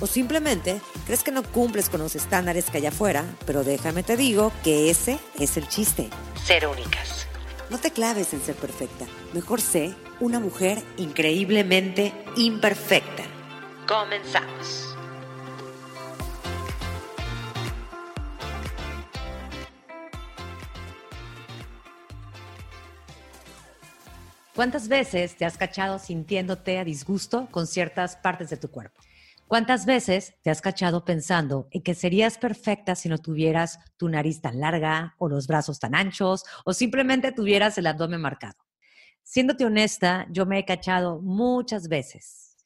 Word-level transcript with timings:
O 0.00 0.06
simplemente 0.06 0.80
crees 1.06 1.22
que 1.22 1.32
no 1.32 1.42
cumples 1.42 1.88
con 1.88 2.00
los 2.00 2.14
estándares 2.14 2.70
que 2.70 2.78
hay 2.78 2.86
afuera, 2.86 3.24
pero 3.46 3.64
déjame 3.64 4.02
te 4.02 4.16
digo 4.16 4.52
que 4.62 4.90
ese 4.90 5.18
es 5.38 5.56
el 5.56 5.68
chiste. 5.68 6.08
Ser 6.44 6.66
únicas. 6.66 7.26
No 7.70 7.78
te 7.78 7.90
claves 7.90 8.32
en 8.32 8.40
ser 8.40 8.54
perfecta. 8.54 9.06
Mejor 9.34 9.60
sé 9.60 9.94
una 10.20 10.40
mujer 10.40 10.82
increíblemente 10.96 12.12
imperfecta. 12.36 13.24
Comenzamos. 13.86 14.96
¿Cuántas 24.54 24.88
veces 24.88 25.36
te 25.36 25.44
has 25.44 25.56
cachado 25.56 26.00
sintiéndote 26.00 26.78
a 26.78 26.84
disgusto 26.84 27.46
con 27.52 27.68
ciertas 27.68 28.16
partes 28.16 28.50
de 28.50 28.56
tu 28.56 28.68
cuerpo? 28.68 29.00
¿Cuántas 29.48 29.86
veces 29.86 30.34
te 30.42 30.50
has 30.50 30.60
cachado 30.60 31.06
pensando 31.06 31.68
en 31.70 31.82
que 31.82 31.94
serías 31.94 32.36
perfecta 32.36 32.94
si 32.94 33.08
no 33.08 33.16
tuvieras 33.16 33.78
tu 33.96 34.10
nariz 34.10 34.42
tan 34.42 34.60
larga 34.60 35.14
o 35.16 35.26
los 35.26 35.46
brazos 35.46 35.80
tan 35.80 35.94
anchos 35.94 36.44
o 36.66 36.74
simplemente 36.74 37.32
tuvieras 37.32 37.78
el 37.78 37.86
abdomen 37.86 38.20
marcado? 38.20 38.58
Siéndote 39.22 39.64
honesta, 39.64 40.26
yo 40.30 40.44
me 40.44 40.58
he 40.58 40.66
cachado 40.66 41.22
muchas 41.22 41.88
veces. 41.88 42.58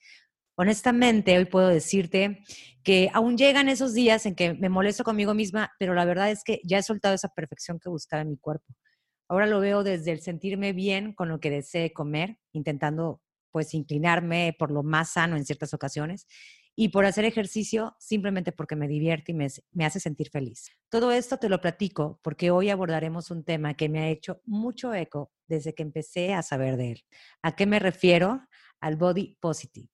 Honestamente, 0.57 1.39
hoy 1.39 1.45
puedo 1.45 1.69
decirte 1.69 2.43
que 2.83 3.11
aún 3.15 3.39
llegan 3.39 3.69
esos 3.69 3.95
días 3.95 4.27
en 4.27 4.35
que 4.35 4.55
me 4.55 4.69
molesto 4.69 5.05
conmigo 5.05 5.35
misma, 5.35 5.71
pero 5.79 5.95
la 5.95 6.05
verdad 6.05 6.33
es 6.33 6.43
que 6.43 6.61
ya 6.65 6.79
he 6.79 6.83
soltado 6.83 7.15
esa 7.15 7.29
perfección 7.29 7.79
que 7.79 7.91
buscaba 7.91 8.23
en 8.23 8.31
mi 8.31 8.39
cuerpo. 8.39 8.75
Ahora 9.29 9.47
lo 9.47 9.61
veo 9.61 9.85
desde 9.85 10.11
el 10.11 10.21
sentirme 10.21 10.73
bien 10.73 11.13
con 11.15 11.29
lo 11.29 11.39
que 11.39 11.51
desee 11.51 11.93
comer, 11.93 12.39
intentando 12.51 13.21
pues 13.53 13.73
inclinarme 13.73 14.57
por 14.59 14.73
lo 14.73 14.83
más 14.83 15.11
sano 15.11 15.37
en 15.37 15.45
ciertas 15.45 15.75
ocasiones 15.75 16.27
y 16.75 16.89
por 16.89 17.05
hacer 17.05 17.25
ejercicio 17.25 17.95
simplemente 17.99 18.53
porque 18.53 18.77
me 18.77 18.89
divierte 18.89 19.33
y 19.33 19.35
me, 19.35 19.49
me, 19.73 19.85
hace 19.85 20.01
sentir 20.01 20.31
feliz. 20.31 20.71
Todo 20.89 21.13
esto 21.13 21.37
te 21.37 21.49
lo 21.49 21.61
platico 21.61 22.19
porque 22.23 22.51
hoy 22.51 22.71
abordaremos 22.71 23.31
un 23.31 23.45
tema 23.45 23.75
que 23.75 23.89
me 23.89 24.01
ha 24.01 24.09
hecho 24.09 24.41
mucho 24.45 24.95
eco 24.95 25.33
desde 25.47 25.75
que 25.75 25.83
empecé 25.83 26.35
a 26.35 26.43
saber 26.43 26.77
de 26.77 26.93
él. 26.93 27.05
¿A 27.43 27.55
qué 27.55 27.67
me 27.67 27.79
refiero? 27.79 28.47
Al 28.81 28.97
body 28.97 29.37
positive. 29.41 29.89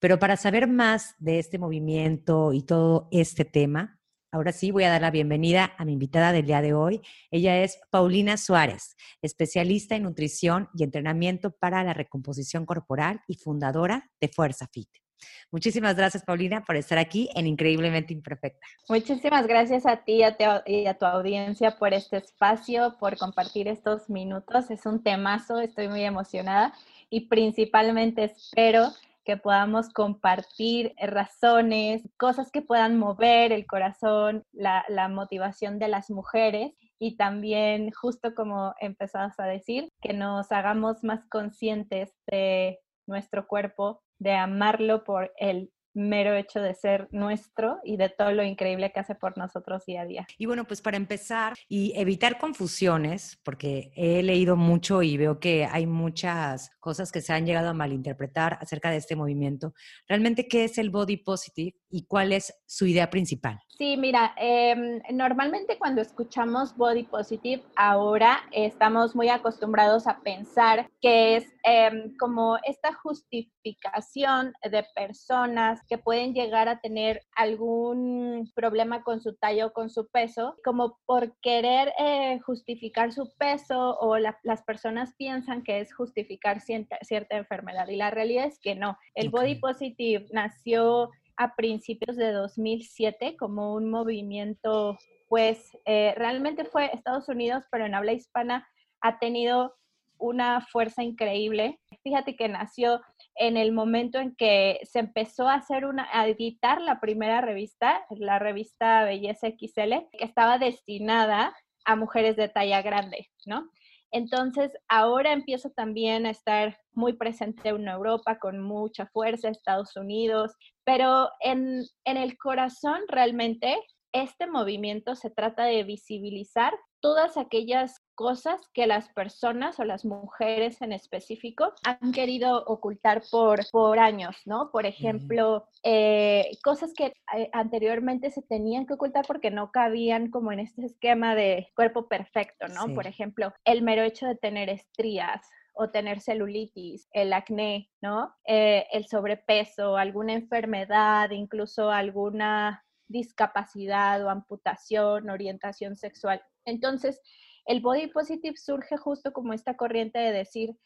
Pero 0.00 0.18
para 0.18 0.36
saber 0.36 0.66
más 0.66 1.14
de 1.18 1.38
este 1.38 1.58
movimiento 1.58 2.52
y 2.52 2.62
todo 2.62 3.08
este 3.12 3.44
tema, 3.44 3.98
Ahora 4.34 4.52
sí, 4.52 4.70
voy 4.70 4.84
a 4.84 4.88
dar 4.88 5.02
la 5.02 5.10
bienvenida 5.10 5.74
a 5.76 5.84
mi 5.84 5.92
invitada 5.92 6.32
del 6.32 6.46
día 6.46 6.62
de 6.62 6.72
hoy. 6.72 7.02
Ella 7.30 7.62
es 7.62 7.78
Paulina 7.90 8.38
Suárez, 8.38 8.96
especialista 9.20 9.94
en 9.94 10.04
nutrición 10.04 10.70
y 10.74 10.84
entrenamiento 10.84 11.50
para 11.50 11.84
la 11.84 11.92
recomposición 11.92 12.64
corporal 12.64 13.20
y 13.28 13.34
fundadora 13.34 14.10
de 14.22 14.28
Fuerza 14.28 14.68
Fit. 14.72 15.01
Muchísimas 15.50 15.96
gracias, 15.96 16.24
Paulina, 16.24 16.64
por 16.64 16.76
estar 16.76 16.98
aquí 16.98 17.28
en 17.34 17.46
Increíblemente 17.46 18.12
Imperfecta. 18.12 18.66
Muchísimas 18.88 19.46
gracias 19.46 19.86
a 19.86 19.96
ti 20.04 20.22
y 20.66 20.86
a 20.86 20.94
tu 20.98 21.04
audiencia 21.04 21.78
por 21.78 21.92
este 21.94 22.18
espacio, 22.18 22.96
por 22.98 23.16
compartir 23.16 23.68
estos 23.68 24.08
minutos. 24.08 24.70
Es 24.70 24.86
un 24.86 25.02
temazo, 25.02 25.60
estoy 25.60 25.88
muy 25.88 26.02
emocionada 26.02 26.72
y 27.10 27.28
principalmente 27.28 28.24
espero 28.24 28.92
que 29.24 29.36
podamos 29.36 29.90
compartir 29.90 30.94
razones, 30.98 32.02
cosas 32.16 32.50
que 32.50 32.62
puedan 32.62 32.98
mover 32.98 33.52
el 33.52 33.66
corazón, 33.66 34.44
la, 34.52 34.84
motivación 35.08 35.78
de 35.78 35.88
las 35.88 36.10
mujeres 36.10 36.72
y 36.98 37.16
también, 37.16 37.90
justo 37.92 38.34
como 38.34 38.74
empezabas 38.80 39.38
a 39.38 39.44
decir, 39.44 39.88
que 40.00 40.12
nos 40.12 40.50
hagamos 40.52 41.04
más 41.04 41.26
conscientes 41.28 42.12
de 42.26 42.80
nuestro 43.06 43.46
cuerpo, 43.46 44.02
de 44.22 44.32
amarlo 44.32 45.04
por 45.04 45.32
el 45.36 45.72
mero 45.94 46.34
hecho 46.34 46.60
de 46.60 46.74
ser 46.74 47.08
nuestro 47.10 47.78
y 47.84 47.96
de 47.96 48.08
todo 48.08 48.32
lo 48.32 48.42
increíble 48.42 48.92
que 48.92 49.00
hace 49.00 49.14
por 49.14 49.36
nosotros 49.36 49.84
día 49.86 50.02
a 50.02 50.06
día. 50.06 50.26
Y 50.38 50.46
bueno, 50.46 50.64
pues 50.66 50.80
para 50.80 50.96
empezar 50.96 51.54
y 51.68 51.92
evitar 51.96 52.38
confusiones, 52.38 53.38
porque 53.44 53.92
he 53.96 54.22
leído 54.22 54.56
mucho 54.56 55.02
y 55.02 55.16
veo 55.16 55.38
que 55.38 55.66
hay 55.66 55.86
muchas 55.86 56.70
cosas 56.80 57.12
que 57.12 57.20
se 57.20 57.32
han 57.32 57.46
llegado 57.46 57.68
a 57.68 57.74
malinterpretar 57.74 58.58
acerca 58.60 58.90
de 58.90 58.96
este 58.96 59.16
movimiento, 59.16 59.74
realmente, 60.08 60.48
¿qué 60.48 60.64
es 60.64 60.78
el 60.78 60.90
body 60.90 61.18
positive 61.18 61.76
y 61.90 62.06
cuál 62.06 62.32
es 62.32 62.54
su 62.66 62.86
idea 62.86 63.10
principal? 63.10 63.60
Sí, 63.78 63.96
mira, 63.96 64.34
em, 64.36 65.00
normalmente 65.12 65.78
cuando 65.78 66.02
escuchamos 66.02 66.76
body 66.76 67.04
positive, 67.04 67.62
ahora 67.74 68.40
estamos 68.52 69.16
muy 69.16 69.28
acostumbrados 69.28 70.06
a 70.06 70.20
pensar 70.20 70.88
que 71.00 71.36
es 71.36 71.46
em, 71.64 72.16
como 72.16 72.58
esta 72.64 72.92
justificación 72.92 74.52
de 74.70 74.84
personas 74.94 75.80
que 75.88 75.98
pueden 75.98 76.34
llegar 76.34 76.68
a 76.68 76.80
tener 76.80 77.22
algún 77.34 78.50
problema 78.54 79.02
con 79.02 79.20
su 79.20 79.34
talla 79.36 79.66
o 79.66 79.72
con 79.72 79.90
su 79.90 80.08
peso, 80.08 80.56
como 80.64 80.98
por 81.06 81.38
querer 81.40 81.92
eh, 81.98 82.40
justificar 82.40 83.12
su 83.12 83.32
peso 83.38 83.98
o 83.98 84.18
las 84.18 84.62
personas 84.66 85.14
piensan 85.16 85.62
que 85.62 85.80
es 85.80 85.94
justificar 85.94 86.60
cierta, 86.60 86.98
cierta, 87.02 87.36
enfermedad 87.36 87.88
y 87.88 87.96
la 87.96 88.10
realidad 88.10 88.46
es 88.46 88.58
que 88.58 88.74
no. 88.74 88.96
El 89.14 89.30
body 89.30 89.56
positive 89.56 90.26
nació 90.32 91.10
a 91.36 91.54
principios 91.54 92.16
de 92.16 92.32
2007 92.32 93.36
como 93.36 93.74
un 93.74 93.90
movimiento, 93.90 94.98
pues 95.28 95.76
eh, 95.86 96.14
realmente 96.16 96.64
fue 96.64 96.90
Estados 96.92 97.28
Unidos, 97.28 97.64
pero 97.70 97.86
en 97.86 97.94
habla 97.94 98.12
hispana 98.12 98.66
ha 99.00 99.18
tenido 99.18 99.74
una 100.18 100.60
fuerza 100.60 101.02
increíble. 101.02 101.80
Fíjate 102.02 102.36
que 102.36 102.48
nació 102.48 103.00
en 103.34 103.56
el 103.56 103.72
momento 103.72 104.18
en 104.18 104.34
que 104.34 104.80
se 104.84 104.98
empezó 104.98 105.48
a 105.48 105.54
hacer 105.54 105.84
una, 105.84 106.08
a 106.12 106.26
editar 106.28 106.80
la 106.80 107.00
primera 107.00 107.40
revista, 107.40 108.04
la 108.10 108.38
revista 108.38 109.04
Belleza 109.04 109.48
XL, 109.48 110.08
que 110.12 110.24
estaba 110.24 110.58
destinada 110.58 111.56
a 111.84 111.96
mujeres 111.96 112.36
de 112.36 112.48
talla 112.48 112.82
grande, 112.82 113.28
¿no? 113.46 113.68
Entonces, 114.10 114.70
ahora 114.88 115.32
empiezo 115.32 115.70
también 115.70 116.26
a 116.26 116.30
estar 116.30 116.76
muy 116.92 117.14
presente 117.14 117.70
en 117.70 117.88
Europa 117.88 118.38
con 118.38 118.60
mucha 118.60 119.06
fuerza, 119.06 119.48
Estados 119.48 119.96
Unidos, 119.96 120.52
pero 120.84 121.30
en, 121.40 121.82
en 122.04 122.18
el 122.18 122.36
corazón 122.36 123.00
realmente 123.08 123.78
este 124.12 124.46
movimiento 124.46 125.14
se 125.14 125.30
trata 125.30 125.64
de 125.64 125.82
visibilizar 125.84 126.74
todas 127.00 127.38
aquellas 127.38 128.01
cosas 128.14 128.60
que 128.72 128.86
las 128.86 129.08
personas 129.10 129.78
o 129.80 129.84
las 129.84 130.04
mujeres 130.04 130.80
en 130.82 130.92
específico 130.92 131.72
han 131.84 132.12
querido 132.12 132.64
ocultar 132.66 133.22
por, 133.30 133.60
por 133.70 133.98
años, 133.98 134.36
¿no? 134.46 134.70
Por 134.70 134.86
ejemplo, 134.86 135.68
eh, 135.82 136.50
cosas 136.62 136.92
que 136.94 137.12
eh, 137.36 137.50
anteriormente 137.52 138.30
se 138.30 138.42
tenían 138.42 138.86
que 138.86 138.94
ocultar 138.94 139.26
porque 139.26 139.50
no 139.50 139.70
cabían 139.70 140.30
como 140.30 140.52
en 140.52 140.60
este 140.60 140.86
esquema 140.86 141.34
de 141.34 141.68
cuerpo 141.74 142.08
perfecto, 142.08 142.68
¿no? 142.68 142.94
Por 142.94 143.06
ejemplo, 143.06 143.52
el 143.64 143.82
mero 143.82 144.02
hecho 144.02 144.26
de 144.26 144.36
tener 144.36 144.68
estrías, 144.68 145.40
o 145.74 145.90
tener 145.90 146.20
celulitis, 146.20 147.08
el 147.12 147.32
acné, 147.32 147.90
¿no? 148.00 148.34
Eh, 148.46 148.86
el 148.92 149.06
sobrepeso, 149.06 149.96
alguna 149.96 150.34
enfermedad, 150.34 151.30
incluso 151.30 151.90
alguna 151.90 152.84
discapacidad 153.08 154.24
o 154.24 154.30
amputación, 154.30 155.30
orientación 155.30 155.96
sexual. 155.96 156.42
Entonces, 156.64 157.20
el 157.66 157.80
body 157.80 158.08
positive 158.08 158.56
surge 158.56 158.96
justo 158.96 159.32
como 159.32 159.52
esta 159.52 159.76
corriente 159.76 160.18
de 160.18 160.32
decir, 160.32 160.76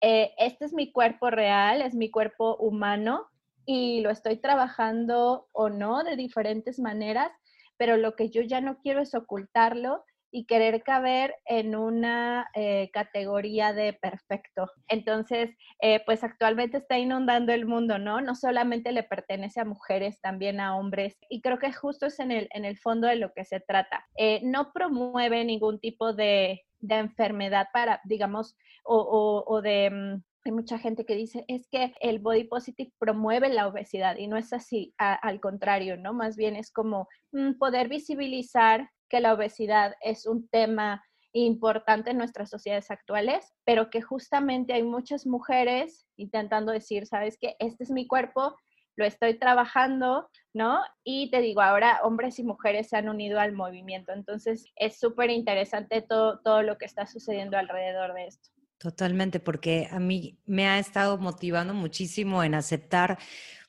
eh, 0.00 0.32
este 0.38 0.66
es 0.66 0.72
mi 0.72 0.92
cuerpo 0.92 1.30
real, 1.30 1.80
es 1.82 1.94
mi 1.94 2.10
cuerpo 2.10 2.56
humano 2.56 3.26
y 3.64 4.00
lo 4.00 4.10
estoy 4.10 4.36
trabajando 4.36 5.48
o 5.52 5.70
no 5.70 6.04
de 6.04 6.16
diferentes 6.16 6.78
maneras, 6.78 7.32
pero 7.76 7.96
lo 7.96 8.14
que 8.14 8.30
yo 8.30 8.42
ya 8.42 8.60
no 8.60 8.78
quiero 8.78 9.00
es 9.00 9.14
ocultarlo 9.14 10.04
y 10.36 10.44
querer 10.44 10.82
caber 10.82 11.34
en 11.46 11.74
una 11.74 12.50
eh, 12.52 12.90
categoría 12.92 13.72
de 13.72 13.94
perfecto. 13.94 14.70
Entonces, 14.86 15.56
eh, 15.80 16.02
pues 16.04 16.22
actualmente 16.22 16.76
está 16.76 16.98
inundando 16.98 17.54
el 17.54 17.64
mundo, 17.64 17.98
¿no? 17.98 18.20
No 18.20 18.34
solamente 18.34 18.92
le 18.92 19.02
pertenece 19.02 19.60
a 19.60 19.64
mujeres, 19.64 20.20
también 20.20 20.60
a 20.60 20.76
hombres. 20.76 21.16
Y 21.30 21.40
creo 21.40 21.58
que 21.58 21.72
justo 21.72 22.04
es 22.04 22.20
en 22.20 22.32
el, 22.32 22.48
en 22.52 22.66
el 22.66 22.76
fondo 22.76 23.08
de 23.08 23.16
lo 23.16 23.32
que 23.32 23.46
se 23.46 23.60
trata. 23.60 24.06
Eh, 24.18 24.42
no 24.44 24.74
promueve 24.74 25.42
ningún 25.42 25.80
tipo 25.80 26.12
de, 26.12 26.60
enfermedad 26.86 27.68
para, 27.72 28.02
digamos, 28.04 28.58
o, 28.84 29.62
de... 29.62 29.90
Mm, 29.90 30.22
hay 30.44 30.52
mucha 30.52 30.78
gente 30.78 31.06
que 31.06 31.16
dice, 31.16 31.46
es 31.48 31.66
que 31.68 31.94
el 32.00 32.18
body 32.18 32.44
positive 32.44 32.92
promueve 32.98 33.48
la 33.48 33.66
obesidad 33.66 34.16
y 34.16 34.28
no 34.28 34.36
es 34.36 34.52
así, 34.52 34.94
al 34.98 35.40
contrario, 35.40 35.96
¿no? 35.96 36.12
Más 36.12 36.36
bien 36.36 36.54
es 36.56 36.70
como 36.70 37.08
mm, 37.32 37.54
poder 37.58 37.88
visibilizar 37.88 38.90
que 39.08 39.20
la 39.20 39.34
obesidad 39.34 39.94
es 40.00 40.26
un 40.26 40.48
tema 40.48 41.04
importante 41.32 42.10
en 42.10 42.18
nuestras 42.18 42.48
sociedades 42.48 42.90
actuales, 42.90 43.52
pero 43.64 43.90
que 43.90 44.00
justamente 44.00 44.72
hay 44.72 44.82
muchas 44.82 45.26
mujeres 45.26 46.06
intentando 46.16 46.72
decir, 46.72 47.06
sabes 47.06 47.36
que 47.38 47.56
este 47.58 47.84
es 47.84 47.90
mi 47.90 48.06
cuerpo, 48.06 48.56
lo 48.96 49.04
estoy 49.04 49.38
trabajando, 49.38 50.30
¿no? 50.54 50.80
Y 51.04 51.30
te 51.30 51.40
digo, 51.40 51.60
ahora 51.60 52.00
hombres 52.02 52.38
y 52.38 52.44
mujeres 52.44 52.88
se 52.88 52.96
han 52.96 53.10
unido 53.10 53.38
al 53.38 53.52
movimiento, 53.52 54.12
entonces 54.12 54.64
es 54.76 54.98
súper 54.98 55.30
interesante 55.30 56.00
todo, 56.00 56.40
todo 56.40 56.62
lo 56.62 56.78
que 56.78 56.86
está 56.86 57.06
sucediendo 57.06 57.58
alrededor 57.58 58.14
de 58.14 58.26
esto. 58.28 58.48
Totalmente, 58.78 59.40
porque 59.40 59.88
a 59.90 59.98
mí 59.98 60.38
me 60.46 60.66
ha 60.66 60.78
estado 60.78 61.18
motivando 61.18 61.74
muchísimo 61.74 62.42
en 62.42 62.54
aceptar, 62.54 63.18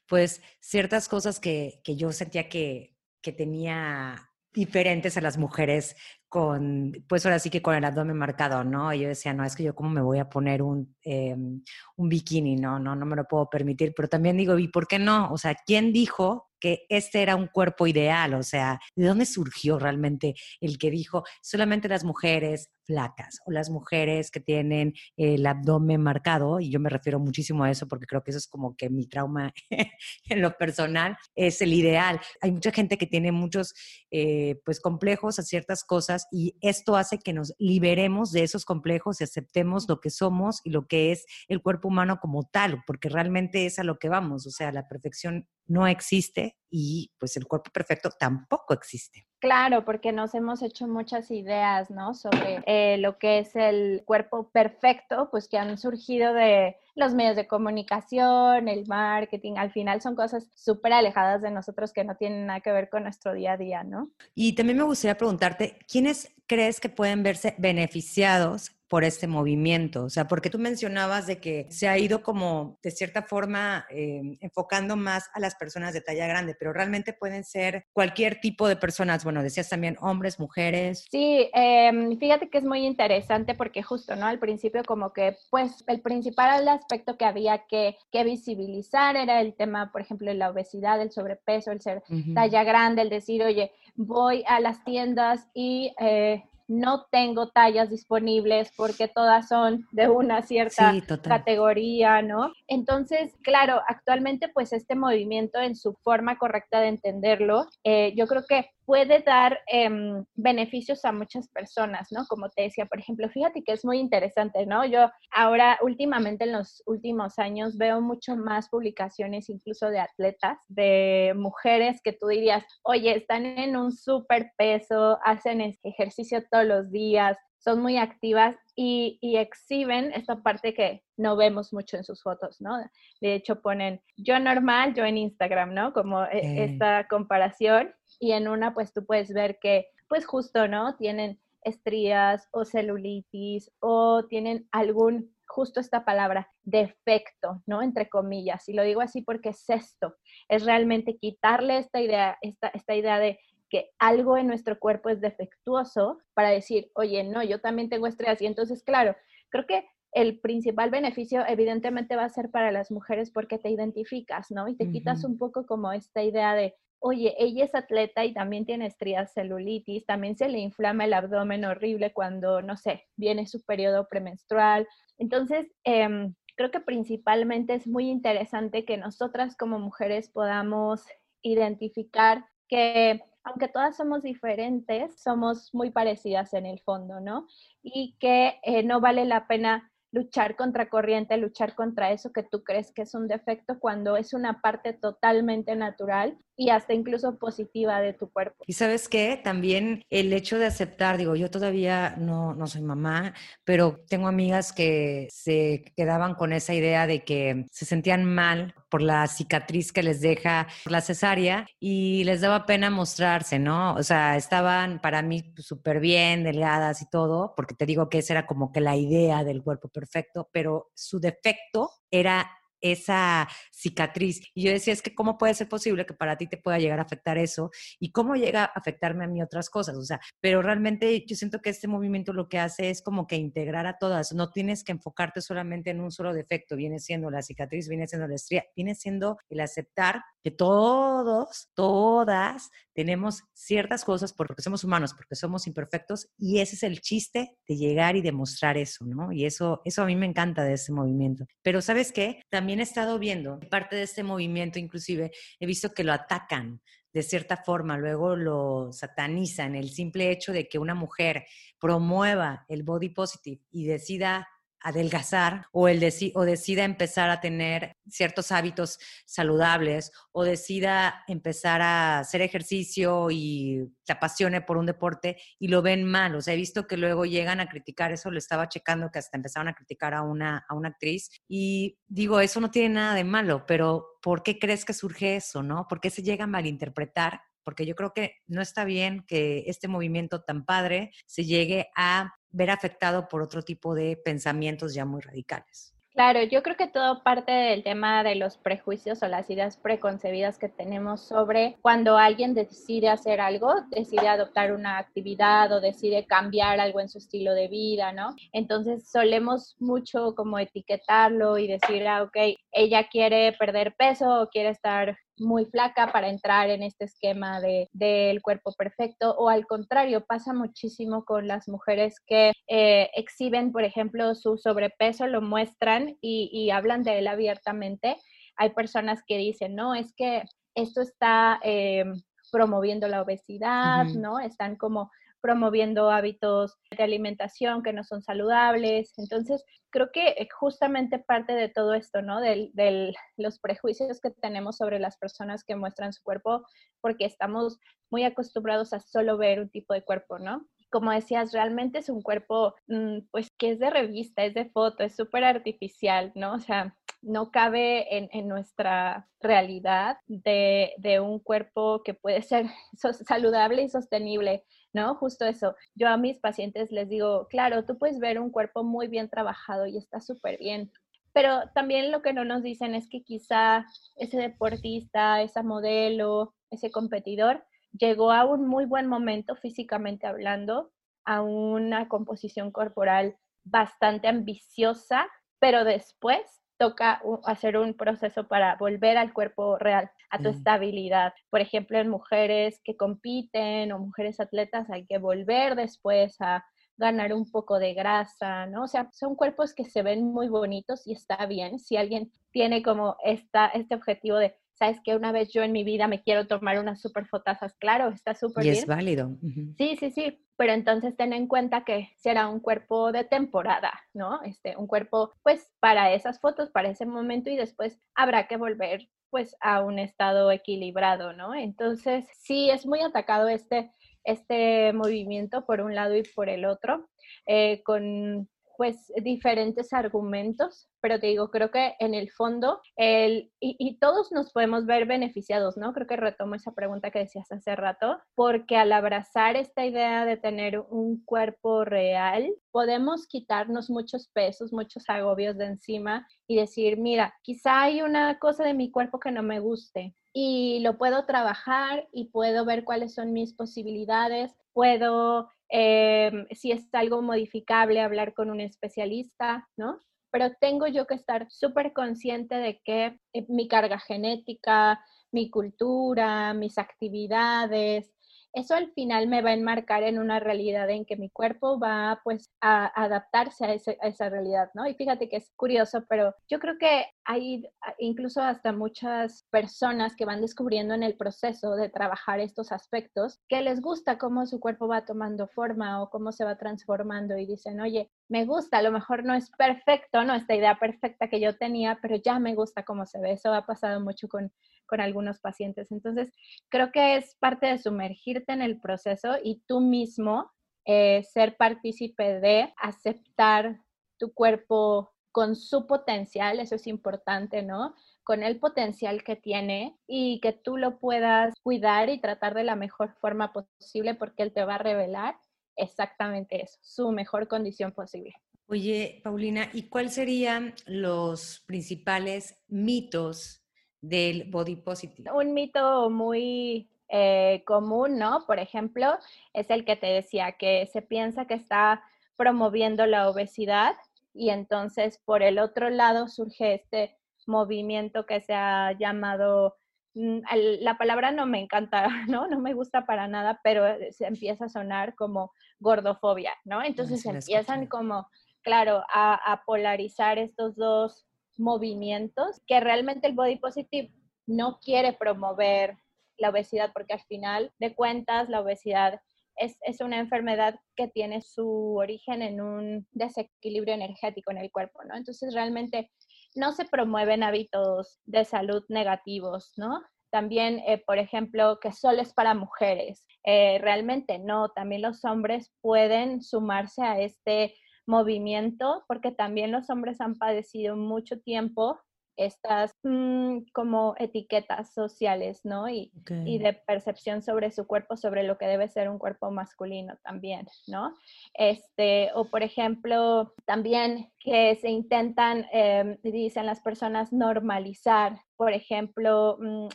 pues, 0.05 0.41
ciertas 0.61 1.09
cosas 1.09 1.39
que, 1.39 1.81
que 1.83 1.97
yo 1.97 2.11
sentía 2.13 2.47
que, 2.47 2.95
que 3.21 3.33
tenía 3.33 4.31
diferentes 4.57 5.15
a 5.18 5.21
las 5.21 5.38
mujeres 5.38 5.95
con, 6.27 6.92
pues 7.07 7.25
ahora 7.25 7.38
sí 7.38 7.51
que 7.51 7.62
con 7.62 7.75
el 7.75 7.86
abdomen 7.86 8.18
marcado, 8.18 8.63
¿no? 8.63 8.92
Y 8.92 9.01
yo 9.01 9.07
decía, 9.07 9.31
no, 9.31 9.45
es 9.45 9.56
que 9.56 9.63
yo 9.63 9.75
cómo 9.75 9.92
me 9.92 10.01
voy 10.01 10.18
a 10.18 10.30
poner 10.30 10.63
un, 10.63 10.95
em, 11.04 11.62
un 11.95 12.09
bikini, 12.09 12.56
no, 12.56 12.80
no, 12.80 12.95
no 12.95 13.06
me 13.06 13.15
lo 13.15 13.25
puedo 13.25 13.48
permitir. 13.50 13.94
Pero 13.95 14.09
también 14.09 14.36
digo, 14.36 14.57
¿y 14.57 14.68
por 14.68 14.88
qué 14.88 14.98
no? 14.98 15.31
O 15.31 15.38
sea, 15.38 15.56
¿quién 15.56 15.94
dijo 15.94 16.46
que 16.59 16.86
este 16.89 17.21
era 17.21 17.36
un 17.36 17.48
cuerpo 17.48 17.88
ideal, 17.88 18.33
o 18.33 18.44
sea, 18.44 18.80
¿de 18.95 19.06
dónde 19.06 19.25
surgió 19.25 19.80
realmente 19.80 20.36
el 20.62 20.77
que 20.77 20.92
dijo 20.92 21.24
solamente 21.42 21.88
las 21.88 22.04
mujeres 22.04 22.69
flacas 22.83 23.39
o 23.45 23.51
las 23.51 23.69
mujeres 23.69 24.31
que 24.31 24.39
tienen 24.39 24.94
el 25.18 25.45
abdomen 25.45 26.01
marcado? 26.01 26.59
Y 26.59 26.69
yo 26.69 26.80
me 26.80 26.89
refiero 26.89 27.19
muchísimo 27.19 27.63
a 27.63 27.71
eso 27.71 27.88
porque 27.88 28.06
creo 28.06 28.24
que 28.24 28.31
eso 28.31 28.38
es 28.38 28.48
como 28.48 28.75
que 28.75 28.89
mi 28.89 29.07
trauma 29.07 29.54
en 30.30 30.42
lo 30.42 30.57
personal 30.57 31.18
es 31.36 31.62
el 31.62 31.74
ideal. 31.74 32.19
Hay 32.42 32.51
mucha 32.51 32.71
gente 32.71 32.98
que 32.98 33.07
tiene 33.07 33.31
muchos 33.31 33.74
eh, 34.12 34.59
pues 34.65 34.80
complejos 34.80 35.39
a 35.39 35.44
ciertas 35.44 35.83
cosas 35.83 36.27
y 36.31 36.56
esto 36.62 36.95
hace 36.95 37.19
que 37.19 37.33
nos 37.33 37.54
liberemos 37.59 38.31
de 38.31 38.44
esos 38.44 38.65
complejos 38.65 39.21
y 39.21 39.24
aceptemos 39.24 39.88
lo 39.88 40.00
que 40.00 40.09
somos 40.09 40.62
y 40.63 40.71
lo 40.71 40.88
que 40.88 41.12
es 41.12 41.25
el 41.48 41.62
cuerpo 41.62 41.89
humano 41.89 42.19
como 42.21 42.44
tal, 42.44 42.83
porque 42.86 43.09
realmente 43.09 43.65
es 43.65 43.80
a 43.80 43.83
lo 43.83 44.00
que 44.00 44.09
vamos, 44.09 44.48
o 44.48 44.51
sea, 44.51 44.71
la 44.71 44.88
perfección 44.88 45.48
no 45.67 45.87
existe 45.87 46.57
y 46.69 47.11
pues 47.17 47.37
el 47.37 47.47
cuerpo 47.47 47.71
perfecto 47.71 48.09
tampoco 48.17 48.73
existe. 48.73 49.25
Claro, 49.39 49.85
porque 49.85 50.11
nos 50.11 50.33
hemos 50.33 50.63
hecho 50.63 50.87
muchas 50.87 51.29
ideas, 51.29 51.91
¿no? 51.91 52.15
Sobre 52.15 52.63
eh, 52.65 52.97
lo 52.97 53.19
que 53.19 53.39
es 53.39 53.55
el 53.55 54.01
cuerpo 54.03 54.49
perfecto, 54.49 55.29
pues 55.29 55.47
que 55.47 55.59
han 55.59 55.77
surgido 55.77 56.33
de 56.33 56.75
los 56.95 57.13
medios 57.13 57.35
de 57.35 57.47
comunicación, 57.47 58.67
el 58.67 58.87
marketing, 58.87 59.53
al 59.57 59.71
final 59.71 60.01
son 60.01 60.15
cosas 60.15 60.49
súper 60.55 60.93
alejadas 60.93 61.43
de 61.43 61.51
nosotros 61.51 61.93
que 61.93 62.03
no 62.03 62.15
tienen 62.15 62.47
nada 62.47 62.61
que 62.61 62.71
ver 62.71 62.89
con 62.89 63.03
nuestro 63.03 63.33
día 63.33 63.53
a 63.53 63.57
día, 63.57 63.83
¿no? 63.83 64.09
Y 64.33 64.53
también 64.55 64.79
me 64.79 64.83
gustaría 64.83 65.17
preguntarte, 65.17 65.77
¿quiénes 65.87 66.33
crees 66.47 66.79
que 66.79 66.89
pueden 66.89 67.21
verse 67.21 67.53
beneficiados 67.59 68.76
por 68.87 69.03
este 69.03 69.27
movimiento? 69.27 70.05
O 70.05 70.09
sea, 70.09 70.27
porque 70.27 70.49
tú 70.49 70.59
mencionabas 70.59 71.27
de 71.27 71.39
que 71.39 71.67
se 71.69 71.87
ha 71.87 71.97
ido 71.97 72.23
como 72.23 72.79
de 72.81 72.91
cierta 72.91 73.23
forma 73.23 73.85
eh, 73.89 74.37
enfocando 74.41 74.95
más 74.95 75.29
a 75.33 75.39
las 75.39 75.55
personas 75.55 75.93
de 75.93 76.01
talla 76.01 76.27
grande, 76.27 76.55
pero 76.57 76.73
realmente 76.73 77.13
pueden 77.13 77.43
ser 77.43 77.85
cualquier 77.93 78.39
tipo 78.39 78.67
de 78.67 78.75
personas. 78.75 79.23
Bueno, 79.23 79.43
decías 79.43 79.69
también 79.69 79.97
hombres, 79.99 80.39
mujeres. 80.39 81.05
Sí, 81.09 81.49
em, 81.53 82.17
fíjate 82.17 82.49
que 82.49 82.59
es 82.59 82.63
muy 82.63 82.85
interesante 82.85 83.55
porque 83.55 83.83
justo, 83.83 84.15
¿no? 84.15 84.25
Al 84.25 84.39
principio 84.39 84.83
como 84.83 85.13
que, 85.13 85.37
pues, 85.49 85.83
el 85.87 86.01
principal 86.01 86.67
aspecto 86.67 87.17
que 87.17 87.25
había 87.25 87.65
que, 87.67 87.97
que 88.11 88.23
visibilizar 88.23 89.15
era 89.15 89.41
el 89.41 89.55
tema, 89.55 89.91
por 89.91 90.01
ejemplo, 90.01 90.29
de 90.29 90.35
la 90.35 90.49
obesidad, 90.49 91.01
el 91.01 91.11
sobrepeso, 91.11 91.71
el 91.71 91.81
ser 91.81 92.03
talla 92.33 92.63
grande, 92.63 93.01
el 93.01 93.09
decir, 93.09 93.43
oye, 93.43 93.71
voy 93.95 94.43
a 94.47 94.59
las 94.59 94.83
tiendas 94.83 95.47
y... 95.53 95.93
Eh, 95.99 96.43
no 96.67 97.05
tengo 97.11 97.49
tallas 97.49 97.89
disponibles 97.89 98.71
porque 98.75 99.07
todas 99.07 99.47
son 99.47 99.87
de 99.91 100.09
una 100.09 100.41
cierta 100.41 100.93
categoría, 101.23 102.21
¿no? 102.21 102.51
Entonces, 102.67 103.33
claro, 103.41 103.81
actualmente 103.87 104.49
pues 104.49 104.73
este 104.73 104.95
movimiento 104.95 105.59
en 105.59 105.75
su 105.75 105.93
forma 106.03 106.37
correcta 106.37 106.79
de 106.79 106.89
entenderlo, 106.89 107.65
eh, 107.83 108.13
yo 108.15 108.27
creo 108.27 108.43
que 108.47 108.69
puede 108.87 109.19
dar 109.19 109.59
em, 109.67 110.23
beneficios 110.35 111.03
a 111.03 111.11
muchas 111.11 111.49
personas, 111.49 112.07
¿no? 112.11 112.25
Como 112.29 112.49
te 112.49 112.61
decía, 112.61 112.85
por 112.85 112.99
ejemplo, 112.99 113.27
fíjate 113.29 113.61
que 113.61 113.73
es 113.73 113.83
muy 113.83 113.99
interesante, 113.99 114.65
¿no? 114.65 114.85
Yo 114.85 115.11
ahora 115.29 115.77
últimamente 115.81 116.45
en 116.45 116.53
los 116.53 116.81
últimos 116.85 117.37
años 117.37 117.77
veo 117.77 117.99
mucho 117.99 118.37
más 118.37 118.69
publicaciones 118.69 119.49
incluso 119.49 119.89
de 119.89 119.99
atletas, 119.99 120.57
de 120.69 121.33
mujeres 121.35 121.99
que 122.01 122.13
tú 122.13 122.27
dirías, 122.27 122.63
oye, 122.81 123.17
están 123.17 123.45
en 123.45 123.75
un 123.75 123.91
súper 123.91 124.53
peso, 124.57 125.19
hacen 125.25 125.77
ejercicio 125.83 126.45
todos 126.49 126.65
los 126.65 126.89
días, 126.89 127.37
son 127.67 127.81
muy 127.81 127.97
activas 127.97 128.55
y, 128.77 129.19
exhiben 129.21 130.13
esta 130.13 130.41
parte 130.41 130.73
que 130.73 131.03
no 131.17 131.35
vemos 131.35 131.73
mucho 131.73 131.97
en 131.97 132.05
sus 132.05 132.23
fotos, 132.23 132.61
¿no? 132.61 132.77
De 133.19 133.33
hecho 133.33 133.61
ponen 133.61 134.01
yo 134.15 134.39
normal, 134.39 134.93
yo 134.93 135.03
en 135.03 135.17
Instagram, 135.17 135.73
¿no? 135.73 135.91
Como 135.91 136.23
e, 136.23 136.63
esta 136.63 137.09
comparación 137.09 137.93
y 138.21 138.31
en 138.31 138.47
una 138.47 138.73
pues 138.73 138.93
tú 138.93 139.05
puedes 139.05 139.33
ver 139.33 139.59
que 139.59 139.87
pues 140.07 140.25
justo, 140.25 140.69
¿no? 140.69 140.95
Tienen 140.95 141.41
estrías 141.61 142.47
o 142.51 142.63
celulitis 142.63 143.69
o 143.81 144.23
tienen 144.29 144.69
algún, 144.71 145.35
justo 145.45 145.81
esta 145.81 146.05
palabra, 146.05 146.49
defecto, 146.63 147.61
¿no? 147.65 147.81
Entre 147.81 148.07
comillas. 148.07 148.69
Y 148.69 148.73
lo 148.73 148.83
digo 148.83 149.01
así 149.01 149.23
porque 149.23 149.49
es 149.49 149.69
esto, 149.69 150.15
es 150.47 150.63
realmente 150.63 151.17
quitarle 151.17 151.79
esta 151.79 151.99
idea, 151.99 152.37
esta, 152.39 152.69
esta 152.69 152.95
idea 152.95 153.19
de 153.19 153.37
que 153.69 153.91
algo 153.99 154.37
en 154.37 154.47
nuestro 154.47 154.79
cuerpo 154.79 155.09
es 155.09 155.21
defectuoso 155.21 156.19
para 156.33 156.49
decir, 156.49 156.91
oye, 156.95 157.23
no, 157.23 157.43
yo 157.43 157.59
también 157.59 157.89
tengo 157.89 158.07
estrías. 158.07 158.41
Y 158.41 158.45
entonces, 158.45 158.83
claro, 158.83 159.15
creo 159.49 159.65
que 159.65 159.85
el 160.13 160.39
principal 160.39 160.89
beneficio 160.89 161.43
evidentemente 161.47 162.15
va 162.15 162.23
a 162.23 162.29
ser 162.29 162.49
para 162.49 162.71
las 162.71 162.91
mujeres 162.91 163.31
porque 163.31 163.57
te 163.57 163.69
identificas, 163.69 164.51
¿no? 164.51 164.67
Y 164.67 164.75
te 164.75 164.89
quitas 164.89 165.23
un 165.23 165.37
poco 165.37 165.65
como 165.65 165.91
esta 165.91 166.23
idea 166.23 166.55
de, 166.55 166.75
oye, 166.99 167.35
ella 167.37 167.65
es 167.65 167.75
atleta 167.75 168.25
y 168.25 168.33
también 168.33 168.65
tiene 168.65 168.87
estrías 168.87 169.33
celulitis, 169.33 170.05
también 170.05 170.35
se 170.37 170.49
le 170.49 170.59
inflama 170.59 171.05
el 171.05 171.13
abdomen 171.13 171.65
horrible 171.65 172.13
cuando, 172.13 172.61
no 172.61 172.77
sé, 172.77 173.03
viene 173.15 173.45
su 173.47 173.63
periodo 173.63 174.07
premenstrual. 174.07 174.87
Entonces, 175.17 175.67
em, 175.83 176.33
creo 176.55 176.71
que 176.71 176.79
principalmente 176.79 177.75
es 177.75 177.85
muy 177.87 178.09
interesante 178.09 178.85
que 178.85 178.97
nosotras 178.97 179.55
como 179.55 179.77
mujeres 179.77 180.29
podamos 180.29 181.05
identificar 181.43 182.45
que 182.67 183.21
aunque 183.47 183.69
todas 183.69 183.95
somos 183.95 184.23
diferentes, 184.23 185.21
somos 185.21 185.73
muy 185.73 185.89
parecidas 185.89 186.54
en 186.54 186.66
el 186.66 186.80
fondo, 186.81 187.21
¿no? 187.21 187.47
Y 187.81 188.18
que 188.19 188.59
eh, 188.63 188.83
no 188.83 188.99
vale 188.99 189.23
la 189.25 189.47
pena 189.47 189.89
luchar 190.11 190.56
contra 190.56 190.90
corriente, 190.90 191.37
luchar 191.37 191.76
contra 191.76 192.11
eso 192.11 192.31
que 192.31 192.44
tú 192.44 192.64
crees 192.64 192.92
que 192.92 193.04
es 193.04 193.14
un 193.14 193.28
defecto 193.28 193.80
cuando 193.80 194.18
es 194.18 194.33
una 194.33 194.61
parte 194.61 194.94
totalmente 194.94 195.76
natural 195.76 196.37
y 196.57 196.69
hasta 196.71 196.94
incluso 196.94 197.37
positiva 197.37 198.02
de 198.02 198.14
tu 198.14 198.31
cuerpo. 198.31 198.64
Y 198.66 198.73
sabes 198.73 199.07
qué, 199.07 199.40
también 199.42 200.02
el 200.09 200.33
hecho 200.33 200.57
de 200.57 200.66
aceptar, 200.66 201.18
digo, 201.18 201.35
yo 201.35 201.52
todavía 201.52 202.16
no, 202.18 202.56
no 202.56 202.66
soy 202.66 202.81
mamá, 202.81 203.35
pero 203.64 203.99
tengo 204.09 204.28
amigas 204.28 204.73
que 204.73 205.28
se 205.31 205.85
quedaban 205.95 206.33
con 206.33 206.54
esa 206.54 206.73
idea 206.73 207.06
de 207.06 207.23
que 207.23 207.66
se 207.71 207.85
sentían 207.85 208.26
mal 208.26 208.73
por 208.90 209.02
la 209.02 209.28
cicatriz 209.28 209.92
que 209.92 210.02
les 210.02 210.21
deja 210.21 210.68
la 210.85 211.02
cesárea 211.02 211.68
y 211.80 212.23
les 212.23 212.42
daba 212.42 212.66
pena 212.66 212.90
mostrarse, 212.90 213.59
¿no? 213.59 213.94
O 213.94 214.04
sea, 214.04 214.35
estaban 214.35 214.99
para 214.99 215.21
mí 215.21 215.54
súper 215.57 215.99
bien, 215.99 216.44
delgadas 216.44 217.02
y 217.02 217.09
todo, 217.09 217.54
porque 217.56 217.76
te 217.76 217.85
digo 217.85 218.09
que 218.09 218.19
esa 218.19 218.33
era 218.33 218.47
como 218.47 218.71
que 218.71 218.81
la 218.81 218.95
idea 218.95 219.44
del 219.44 219.61
cuerpo 219.61 219.90
perfecto, 219.90 220.06
pero 220.52 220.92
su 220.94 221.19
defecto 221.19 221.92
era 222.09 222.49
esa 222.81 223.47
cicatriz. 223.71 224.41
Y 224.53 224.63
yo 224.63 224.71
decía, 224.71 224.93
es 224.93 225.01
que 225.01 225.15
cómo 225.15 225.37
puede 225.37 225.53
ser 225.53 225.69
posible 225.69 226.05
que 226.05 226.13
para 226.13 226.37
ti 226.37 226.47
te 226.47 226.57
pueda 226.57 226.79
llegar 226.79 226.99
a 226.99 227.03
afectar 227.03 227.37
eso 227.37 227.71
y 227.99 228.11
cómo 228.11 228.35
llega 228.35 228.63
a 228.63 228.71
afectarme 228.75 229.25
a 229.25 229.27
mí 229.27 229.41
otras 229.41 229.69
cosas. 229.69 229.97
O 229.97 230.03
sea, 230.03 230.19
pero 230.41 230.61
realmente 230.61 231.25
yo 231.25 231.35
siento 231.35 231.59
que 231.59 231.69
este 231.69 231.87
movimiento 231.87 232.33
lo 232.33 232.49
que 232.49 232.59
hace 232.59 232.89
es 232.89 233.01
como 233.01 233.27
que 233.27 233.35
integrar 233.35 233.87
a 233.87 233.97
todas. 233.97 234.33
No 234.33 234.49
tienes 234.51 234.83
que 234.83 234.91
enfocarte 234.91 235.41
solamente 235.41 235.89
en 235.89 236.01
un 236.01 236.11
solo 236.11 236.33
defecto. 236.33 236.75
Viene 236.75 236.99
siendo 236.99 237.29
la 237.29 237.41
cicatriz, 237.41 237.87
viene 237.87 238.07
siendo 238.07 238.27
la 238.27 238.35
estría, 238.35 238.65
viene 238.75 238.95
siendo 238.95 239.37
el 239.49 239.59
aceptar 239.59 240.23
que 240.43 240.51
todos, 240.51 241.69
todas 241.73 242.69
tenemos 242.93 243.43
ciertas 243.53 244.03
cosas 244.03 244.33
porque 244.33 244.61
somos 244.61 244.83
humanos, 244.83 245.13
porque 245.13 245.35
somos 245.35 245.67
imperfectos 245.67 246.29
y 246.35 246.59
ese 246.59 246.75
es 246.75 246.83
el 246.83 246.99
chiste 246.99 247.55
de 247.67 247.75
llegar 247.75 248.15
y 248.15 248.21
demostrar 248.21 248.75
eso, 248.75 249.05
¿no? 249.05 249.31
Y 249.31 249.45
eso, 249.45 249.81
eso 249.85 250.01
a 250.01 250.05
mí 250.05 250.15
me 250.15 250.25
encanta 250.25 250.63
de 250.63 250.73
ese 250.73 250.91
movimiento. 250.91 251.45
Pero 251.61 251.81
¿sabes 251.81 252.11
qué? 252.11 252.41
También 252.49 252.67
he 252.69 252.81
estado 252.81 253.19
viendo 253.19 253.59
parte 253.69 253.95
de 253.95 254.04
este 254.04 254.24
movimiento, 254.24 254.80
inclusive 254.80 255.31
he 255.59 255.66
visto 255.66 255.94
que 255.94 256.04
lo 256.04 256.14
atacan 256.14 256.81
de 257.14 257.24
cierta 257.24 257.57
forma, 257.57 257.97
luego 257.97 258.36
lo 258.36 258.92
satanizan, 258.92 259.76
el 259.76 259.90
simple 259.90 260.30
hecho 260.30 260.52
de 260.52 260.68
que 260.68 260.78
una 260.78 260.94
mujer 260.94 261.45
promueva 261.80 262.66
el 262.68 262.83
body 262.83 263.09
positive 263.09 263.62
y 263.71 263.86
decida 263.86 264.47
adelgazar 264.81 265.65
o, 265.71 265.87
el 265.87 266.03
o 266.35 266.43
decida 266.43 266.83
empezar 266.83 267.29
a 267.29 267.41
tener 267.41 267.97
ciertos 268.07 268.51
hábitos 268.51 268.99
saludables 269.25 270.11
o 270.31 270.43
decida 270.43 271.23
empezar 271.27 271.81
a 271.81 272.19
hacer 272.19 272.41
ejercicio 272.41 273.29
y 273.31 273.87
se 274.03 274.13
apasione 274.13 274.61
por 274.61 274.77
un 274.77 274.85
deporte 274.85 275.37
y 275.59 275.67
lo 275.67 275.81
ven 275.81 276.03
mal. 276.03 276.35
O 276.35 276.41
sea, 276.41 276.53
he 276.53 276.57
visto 276.57 276.87
que 276.87 276.97
luego 276.97 277.25
llegan 277.25 277.59
a 277.59 277.67
criticar, 277.67 278.11
eso 278.11 278.31
lo 278.31 278.37
estaba 278.37 278.69
checando, 278.69 279.11
que 279.11 279.19
hasta 279.19 279.37
empezaron 279.37 279.67
a 279.67 279.73
criticar 279.73 280.13
a 280.13 280.21
una, 280.21 280.65
a 280.69 280.75
una 280.75 280.89
actriz 280.89 281.29
y 281.47 281.97
digo, 282.07 282.39
eso 282.39 282.61
no 282.61 282.71
tiene 282.71 282.95
nada 282.95 283.15
de 283.15 283.23
malo, 283.23 283.65
pero 283.67 284.17
¿por 284.21 284.43
qué 284.43 284.59
crees 284.59 284.85
que 284.85 284.93
surge 284.93 285.35
eso, 285.35 285.63
no? 285.63 285.87
¿Por 285.87 285.99
qué 285.99 286.09
se 286.09 286.23
llega 286.23 286.45
a 286.45 286.47
malinterpretar 286.47 287.41
porque 287.67 287.85
yo 287.85 287.95
creo 287.95 288.13
que 288.13 288.35
no 288.47 288.61
está 288.61 288.85
bien 288.85 289.25
que 289.27 289.65
este 289.67 289.89
movimiento 289.89 290.41
tan 290.41 290.63
padre 290.63 291.11
se 291.25 291.43
llegue 291.43 291.89
a 291.97 292.33
ver 292.51 292.69
afectado 292.69 293.27
por 293.27 293.42
otro 293.42 293.61
tipo 293.61 293.95
de 293.95 294.18
pensamientos 294.18 294.94
ya 294.94 295.06
muy 295.06 295.21
radicales. 295.21 295.94
Claro, 296.18 296.42
yo 296.42 296.63
creo 296.63 296.75
que 296.75 296.87
todo 296.87 297.21
parte 297.21 297.51
del 297.51 297.83
tema 297.83 298.23
de 298.23 298.33
los 298.33 298.57
prejuicios 298.57 299.21
o 299.21 299.27
las 299.27 299.51
ideas 299.51 299.77
preconcebidas 299.77 300.57
que 300.57 300.68
tenemos 300.68 301.21
sobre 301.21 301.77
cuando 301.83 302.18
alguien 302.18 302.56
decide 302.56 303.07
hacer 303.07 303.39
algo, 303.39 303.71
decide 303.92 304.27
adoptar 304.27 304.73
una 304.73 304.97
actividad 304.97 305.71
o 305.71 305.80
decide 305.80 306.25
cambiar 306.25 306.80
algo 306.80 307.01
en 307.01 307.09
su 307.09 307.19
estilo 307.19 307.54
de 307.54 307.68
vida, 307.68 308.13
¿no? 308.13 308.35
Entonces 308.51 309.07
solemos 309.07 309.75
mucho 309.77 310.33
como 310.33 310.57
etiquetarlo 310.57 311.59
y 311.59 311.68
decir, 311.68 312.07
ah, 312.07 312.23
ok, 312.23 312.57
ella 312.71 313.07
quiere 313.09 313.54
perder 313.54 313.94
peso 313.95 314.42
o 314.42 314.49
quiere 314.49 314.69
estar 314.69 315.19
muy 315.39 315.65
flaca 315.65 316.11
para 316.11 316.29
entrar 316.29 316.69
en 316.69 316.83
este 316.83 317.06
esquema 317.06 317.61
de, 317.61 317.89
del 317.94 318.41
cuerpo 318.41 318.73
perfecto 318.73 319.35
o 319.37 319.49
al 319.49 319.65
contrario, 319.65 320.25
pasa 320.25 320.53
muchísimo 320.53 321.25
con 321.25 321.47
las 321.47 321.67
mujeres 321.67 322.15
que 322.25 322.53
eh, 322.67 323.09
exhiben, 323.15 323.71
por 323.71 323.83
ejemplo, 323.83 324.35
su 324.35 324.57
sobrepeso, 324.57 325.27
lo 325.27 325.41
muestran 325.41 326.17
y, 326.21 326.69
hablan 326.71 327.03
de 327.03 327.19
él 327.19 327.27
abiertamente. 327.27 328.17
Hay 328.56 328.71
personas 328.71 329.21
que 329.25 329.37
dicen, 329.37 329.75
no, 329.75 329.95
es 329.95 330.13
que 330.15 330.44
esto 330.75 331.01
está 331.01 331.59
eh, 331.63 332.06
promoviendo 332.51 333.07
la 333.07 333.21
obesidad, 333.21 334.06
¿no? 334.06 334.39
Están 334.39 334.75
como 334.75 335.09
promoviendo 335.47 336.11
hábitos 336.11 336.77
de 336.92 337.01
alimentación 337.01 337.81
que 337.81 337.94
no 337.94 338.04
son 338.04 338.21
saludables. 338.21 339.13
Entonces, 339.18 339.63
creo 339.92 340.11
que 340.11 340.27
eh, 340.27 340.49
justamente 340.54 341.19
parte 341.19 341.54
de 341.54 341.69
todo 341.69 341.94
esto, 341.94 342.21
¿no? 342.21 342.42
De, 342.42 343.13
los 343.37 343.57
prejuicios 343.57 344.19
que 344.19 344.30
tenemos 344.30 344.75
sobre 344.75 344.99
las 344.99 345.16
personas 345.16 345.63
que 345.63 345.77
muestran 345.77 346.11
su 346.11 346.21
cuerpo, 346.21 346.66
porque 346.99 347.23
estamos 347.23 347.80
muy 348.11 348.25
acostumbrados 348.25 348.92
a 348.92 348.99
solo 348.99 349.37
ver 349.37 349.61
un 349.61 349.69
tipo 349.69 349.94
de 349.94 350.04
cuerpo, 350.04 350.37
¿no? 350.37 350.68
Como 350.89 351.13
decías, 351.13 351.54
realmente 351.54 351.99
es 351.99 352.09
un 352.09 352.21
cuerpo, 352.21 352.75
mm, 352.87 353.19
pues, 353.31 353.49
que 353.57 353.69
es 353.69 353.80
de 353.80 353.89
revista, 353.89 354.44
es 354.44 354.54
de 354.54 354.69
foto, 354.69 355.06
es 355.06 355.16
súper 355.16 355.45
artificial, 355.45 356.33
¿no? 356.35 356.56
O 356.56 356.59
sea, 356.59 356.94
no 357.21 357.51
cabe 357.51 358.18
en, 358.18 358.47
nuestra 358.49 359.30
realidad 359.39 360.18
de, 360.27 360.94
de, 360.97 361.21
un 361.21 361.39
cuerpo 361.39 362.04
que 362.04 362.13
puede 362.13 362.42
ser 362.42 362.66
saludable 363.25 363.83
y 363.83 363.89
sostenible. 363.89 364.66
¿No? 364.97 365.13
Justo 365.16 365.45
eso. 365.45 365.75
Yo 365.95 366.09
a 366.09 366.18
mis 366.18 366.39
pacientes 366.39 366.92
les 366.92 367.07
digo, 367.07 367.47
claro, 367.49 367.85
tú 367.85 367.97
puedes 367.99 368.19
ver 368.19 368.39
un 368.39 368.49
cuerpo 368.49 368.83
muy 368.83 369.07
bien 369.07 369.30
trabajado 369.30 369.85
y 369.85 369.95
está 369.95 370.19
súper 370.19 370.57
bien, 370.57 370.92
pero 371.33 371.69
también 371.75 372.11
lo 372.11 372.23
que 372.23 372.33
no 372.33 372.44
nos 372.45 372.63
dicen 372.63 372.95
es 372.95 373.07
que 373.07 373.21
quizá 373.21 373.85
ese 374.16 374.37
deportista, 374.37 375.44
esa 375.44 375.61
modelo, 375.61 376.56
ese 376.71 376.89
competidor, 376.89 377.63
llegó 377.92 378.31
a 378.31 378.44
un 378.45 378.68
muy 378.68 378.85
buen 378.85 379.06
momento 379.06 379.56
físicamente 379.56 380.25
hablando, 380.25 380.92
a 381.25 381.44
una 381.44 382.07
composición 382.07 382.71
corporal 382.71 383.37
bastante 383.63 384.27
ambiciosa, 384.27 385.27
pero 385.59 385.83
después 385.83 386.42
toca 386.77 387.21
hacer 387.45 387.77
un 387.77 387.93
proceso 387.93 388.47
para 388.47 388.75
volver 388.75 389.17
al 389.17 389.33
cuerpo 389.33 389.77
real, 389.77 390.09
a 390.29 390.39
tu 390.39 390.49
estabilidad. 390.49 391.33
Por 391.49 391.61
ejemplo, 391.61 391.97
en 391.97 392.09
mujeres 392.09 392.79
que 392.83 392.95
compiten 392.95 393.91
o 393.91 393.99
mujeres 393.99 394.39
atletas 394.39 394.89
hay 394.89 395.05
que 395.05 395.17
volver 395.17 395.75
después 395.75 396.35
a 396.39 396.63
ganar 396.97 397.33
un 397.33 397.49
poco 397.49 397.79
de 397.79 397.93
grasa, 397.93 398.65
¿no? 398.65 398.83
O 398.83 398.87
sea, 398.87 399.09
son 399.13 399.35
cuerpos 399.35 399.73
que 399.73 399.85
se 399.85 400.01
ven 400.01 400.25
muy 400.25 400.49
bonitos 400.49 401.05
y 401.05 401.13
está 401.13 401.45
bien. 401.45 401.79
Si 401.79 401.95
alguien 401.95 402.31
tiene 402.51 402.81
como 402.81 403.17
esta, 403.23 403.67
este 403.67 403.95
objetivo 403.95 404.37
de 404.37 404.55
sabes 404.77 404.99
que 405.03 405.15
una 405.15 405.31
vez 405.31 405.51
yo 405.51 405.63
en 405.63 405.71
mi 405.71 405.83
vida 405.83 406.07
me 406.07 406.21
quiero 406.21 406.47
tomar 406.47 406.79
unas 406.79 407.01
super 407.01 407.25
fotazas, 407.25 407.73
claro, 407.75 408.09
está 408.09 408.35
súper 408.35 408.63
bien. 408.63 408.75
Y 408.75 408.77
es 408.79 408.85
válido. 408.85 409.35
Sí, 409.77 409.97
sí, 409.97 410.11
sí, 410.11 410.45
pero 410.55 410.73
entonces 410.73 411.15
ten 411.15 411.33
en 411.33 411.47
cuenta 411.47 411.83
que 411.83 412.09
será 412.17 412.47
un 412.47 412.59
cuerpo 412.59 413.11
de 413.11 413.23
temporada, 413.23 413.91
¿no? 414.13 414.41
Este, 414.43 414.75
un 414.77 414.87
cuerpo 414.87 415.33
pues 415.43 415.73
para 415.79 416.13
esas 416.13 416.39
fotos, 416.39 416.69
para 416.69 416.89
ese 416.89 417.05
momento 417.05 417.49
y 417.49 417.57
después 417.57 417.99
habrá 418.15 418.47
que 418.47 418.57
volver 418.57 419.09
pues 419.29 419.55
a 419.59 419.81
un 419.81 419.99
estado 419.99 420.51
equilibrado, 420.51 421.33
¿no? 421.33 421.53
Entonces, 421.53 422.25
sí, 422.33 422.69
es 422.69 422.85
muy 422.85 423.01
atacado 423.01 423.49
este, 423.49 423.91
este 424.23 424.93
movimiento 424.93 425.65
por 425.65 425.81
un 425.81 425.95
lado 425.95 426.15
y 426.15 426.23
por 426.23 426.49
el 426.49 426.65
otro, 426.65 427.09
eh, 427.45 427.81
con 427.83 428.47
pues 428.77 429.11
diferentes 429.21 429.91
argumentos, 429.93 430.87
pero 431.01 431.19
te 431.19 431.27
digo, 431.27 431.49
creo 431.49 431.71
que 431.71 431.95
en 431.99 432.13
el 432.13 432.29
fondo, 432.31 432.79
el, 432.95 433.51
y, 433.59 433.97
todos 433.99 434.31
nos 434.31 434.51
podemos 434.51 434.85
ver 434.85 435.05
beneficiados, 435.05 435.77
¿no? 435.77 435.93
Creo 435.93 436.07
que 436.07 436.15
retomo 436.15 436.55
esa 436.55 436.73
pregunta 436.73 437.11
que 437.11 437.19
decías 437.19 437.51
hace 437.51 437.75
rato, 437.75 438.19
porque 438.35 438.77
al 438.77 438.91
abrazar 438.91 439.55
esta 439.55 439.85
idea 439.85 440.25
de 440.25 440.37
tener 440.37 440.79
un 440.79 441.23
cuerpo 441.25 441.83
real, 441.83 442.53
podemos 442.71 443.27
quitarnos 443.27 443.89
muchos 443.89 444.29
pesos, 444.29 444.71
muchos 444.71 445.09
agobios 445.09 445.57
de 445.57 445.65
encima 445.65 446.27
y 446.47 446.57
decir, 446.57 446.97
mira, 446.97 447.33
quizá 447.41 447.81
hay 447.81 448.01
una 448.01 448.37
cosa 448.39 448.63
de 448.63 448.73
mi 448.73 448.91
cuerpo 448.91 449.19
que 449.19 449.31
no 449.31 449.43
me 449.43 449.59
guste, 449.59 450.15
y 450.39 450.81
lo 450.81 450.99
puedo 450.99 451.25
trabajar 451.25 452.07
y 452.11 452.25
puedo 452.25 452.63
ver 452.63 452.83
cuáles 452.83 453.15
son 453.15 453.33
mis 453.33 453.55
posibilidades, 453.55 454.55
puedo 454.71 455.49
Em, 455.69 456.47
si 456.52 456.71
es 456.71 456.88
algo 456.94 457.21
modificable, 457.21 458.02
hablar 458.02 458.33
con 458.33 458.50
un 458.50 458.62
especialista, 458.62 459.68
¿no? 459.78 460.00
Pero 460.31 460.52
tengo 460.59 460.88
yo 460.88 461.07
que 461.07 461.16
estar 461.16 461.50
súper 461.50 461.94
consciente 461.94 462.56
de 462.56 462.81
que 462.83 463.19
eh, 463.33 463.45
mi 463.50 463.68
carga 463.68 464.00
genética, 464.00 465.04
mi 465.31 465.50
cultura, 465.50 466.54
mis 466.54 466.78
actividades, 466.78 468.14
eso 468.54 468.75
al 468.75 468.92
final 468.94 469.27
me 469.27 469.42
va 469.42 469.51
a 469.51 469.54
enmarcar 469.54 470.04
en 470.04 470.19
una 470.19 470.39
realidad 470.39 470.89
en 470.89 471.06
que 471.06 471.18
mi 471.18 471.30
cuerpo 471.30 471.80
va 471.80 472.21
pues 472.23 472.49
a 472.61 472.87
adaptarse 473.01 473.66
a, 473.66 473.73
esa 473.73 474.30
realidad, 474.30 474.69
¿no? 474.73 474.87
Y 474.87 474.94
fíjate 474.95 475.30
que 475.30 475.37
es 475.37 475.51
curioso, 475.56 476.06
pero 476.09 476.33
yo 476.49 476.59
creo 476.59 476.77
que 476.77 477.06
hay 477.25 477.63
incluso 477.99 478.42
hasta 478.42 478.71
muchas 478.71 479.45
personas 479.51 480.16
que 480.16 480.25
van 480.25 480.42
descubriendo 480.42 480.94
en 480.94 481.04
el 481.04 481.16
proceso 481.18 481.75
de 481.75 481.89
trabajar 481.89 482.39
estos 482.39 482.71
aspectos 482.71 483.39
que 483.47 483.61
les 483.61 483.81
gusta 483.81 484.18
cómo 484.18 484.45
su 484.45 484.59
cuerpo 484.59 484.87
va 484.87 485.06
tomando 485.06 485.47
forma 485.47 486.01
o 486.01 486.09
cómo 486.09 486.31
se 486.31 486.45
va 486.45 486.57
transformando 486.57 487.37
y 487.37 487.45
dicen, 487.45 487.81
oye, 487.81 488.09
me 488.30 488.45
gusta, 488.45 488.80
a 488.80 488.81
lo 488.81 488.92
mejor 488.92 489.23
no 489.23 489.33
es 489.33 489.49
perfecto, 489.51 490.23
no 490.23 490.35
esta 490.35 490.56
idea 490.56 490.80
perfecta 490.80 491.30
que 491.30 491.39
yo 491.39 491.57
tenía, 491.57 491.99
pero 492.01 492.16
ya 492.16 492.39
me 492.39 492.56
gusta 492.56 492.83
cómo 492.83 493.06
se 493.06 493.19
ve. 493.19 493.33
Eso 493.33 493.54
ha 493.54 493.66
pasado 493.66 493.99
mucho 494.01 494.27
con 494.27 494.51
con 494.87 495.01
algunos 495.01 495.39
pacientes. 495.39 495.91
Entonces, 495.91 496.33
creo 496.69 496.91
que 496.91 497.17
es 497.17 497.35
parte 497.39 497.67
de 497.67 497.77
sumergirte 497.77 498.53
en 498.53 498.61
el 498.61 498.79
proceso 498.79 499.35
y 499.44 499.61
tú 499.67 499.81
mismo 499.81 500.51
eh, 500.85 501.23
ser 501.23 501.57
partícipe 501.57 502.39
de 502.39 502.73
aceptar 502.77 503.81
tu 504.17 504.33
cuerpo 504.33 505.11
con 505.31 505.56
su 505.56 505.85
potencial, 505.85 506.59
eso 506.59 506.75
es 506.75 506.87
importante, 506.87 507.61
¿no? 507.61 507.94
Con 508.23 508.41
el 508.41 508.59
potencial 508.59 509.23
que 509.23 509.35
tiene 509.35 509.95
y 510.07 510.39
que 510.39 510.51
tú 510.51 510.77
lo 510.77 510.97
puedas 510.97 511.53
cuidar 511.61 512.10
y 512.10 512.19
tratar 512.19 512.56
de 512.56 512.63
la 512.63 512.75
mejor 512.75 513.13
forma 513.21 513.53
posible 513.53 514.15
porque 514.15 514.41
él 514.41 514.51
te 514.51 514.65
va 514.65 514.75
a 514.75 514.79
revelar 514.79 515.38
exactamente 515.75 516.63
eso, 516.63 516.79
su 516.82 517.12
mejor 517.12 517.47
condición 517.47 517.91
posible. 517.91 518.34
Oye, 518.67 519.21
Paulina, 519.23 519.69
¿y 519.73 519.84
cuáles 519.84 520.15
serían 520.15 520.73
los 520.88 521.62
principales 521.67 522.58
mitos 522.67 523.63
del 524.01 524.49
body 524.49 524.75
positive? 524.75 525.32
Un 525.32 525.54
mito 525.54 526.10
muy 526.10 526.89
eh, 527.10 527.63
común, 527.65 528.17
¿no? 528.17 528.45
Por 528.45 528.60
ejemplo, 528.60 529.17
es 529.54 529.69
el 529.69 529.86
que 529.86 529.95
te 529.95 530.08
decía, 530.08 530.54
que 530.54 530.88
se 530.88 531.01
piensa 531.01 531.45
que 531.45 531.54
está 531.54 532.04
promoviendo 532.36 533.06
la 533.06 533.30
obesidad 533.30 533.95
y 534.34 534.49
entonces 534.49 535.19
por 535.25 535.41
el 535.41 535.58
otro 535.58 535.89
lado 535.89 536.27
surge 536.27 536.75
este 536.75 537.17
movimiento 537.47 538.25
que 538.25 538.41
se 538.41 538.54
ha 538.54 538.91
llamado, 538.91 539.77
mm, 540.15 540.39
la 540.82 540.97
palabra 540.97 541.32
no 541.32 541.45
me 541.45 541.60
encanta, 541.60 542.08
¿no? 542.30 542.47
No 542.47 542.60
me 542.60 542.73
gusta 542.73 543.06
para 543.06 543.27
nada, 543.27 543.60
pero 543.63 543.86
se 544.12 544.25
empieza 544.25 544.65
a 544.65 544.69
sonar 544.69 545.15
como 545.15 545.51
gordofobia, 545.80 546.54
¿no? 546.65 546.84
Entonces 546.84 547.25
empiezan 547.25 547.88
como, 547.88 548.27
claro, 548.62 549.04
a 549.13 549.63
polarizar 549.65 550.38
estos 550.38 550.75
dos 550.75 551.26
movimientos 551.58 552.62
que 552.67 552.80
realmente 552.80 553.28
el 553.28 553.34
body 553.34 553.58
positive 553.58 554.12
no 554.45 554.80
quiere 554.80 555.13
promover 555.13 555.97
la 556.38 556.49
obesidad 556.49 556.91
porque 556.93 557.13
al 557.13 557.21
final 557.21 557.71
de 557.80 557.95
cuentas 557.95 558.49
la 558.49 558.62
obesidad 558.62 559.19
es, 559.56 559.78
es, 559.82 560.02
una 560.02 560.19
enfermedad 560.19 560.80
que 560.95 561.08
tiene 561.08 561.41
su 561.41 561.95
origen 561.97 562.43
en 562.43 562.62
un 562.62 563.08
desequilibrio 563.12 563.95
energético 563.95 564.52
en 564.52 564.60
el 564.60 564.71
cuerpo, 564.71 565.04
¿no? 565.04 565.15
Entonces 565.15 565.54
realmente 565.54 566.12
no 566.56 566.73
se 566.73 566.86
promueven 566.86 567.41
hábitos 567.41 568.19
de 568.26 568.45
salud 568.45 568.84
negativos, 568.88 569.73
¿no? 569.76 570.02
También, 570.30 570.84
eh, 570.86 571.02
por 571.06 571.17
ejemplo, 571.17 571.80
que 571.80 571.91
solo 571.91 572.21
es 572.21 572.34
para 572.34 572.54
mujeres. 572.54 573.26
Eh, 573.45 573.80
realmente 573.82 574.39
no, 574.39 574.69
también 574.69 575.02
los 575.02 575.23
hombres 575.23 575.73
pueden 575.82 576.41
sumarse 576.41 577.02
a 577.02 577.19
este 577.19 577.73
movimiento 578.08 579.04
porque 579.08 579.32
también 579.32 579.71
los 579.71 579.89
hombres 579.89 580.21
han 580.21 580.36
padecido 580.36 580.95
mucho 580.95 581.39
tiempo 581.39 581.99
estas 582.38 582.95
mm, 583.04 583.63
como 583.73 584.13
etiquetas 584.19 584.93
sociales, 584.93 585.62
¿no? 585.63 585.89
Y, 585.89 586.12
y, 586.45 586.60
de 586.60 586.73
percepción 586.73 587.41
sobre 587.41 587.71
su 587.71 587.88
cuerpo, 587.88 588.15
sobre 588.15 588.43
lo 588.43 588.58
que 588.58 588.67
debe 588.67 588.88
ser 588.88 589.10
un 589.10 589.17
cuerpo 589.17 589.49
masculino 589.49 590.17
también, 590.23 590.67
¿no? 590.88 591.13
Este, 591.56 592.30
o 592.36 592.45
por 592.45 592.62
ejemplo, 592.62 593.54
también 593.65 594.32
que 594.39 594.76
se 594.76 594.89
intentan, 594.89 595.65
eh, 595.73 596.19
dicen 596.21 596.67
las 596.67 596.80
personas, 596.82 597.34
normalizar, 597.34 598.39
por 598.56 598.71
ejemplo, 598.71 599.58
mm, 599.60 599.88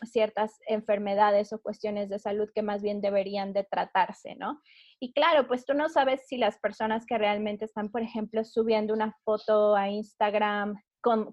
ciertas 0.05 0.61
enfermedades 0.67 1.53
o 1.53 1.63
cuestiones 1.63 2.09
de 2.09 2.19
salud 2.19 2.51
que 2.53 2.63
más 2.63 2.83
bien 2.83 3.01
deberían 3.01 3.53
de 3.53 3.65
tratarse, 3.65 4.35
¿no? 4.35 4.61
Y 5.03 5.13
claro, 5.13 5.49
pues 5.49 5.67
tú 5.67 5.75
no 5.75 5.89
sabes 5.89 6.29
si 6.29 6.37
las 6.37 6.61
personas 6.61 7.07
que 7.07 7.19
realmente 7.19 7.65
están, 7.65 7.91
por 7.91 8.03
ejemplo, 8.03 8.45
subiendo 8.45 8.95
una 8.95 9.11
foto 9.25 9.75
a 9.75 9.89
Instagram 9.89 10.81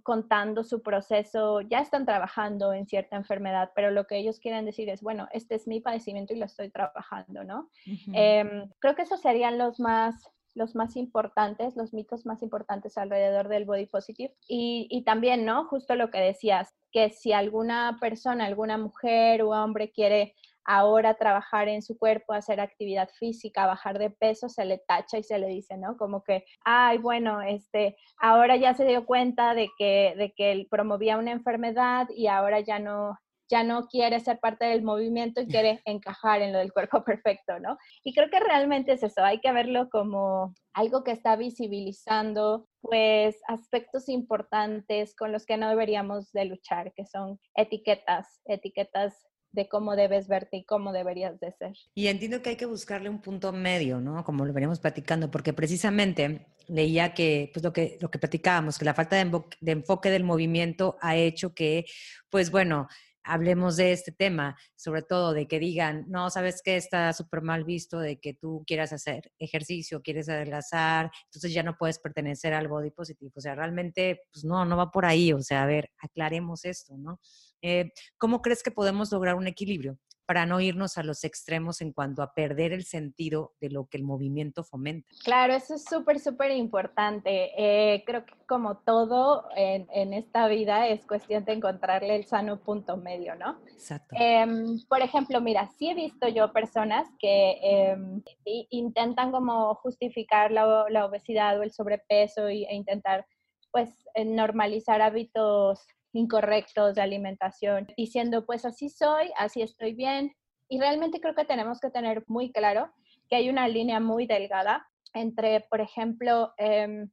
contando 0.02 0.64
su 0.64 0.82
proceso, 0.82 1.62
ya 1.62 1.78
están 1.78 2.04
trabajando 2.04 2.74
en 2.74 2.88
cierta 2.88 3.16
enfermedad, 3.16 3.70
pero 3.76 3.92
lo 3.92 4.08
que 4.08 4.18
ellos 4.18 4.40
quieren 4.40 4.66
decir 4.66 4.90
es, 4.90 5.02
bueno, 5.02 5.28
este 5.34 5.54
es 5.54 5.68
mi 5.68 5.82
padecimiento 5.82 6.34
y 6.34 6.38
lo 6.38 6.46
estoy 6.46 6.72
trabajando, 6.72 7.44
¿no? 7.44 7.70
Em, 8.12 8.68
creo 8.80 8.96
que 8.96 9.04
esos 9.04 9.22
serían 9.22 9.60
los 9.60 9.80
más 9.80 10.16
los 10.56 10.76
más 10.76 10.96
importantes, 10.96 11.78
los 11.78 11.94
mitos 11.94 12.26
más 12.26 12.42
importantes 12.42 12.98
alrededor 12.98 13.50
del 13.50 13.66
body 13.66 13.86
positive. 13.86 14.34
Y, 14.48 14.88
y, 14.90 15.04
también, 15.04 15.46
¿no? 15.46 15.66
Justo 15.66 15.96
lo 15.96 16.10
que 16.10 16.18
decías, 16.18 16.76
que 16.92 17.12
si 17.12 17.34
alguna 17.34 17.98
persona, 18.02 18.46
alguna 18.46 18.78
mujer 18.78 19.44
o 19.44 19.52
hombre 19.52 19.92
quiere 19.92 20.34
ahora 20.66 21.16
trabajar 21.16 21.68
en 21.68 21.82
su 21.82 21.98
cuerpo, 21.98 22.34
hacer 22.34 22.60
actividad 22.60 23.10
física, 23.18 23.66
bajar 23.66 24.00
de 24.00 24.10
peso, 24.10 24.50
se 24.50 24.66
le 24.66 24.80
tacha 24.80 25.18
y 25.18 25.24
se 25.24 25.40
le 25.40 25.48
dice, 25.48 25.78
¿no? 25.78 25.98
Como 25.98 26.24
que, 26.24 26.46
ay, 26.64 26.98
bueno, 26.98 27.42
este, 27.42 27.96
ahora 28.20 28.56
ya 28.56 28.74
se 28.74 28.86
dio 28.86 29.06
cuenta 29.06 29.54
de 29.54 29.70
que, 29.78 30.14
de 30.18 30.34
que 30.36 30.52
él 30.52 30.68
promovía 30.70 31.18
una 31.18 31.32
enfermedad 31.32 32.08
y 32.16 32.28
ahora 32.28 32.60
ya 32.60 32.80
no, 32.80 33.18
ya 33.50 33.64
no 33.64 33.88
quiere 33.88 34.20
ser 34.20 34.40
parte 34.40 34.66
del 34.66 34.84
movimiento 34.84 35.42
y 35.42 35.48
quiere 35.64 35.82
encajar 35.86 36.42
en 36.42 36.54
lo 36.54 36.60
del 36.60 36.72
cuerpo 36.72 37.04
perfecto, 37.04 37.60
¿no? 37.60 37.78
Y 38.04 38.14
creo 38.14 38.30
que 38.30 38.40
realmente 38.40 38.94
es 38.94 39.04
eso, 39.04 39.24
hay 39.24 39.40
que 39.40 39.52
verlo 39.52 39.90
como 39.90 40.54
algo 40.74 41.04
que 41.04 41.12
está 41.12 41.36
visibilizando 41.36 42.68
pues 42.82 43.42
aspectos 43.48 44.08
importantes 44.08 45.16
con 45.16 45.32
los 45.32 45.46
que 45.46 45.58
no 45.58 45.70
deberíamos 45.70 46.32
de 46.32 46.46
luchar, 46.46 46.94
que 46.94 47.06
son 47.06 47.40
etiquetas, 47.56 48.40
etiquetas 48.46 49.28
de 49.52 49.68
cómo 49.68 49.96
debes 49.96 50.28
verte 50.28 50.58
y 50.58 50.64
cómo 50.64 50.92
deberías 50.92 51.40
de 51.40 51.52
ser. 51.52 51.74
Y 51.96 52.08
entiendo 52.08 52.42
que 52.42 52.52
hay 52.52 52.56
que 52.56 52.66
buscarle 52.66 53.10
un 53.10 53.22
punto 53.22 53.52
medio, 53.52 54.00
¿no? 54.00 54.24
Como 54.24 54.46
lo 54.46 54.54
veníamos 54.54 54.80
platicando, 54.80 55.32
porque 55.32 55.54
precisamente 55.54 56.48
leía 56.68 57.14
que, 57.14 57.50
pues 57.54 57.64
lo 57.64 57.74
que, 57.74 57.98
lo 58.00 58.12
que 58.12 58.20
platicábamos, 58.20 58.78
que 58.78 58.86
la 58.86 58.94
falta 58.94 59.16
de, 59.16 59.72
enfoque 59.72 60.12
del 60.12 60.24
movimiento 60.24 60.98
ha 61.02 61.16
hecho 61.16 61.54
que, 61.54 61.86
pues 62.30 62.52
bueno, 62.52 62.88
hablemos 63.24 63.76
de 63.76 63.92
este 63.92 64.12
tema, 64.12 64.58
sobre 64.76 65.02
todo 65.02 65.34
de 65.34 65.48
que 65.48 65.60
digan, 65.60 66.06
no, 66.08 66.30
sabes 66.30 66.62
que 66.64 66.78
está 66.78 67.12
súper 67.14 67.42
mal 67.42 67.64
visto 67.64 68.00
de 68.00 68.20
que 68.20 68.34
tú 68.34 68.64
quieras 68.66 68.94
hacer 68.94 69.32
ejercicio, 69.40 70.02
quieres 70.02 70.30
adelgazar, 70.30 71.12
entonces 71.26 71.54
ya 71.54 71.64
no 71.64 71.78
puedes 71.78 72.00
pertenecer 72.00 72.54
al 72.54 72.68
body 72.68 72.92
positive. 72.92 73.32
O 73.36 73.42
sea, 73.42 73.56
realmente, 73.56 74.22
pues 74.32 74.46
no, 74.46 74.66
no 74.66 74.78
va 74.78 74.92
por 74.92 75.06
ahí. 75.06 75.34
O 75.34 75.42
sea, 75.42 75.64
a 75.64 75.68
ver, 75.68 75.92
aclaremos 76.00 76.66
esto, 76.66 76.98
¿no? 76.98 77.20
Eh, 77.62 77.92
¿Cómo 78.18 78.42
crees 78.42 78.64
que 78.64 78.72
podemos 78.72 79.12
lograr 79.12 79.36
un 79.36 79.48
equilibrio 79.48 79.98
para 80.30 80.46
no 80.46 80.62
irnos 80.62 81.00
a 81.00 81.04
los 81.04 81.24
extremos 81.24 81.82
en 81.82 81.92
cuanto 81.92 82.22
a 82.22 82.36
perder 82.36 82.72
el 82.72 82.84
sentido 82.84 83.56
de 83.60 83.72
lo 83.72 83.88
que 83.88 83.98
el 83.98 84.04
movimiento 84.04 84.64
fomenta? 84.64 85.10
Claro, 85.24 85.56
eso 85.56 85.74
es 85.74 85.84
súper, 85.84 86.20
súper 86.20 86.52
importante. 86.52 87.50
Eh, 87.58 88.04
creo 88.06 88.24
que 88.28 88.36
como 88.48 88.78
todo 88.78 89.46
en, 89.56 90.14
esta 90.14 90.48
vida 90.48 90.88
es 90.88 91.04
cuestión 91.08 91.46
de 91.46 91.54
encontrarle 91.54 92.16
el 92.16 92.26
sano 92.26 92.60
punto 92.62 92.96
medio, 92.96 93.34
¿no? 93.38 93.60
Exacto. 93.72 94.16
Em, 94.20 94.80
por 94.88 95.02
ejemplo, 95.02 95.42
mira, 95.42 95.68
sí 95.80 95.90
he 95.90 95.96
visto 95.96 96.28
yo 96.28 96.54
personas 96.54 97.08
que 97.18 97.58
em, 97.64 98.22
intentan 98.70 99.32
como 99.32 99.74
justificar 99.74 100.52
la, 100.52 100.86
la, 100.90 101.08
obesidad 101.08 101.58
o 101.58 101.64
el 101.64 101.72
sobrepeso 101.72 102.48
e 102.48 102.68
intentar 102.70 103.26
pues 103.72 103.90
normalizar 104.16 105.02
hábitos 105.02 105.88
incorrectos 106.14 106.96
de 106.96 107.02
alimentación, 107.02 107.88
diciendo, 107.98 108.46
pues 108.46 108.66
así 108.66 108.90
soy, 108.90 109.32
así 109.38 109.62
estoy 109.62 109.94
bien. 109.94 110.34
Y 110.68 110.80
realmente 110.80 111.20
creo 111.20 111.36
que 111.36 111.46
tenemos 111.46 111.80
que 111.80 111.90
tener 111.90 112.24
muy 112.28 112.52
claro 112.52 112.92
que 113.30 113.36
hay 113.36 113.50
una 113.50 113.68
línea 113.68 114.00
muy 114.00 114.26
delgada 114.28 114.88
entre, 115.14 115.62
por 115.70 115.82
ejemplo, 115.82 116.54
em, 116.58 117.10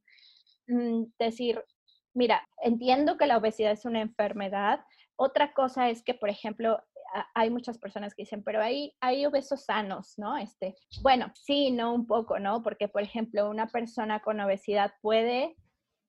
mm, 0.67 1.05
decir, 1.19 1.63
mira, 2.13 2.47
entiendo 2.61 3.17
que 3.17 3.27
la 3.27 3.37
obesidad 3.37 3.71
es 3.71 3.85
una 3.85 4.01
enfermedad. 4.01 4.81
Otra 5.15 5.53
cosa 5.53 5.89
es 5.89 6.03
que, 6.03 6.13
por 6.13 6.29
ejemplo, 6.29 6.79
hay 7.33 7.49
muchas 7.49 7.77
personas 7.77 8.13
que 8.13 8.23
dicen, 8.23 8.43
pero 8.43 8.61
hay, 8.61 8.93
hay 8.99 9.25
obesos 9.25 9.65
sanos, 9.65 10.13
¿no? 10.17 10.37
Este, 10.37 10.75
bueno, 11.01 11.31
sí, 11.35 11.71
no 11.71 11.93
un 11.93 12.05
poco, 12.05 12.39
¿no? 12.39 12.61
Porque, 12.63 12.87
por 12.87 13.01
ejemplo, 13.01 13.49
una 13.49 13.67
persona 13.67 14.19
con 14.19 14.39
obesidad 14.39 14.93
puede 15.01 15.55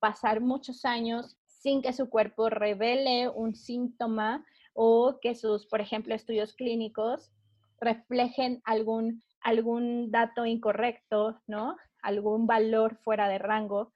pasar 0.01 0.41
muchos 0.41 0.85
años 0.85 1.39
sin 1.69 1.83
que 1.83 1.93
su 1.93 2.09
cuerpo 2.09 2.49
revele 2.49 3.29
un 3.29 3.55
síntoma 3.55 4.43
o 4.73 5.19
que 5.21 5.35
sus, 5.35 5.67
por 5.67 5.83
ejemplo, 5.83 6.15
estudios 6.15 6.55
clínicos 6.55 7.31
reflejen 7.79 8.63
algún, 8.65 9.23
algún 9.43 10.11
dato 10.11 10.47
incorrecto, 10.47 11.43
¿no? 11.47 11.77
Algún 12.01 12.47
valor 12.47 12.97
fuera 13.05 13.29
de 13.29 13.37
rango, 13.37 13.93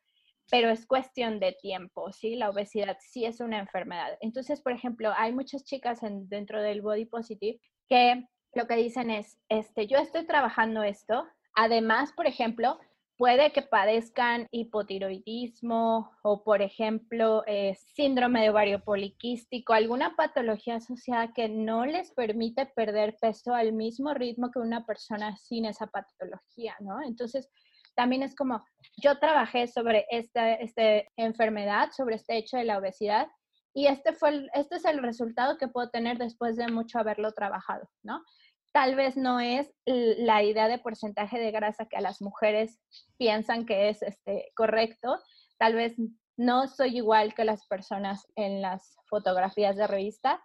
pero 0.51 0.69
es 0.69 0.85
cuestión 0.85 1.41
de 1.41 1.57
tiempo, 1.63 2.13
¿sí? 2.13 2.37
La 2.37 2.51
obesidad 2.51 2.99
sí 3.01 3.25
es 3.25 3.41
una 3.41 3.59
enfermedad. 3.59 4.19
Entonces, 4.21 4.61
por 4.61 4.73
ejemplo, 4.73 5.11
hay 5.17 5.33
muchas 5.33 5.65
chicas 5.65 6.03
en, 6.03 6.29
dentro 6.29 6.61
del 6.61 6.83
body 6.83 7.07
positive 7.07 7.59
que 7.89 8.27
lo 8.53 8.67
que 8.67 8.77
dicen 8.77 9.11
es, 9.11 9.39
este, 9.49 9.87
yo 9.87 9.97
estoy 9.97 10.27
trabajando 10.27 10.83
esto. 10.83 11.27
Además, 11.55 12.13
por 12.13 12.27
ejemplo, 12.27 12.79
puede 13.23 13.53
que 13.53 13.63
padezcan 13.63 14.49
hipotiroidismo 14.51 16.11
o, 16.25 16.43
por 16.43 16.61
ejemplo, 16.61 17.45
eh, 17.47 17.77
síndrome 17.95 18.43
de 18.43 18.51
ovario 18.51 18.83
poliquístico, 18.83 19.75
alguna 19.75 20.17
patología 20.17 20.75
asociada 20.75 21.33
que 21.33 21.49
no 21.49 21.87
les 21.87 22.11
permite 22.11 22.67
perder 22.67 23.17
peso 23.21 23.55
al 23.55 23.75
mismo 23.75 24.13
ritmo 24.13 24.51
que 24.51 24.59
una 24.59 24.85
persona 24.85 25.37
sin 25.37 25.67
esa 25.67 25.87
patología, 25.87 26.75
¿no? 26.81 27.01
Entonces, 27.01 27.49
también 27.95 28.25
es 28.25 28.35
como, 28.35 28.65
yo 29.01 29.17
trabajé 29.21 29.69
sobre 29.69 30.05
esta, 30.11 30.55
esta 30.55 30.83
enfermedad, 31.15 31.91
sobre 31.93 32.17
este 32.17 32.37
hecho 32.37 32.57
de 32.57 32.65
la 32.65 32.79
obesidad, 32.79 33.29
y 33.73 33.87
este, 33.87 34.15
fue 34.15 34.49
este 34.53 34.75
es 34.75 34.85
el 34.85 35.01
resultado 35.01 35.59
que 35.59 35.69
puedo 35.69 35.91
tener 35.91 36.19
después 36.19 36.57
de 36.57 36.67
mucho 36.67 36.99
haberlo 36.99 37.31
trabajado, 37.31 37.89
¿no? 38.03 38.25
Tal 38.73 38.97
vez 38.97 39.17
no 39.17 39.39
es 39.41 39.73
la 39.85 40.43
idea 40.43 40.69
de 40.69 40.79
porcentaje 40.79 41.39
de 41.39 41.51
grasa 41.51 41.87
que 41.87 41.97
a 41.97 42.01
las 42.01 42.21
mujeres 42.23 42.81
piensan 43.19 43.67
que 43.67 43.91
es 43.91 44.03
este, 44.03 44.51
correcto. 44.57 45.19
Tal 45.59 45.75
vez 45.75 45.95
no 46.37 46.67
soy 46.67 46.97
igual 46.97 47.35
que 47.35 47.45
las 47.45 47.67
personas 47.67 48.27
en 48.35 48.63
las 48.63 48.97
fotografías 49.09 49.77
de 49.77 49.87
revista, 49.87 50.43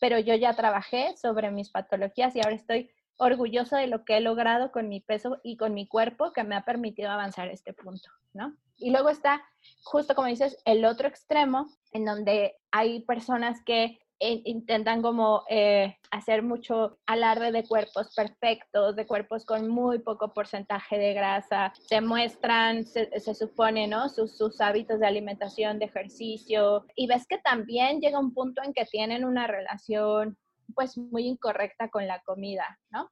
pero 0.00 0.18
yo 0.18 0.34
ya 0.34 0.54
trabajé 0.54 1.16
sobre 1.16 1.50
mis 1.50 1.70
patologías 1.70 2.34
y 2.34 2.40
ahora 2.40 2.56
estoy 2.56 2.90
orgullosa 3.18 3.78
de 3.78 3.86
lo 3.86 4.04
que 4.04 4.16
he 4.16 4.20
logrado 4.20 4.72
con 4.72 4.88
mi 4.88 5.00
peso 5.00 5.38
y 5.42 5.56
con 5.56 5.74
mi 5.74 5.86
cuerpo 5.86 6.32
que 6.32 6.44
me 6.44 6.56
ha 6.56 6.64
permitido 6.64 7.10
avanzar 7.10 7.48
a 7.48 7.52
este 7.52 7.72
punto, 7.72 8.10
¿no? 8.34 8.54
Y 8.78 8.90
luego 8.90 9.08
está, 9.08 9.42
justo 9.84 10.14
como 10.14 10.28
dices, 10.28 10.60
el 10.66 10.84
otro 10.84 11.08
extremo, 11.08 11.66
en 11.92 12.04
donde 12.04 12.56
hay 12.70 13.00
personas 13.04 13.62
que 13.64 13.98
intentan 14.18 15.02
como 15.02 15.44
eh, 15.48 15.98
hacer 16.10 16.42
mucho 16.42 16.98
alarde 17.06 17.52
de 17.52 17.64
cuerpos 17.64 18.14
perfectos, 18.14 18.96
de 18.96 19.06
cuerpos 19.06 19.44
con 19.44 19.68
muy 19.68 19.98
poco 19.98 20.32
porcentaje 20.32 20.98
de 20.98 21.12
grasa, 21.12 21.72
se 21.80 22.00
muestran, 22.00 22.84
se, 22.86 23.34
supone, 23.34 23.86
¿no? 23.86 24.08
Sus, 24.08 24.36
sus, 24.36 24.60
hábitos 24.60 25.00
de 25.00 25.06
alimentación, 25.06 25.78
de 25.78 25.86
ejercicio, 25.86 26.86
y 26.94 27.06
ves 27.06 27.26
que 27.28 27.38
también 27.38 28.00
llega 28.00 28.18
un 28.18 28.32
punto 28.32 28.62
en 28.62 28.72
que 28.72 28.86
tienen 28.86 29.24
una 29.24 29.46
relación 29.46 30.38
pues 30.74 30.96
muy 30.96 31.26
incorrecta 31.26 31.90
con 31.90 32.06
la 32.06 32.20
comida, 32.22 32.78
¿no? 32.90 33.10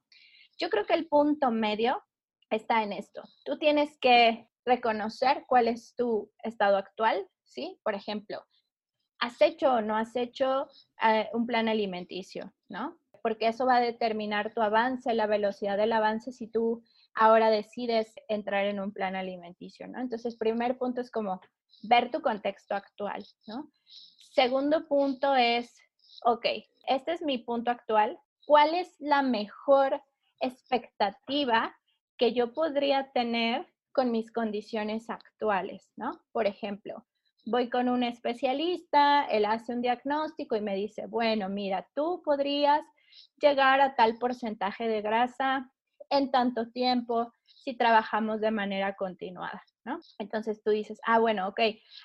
Yo 0.57 0.69
creo 0.69 0.85
que 0.85 0.93
el 0.93 1.07
punto 1.07 1.51
medio 1.51 2.01
está 2.49 2.83
en 2.83 2.93
esto. 2.93 3.23
Tú 3.43 3.57
tienes 3.57 3.97
que 3.99 4.47
reconocer 4.65 5.45
cuál 5.47 5.67
es 5.67 5.93
tu 5.95 6.31
estado 6.43 6.77
actual, 6.77 7.27
¿sí? 7.43 7.79
Por 7.83 7.93
ejemplo, 7.93 8.43
¿has 9.19 9.41
hecho 9.41 9.73
o 9.73 9.81
no 9.81 9.95
has 9.95 10.15
hecho 10.15 10.67
eh, 11.01 11.29
un 11.33 11.45
plan 11.45 11.67
alimenticio, 11.67 12.53
no? 12.69 12.97
porque 13.21 13.47
eso 13.47 13.65
va 13.65 13.77
a 13.77 13.81
determinar 13.81 14.53
tu 14.53 14.61
avance, 14.61 15.11
la 15.15 15.25
velocidad 15.25 15.77
del 15.77 15.93
avance 15.93 16.31
si 16.31 16.45
tú 16.45 16.83
ahora 17.15 17.49
decides 17.49 18.13
entrar 18.27 18.67
en 18.67 18.79
un 18.79 18.91
plan 18.91 19.15
alimenticio, 19.15 19.87
¿no? 19.87 19.99
Entonces, 19.99 20.35
primer 20.35 20.77
punto 20.77 21.01
es 21.01 21.09
como 21.09 21.41
ver 21.81 22.11
tu 22.11 22.21
contexto 22.21 22.75
actual, 22.75 23.25
¿no? 23.47 23.71
Segundo 23.85 24.87
punto 24.87 25.33
es, 25.35 25.75
ok, 26.23 26.45
este 26.87 27.13
es 27.13 27.23
mi 27.23 27.39
punto 27.39 27.71
actual, 27.71 28.19
¿cuál 28.45 28.75
es 28.75 28.95
la 28.99 29.23
mejor 29.23 29.99
expectativa 30.39 31.75
que 32.17 32.33
yo 32.33 32.53
podría 32.53 33.11
tener 33.11 33.65
con 33.91 34.11
mis 34.11 34.31
condiciones 34.31 35.09
actuales. 35.09 35.89
Por 36.31 36.47
ejemplo, 36.47 37.05
voy 37.45 37.69
con 37.69 37.89
un 37.89 38.03
especialista, 38.03 39.25
él 39.25 39.45
hace 39.45 39.73
un 39.73 39.81
diagnóstico 39.81 40.55
y 40.55 40.61
me 40.61 40.75
dice, 40.75 41.05
bueno, 41.07 41.49
mira, 41.49 41.87
tú 41.95 42.21
podrías 42.23 42.81
llegar 43.39 43.81
a 43.81 43.95
tal 43.95 44.17
porcentaje 44.17 44.87
de 44.87 45.01
grasa 45.01 45.71
en 46.09 46.31
tanto 46.31 46.69
tiempo 46.71 47.31
si 47.45 47.75
trabajamos 47.75 48.41
de 48.41 48.51
manera 48.51 48.95
continuada, 48.95 49.63
¿no? 49.85 49.99
Entonces 50.19 50.61
tú 50.63 50.69
dices, 50.69 50.99
ah, 51.05 51.19
bueno, 51.19 51.47
ok, 51.47 51.59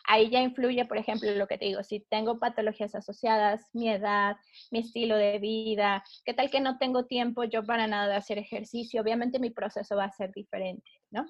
ahí 0.09 0.31
ya 0.31 0.41
influye, 0.41 0.87
por 0.87 0.97
ejemplo, 0.97 1.31
lo 1.33 1.47
que 1.47 1.59
te 1.59 1.67
digo, 1.67 1.83
si 1.83 2.01
tengo 2.09 2.39
patologías 2.39 2.95
asociadas, 2.95 3.69
mi 3.75 3.91
edad, 3.91 4.37
mi 4.71 4.79
estilo 4.79 5.17
de 5.17 5.39
vida, 5.39 6.03
qué 6.25 6.33
tal 6.33 6.51
que 6.51 6.61
no 6.61 6.79
tengo 6.79 7.07
tiempo 7.07 7.45
yo 7.45 7.63
para 7.65 7.87
nada 7.87 8.09
de 8.09 8.17
hacer 8.17 8.39
ejercicio, 8.39 9.03
obviamente 9.03 9.39
mi 9.39 9.51
proceso 9.51 9.97
va 9.97 10.05
a 10.05 10.13
ser 10.13 10.33
diferente, 10.33 10.91
¿no? 11.11 11.27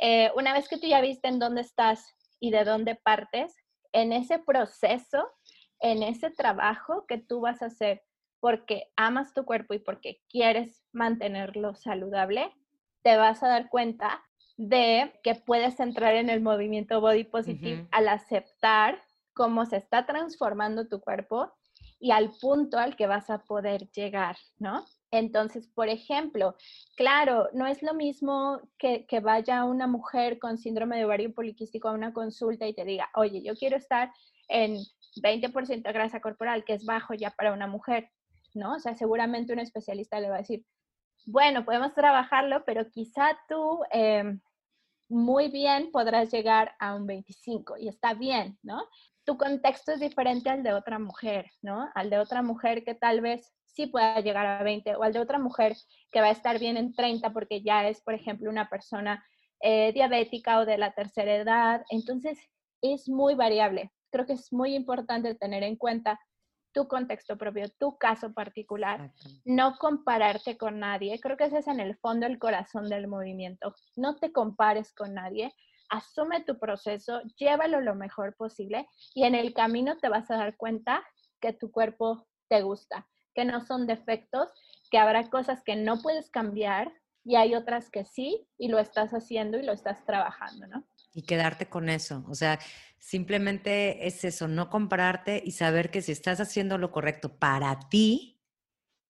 Eh, 0.00 0.30
una 0.36 0.52
vez 0.52 0.68
que 0.68 0.78
tú 0.78 0.86
ya 0.86 1.00
viste 1.00 1.28
en 1.28 1.38
dónde 1.38 1.62
estás 1.62 2.14
y 2.42 2.50
de 2.50 2.64
dónde 2.64 2.96
partes, 2.96 3.56
en 3.92 4.12
ese 4.12 4.40
proceso, 4.40 5.30
en 5.78 6.02
ese 6.02 6.28
trabajo 6.28 7.06
que 7.06 7.16
tú 7.16 7.40
vas 7.40 7.62
a 7.62 7.66
hacer 7.66 8.02
porque 8.40 8.90
amas 8.96 9.32
tu 9.32 9.44
cuerpo 9.44 9.74
y 9.74 9.78
porque 9.78 10.20
quieres 10.28 10.82
mantenerlo 10.92 11.76
saludable, 11.76 12.52
te 13.02 13.16
vas 13.16 13.44
a 13.44 13.48
dar 13.48 13.68
cuenta 13.70 14.20
de 14.56 15.12
que 15.22 15.36
puedes 15.36 15.78
entrar 15.78 16.16
en 16.16 16.30
el 16.30 16.40
movimiento 16.40 17.00
body 17.00 17.22
positive 17.22 17.86
al 17.92 18.08
aceptar 18.08 19.00
cómo 19.34 19.64
se 19.64 19.76
está 19.76 20.04
transformando 20.04 20.88
tu 20.88 21.00
cuerpo 21.00 21.52
y 22.00 22.10
al 22.10 22.32
punto 22.40 22.76
al 22.76 22.96
que 22.96 23.06
vas 23.06 23.30
a 23.30 23.44
poder 23.44 23.88
llegar, 23.92 24.36
¿no? 24.58 24.84
Entonces, 25.12 25.68
por 25.68 25.88
ejemplo, 25.88 26.56
claro, 26.96 27.48
no 27.52 27.66
es 27.66 27.82
lo 27.82 27.94
mismo 27.94 28.60
que, 28.78 29.06
vaya 29.22 29.64
una 29.64 29.86
mujer 29.86 30.38
con 30.38 30.58
síndrome 30.58 30.96
de 30.96 31.04
ovario 31.04 31.32
poliquístico 31.32 31.88
a 31.88 31.92
una 31.92 32.12
consulta 32.12 32.66
y 32.66 32.74
te 32.74 32.84
diga, 32.84 33.10
oye, 33.14 33.42
yo 33.42 33.54
quiero 33.54 33.76
estar 33.76 34.10
en 34.48 34.78
20% 35.22 35.82
de 35.82 35.92
grasa 35.92 36.20
corporal, 36.20 36.64
que 36.64 36.72
es 36.72 36.84
bajo 36.86 37.14
ya 37.14 37.30
para 37.30 37.52
una 37.52 37.66
mujer. 37.66 38.10
¿no? 38.54 38.74
O 38.74 38.78
sea, 38.78 38.94
seguramente 38.94 39.52
un 39.52 39.58
especialista 39.58 40.20
le 40.20 40.28
va 40.28 40.36
a 40.36 40.38
decir, 40.38 40.64
bueno, 41.26 41.64
podemos 41.64 41.94
trabajarlo, 41.94 42.64
pero 42.64 42.90
quizá 42.90 43.38
tú 43.48 43.80
em, 43.90 44.40
muy 45.08 45.48
bien 45.48 45.90
podrás 45.92 46.32
llegar 46.32 46.74
a 46.80 46.94
un 46.94 47.06
25 47.06 47.76
y 47.78 47.88
está 47.88 48.14
bien, 48.14 48.58
¿no? 48.62 48.82
Tu 49.24 49.36
contexto 49.36 49.92
es 49.92 50.00
diferente 50.00 50.50
al 50.50 50.62
de 50.62 50.72
otra 50.72 50.98
mujer, 50.98 51.50
¿no? 51.60 51.88
Al 51.94 52.10
de 52.10 52.18
otra 52.18 52.42
mujer 52.42 52.84
que 52.84 52.94
tal 52.94 53.20
vez 53.20 53.52
sí 53.72 53.86
pueda 53.86 54.20
llegar 54.20 54.46
a 54.46 54.62
20 54.62 54.96
o 54.96 55.02
al 55.02 55.12
de 55.12 55.20
otra 55.20 55.38
mujer 55.38 55.76
que 56.10 56.20
va 56.20 56.28
a 56.28 56.32
estar 56.32 56.58
bien 56.58 56.76
en 56.76 56.94
30 56.94 57.32
porque 57.32 57.62
ya 57.62 57.88
es, 57.88 58.00
por 58.00 58.14
ejemplo, 58.14 58.50
una 58.50 58.68
persona 58.68 59.24
eh, 59.60 59.92
diabética 59.92 60.58
o 60.58 60.66
de 60.66 60.78
la 60.78 60.92
tercera 60.92 61.34
edad. 61.34 61.82
Entonces, 61.90 62.38
es 62.82 63.08
muy 63.08 63.34
variable. 63.34 63.92
Creo 64.10 64.26
que 64.26 64.34
es 64.34 64.52
muy 64.52 64.74
importante 64.74 65.34
tener 65.34 65.62
en 65.62 65.76
cuenta 65.76 66.20
tu 66.72 66.88
contexto 66.88 67.36
propio, 67.36 67.68
tu 67.78 67.98
caso 67.98 68.32
particular, 68.32 69.12
no 69.44 69.76
compararte 69.78 70.56
con 70.56 70.80
nadie. 70.80 71.20
Creo 71.20 71.36
que 71.36 71.44
ese 71.44 71.58
es 71.58 71.68
en 71.68 71.80
el 71.80 71.96
fondo 71.98 72.26
el 72.26 72.38
corazón 72.38 72.88
del 72.88 73.08
movimiento. 73.08 73.74
No 73.96 74.16
te 74.16 74.32
compares 74.32 74.92
con 74.94 75.14
nadie, 75.14 75.52
asume 75.90 76.42
tu 76.44 76.58
proceso, 76.58 77.20
llévalo 77.36 77.80
lo 77.80 77.94
mejor 77.94 78.34
posible 78.36 78.88
y 79.14 79.24
en 79.24 79.34
el 79.34 79.52
camino 79.52 79.98
te 79.98 80.08
vas 80.08 80.30
a 80.30 80.36
dar 80.36 80.56
cuenta 80.56 81.04
que 81.40 81.52
tu 81.52 81.70
cuerpo 81.70 82.26
te 82.48 82.62
gusta, 82.62 83.06
que 83.34 83.44
no 83.44 83.64
son 83.64 83.86
defectos, 83.86 84.50
que 84.90 84.98
habrá 84.98 85.28
cosas 85.30 85.62
que 85.64 85.76
no 85.76 86.00
puedes 86.02 86.30
cambiar 86.30 86.92
y 87.24 87.36
hay 87.36 87.54
otras 87.54 87.90
que 87.90 88.04
sí 88.04 88.46
y 88.58 88.68
lo 88.68 88.78
estás 88.78 89.12
haciendo 89.12 89.58
y 89.58 89.62
lo 89.62 89.72
estás 89.72 90.04
trabajando, 90.04 90.66
¿no? 90.66 90.86
Y 91.14 91.22
quedarte 91.22 91.68
con 91.68 91.88
eso. 91.88 92.24
O 92.28 92.34
sea, 92.34 92.58
simplemente 92.98 94.06
es 94.06 94.24
eso, 94.24 94.48
no 94.48 94.70
compararte 94.70 95.42
y 95.44 95.52
saber 95.52 95.90
que 95.90 96.02
si 96.02 96.12
estás 96.12 96.40
haciendo 96.40 96.78
lo 96.78 96.90
correcto 96.90 97.38
para 97.38 97.78
ti, 97.90 98.40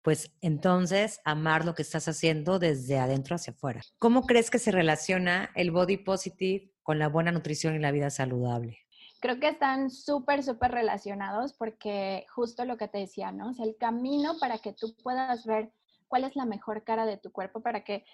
pues 0.03 0.33
entonces 0.41 1.21
amar 1.25 1.65
lo 1.65 1.75
que 1.75 1.83
estás 1.83 2.09
haciendo 2.09 2.59
desde 2.59 2.99
adentro 2.99 3.37
hacia 3.37 3.53
afuera. 3.53 3.83
¿Cómo 3.99 4.27
crees 4.27 4.51
que 4.51 4.59
se 4.59 4.73
relaciona 4.73 5.51
el 5.55 5.71
body 5.71 5.99
positive 5.99 6.73
con 6.83 6.99
la 6.99 7.09
buena 7.09 7.31
nutrición 7.31 7.77
y 7.77 7.79
la 7.79 7.93
vida 7.93 8.11
saludable? 8.11 8.79
Creo 9.23 9.39
que 9.39 9.51
están 9.51 9.89
súper, 9.89 10.43
súper 10.43 10.73
relacionados 10.73 11.53
porque 11.53 12.27
justo 12.35 12.65
lo 12.65 12.77
que 12.77 12.89
te 12.89 12.99
decía, 12.99 13.31
¿no? 13.31 13.51
O 13.51 13.53
sea, 13.55 13.65
el 13.65 13.77
camino 13.77 14.37
para 14.41 14.59
que 14.59 14.73
tú 14.73 14.97
puedas 15.01 15.47
ver 15.47 15.73
cuál 16.09 16.25
es 16.25 16.35
la 16.35 16.45
mejor 16.45 16.83
cara 16.83 17.07
de 17.07 17.19
tu 17.19 17.31
cuerpo 17.31 17.63
para 17.63 17.85
que 17.85 18.05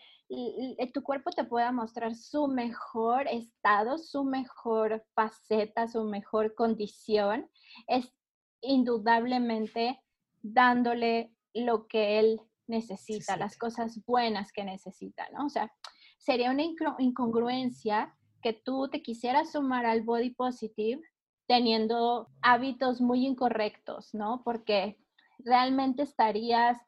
tu 0.92 1.02
cuerpo 1.02 1.30
te 1.30 1.44
pueda 1.44 1.72
mostrar 1.72 2.14
su 2.14 2.46
mejor 2.46 3.26
estado, 3.26 3.96
su 3.96 4.22
mejor 4.22 5.02
faceta, 5.14 5.88
su 5.88 6.04
mejor 6.04 6.54
condición, 6.54 7.50
es 7.86 8.12
indudablemente 8.60 9.98
dándole 10.42 11.32
lo 11.54 11.86
que 11.86 12.18
él 12.18 12.42
necesita, 12.66 13.38
las 13.38 13.56
cosas 13.56 13.98
buenas 14.04 14.52
que 14.52 14.62
necesita, 14.62 15.26
¿no? 15.30 15.46
O 15.46 15.48
sea, 15.48 15.72
sería 16.18 16.50
una 16.50 16.64
incongruencia 16.98 18.14
tú 18.52 18.88
te 18.88 19.02
quisieras 19.02 19.52
sumar 19.52 19.86
al 19.86 20.02
body 20.02 20.30
positive 20.30 21.02
teniendo 21.46 22.28
hábitos 22.42 23.00
muy 23.00 23.26
incorrectos, 23.26 24.14
¿no? 24.14 24.42
Porque 24.44 24.98
realmente 25.38 26.02
estarías 26.02 26.78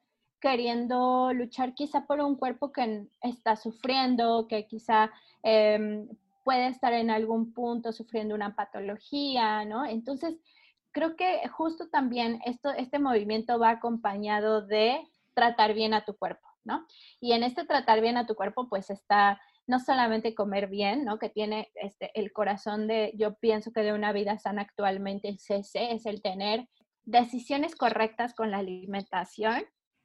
queriendo 0.40 1.32
luchar 1.32 1.74
quizá 1.74 2.06
por 2.06 2.20
un 2.20 2.36
cuerpo 2.36 2.72
que 2.72 3.06
está 3.22 3.56
sufriendo, 3.56 4.46
que 4.48 4.66
quizá 4.66 5.10
em, 5.42 6.08
puede 6.44 6.68
estar 6.68 6.92
en 6.92 7.10
algún 7.10 7.52
punto 7.52 7.92
sufriendo 7.92 8.34
una 8.34 8.54
patología, 8.54 9.64
¿no? 9.64 9.84
Entonces, 9.84 10.36
creo 10.92 11.16
que 11.16 11.46
justo 11.48 11.88
también 11.88 12.40
esto, 12.44 12.70
este 12.70 12.98
movimiento 12.98 13.58
va 13.58 13.70
acompañado 13.70 14.62
de 14.66 15.00
tratar 15.34 15.74
bien 15.74 15.94
a 15.94 16.04
tu 16.04 16.16
cuerpo, 16.16 16.48
¿no? 16.64 16.86
Y 17.20 17.32
en 17.32 17.42
este 17.44 17.64
tratar 17.64 18.00
bien 18.00 18.16
a 18.16 18.26
tu 18.26 18.34
cuerpo, 18.34 18.68
pues 18.68 18.90
está 18.90 19.40
no 19.66 19.78
solamente 19.78 20.34
comer 20.34 20.68
bien, 20.68 21.04
¿no? 21.04 21.18
Que 21.18 21.28
tiene 21.28 21.70
este, 21.74 22.10
el 22.18 22.32
corazón 22.32 22.86
de, 22.86 23.12
yo 23.16 23.34
pienso 23.34 23.72
que 23.72 23.82
de 23.82 23.92
una 23.92 24.12
vida 24.12 24.38
sana 24.38 24.62
actualmente 24.62 25.28
es 25.28 25.48
ese, 25.50 25.92
es 25.92 26.06
el 26.06 26.22
tener 26.22 26.68
decisiones 27.04 27.74
correctas 27.74 28.34
con 28.34 28.50
la 28.50 28.58
alimentación, 28.58 29.62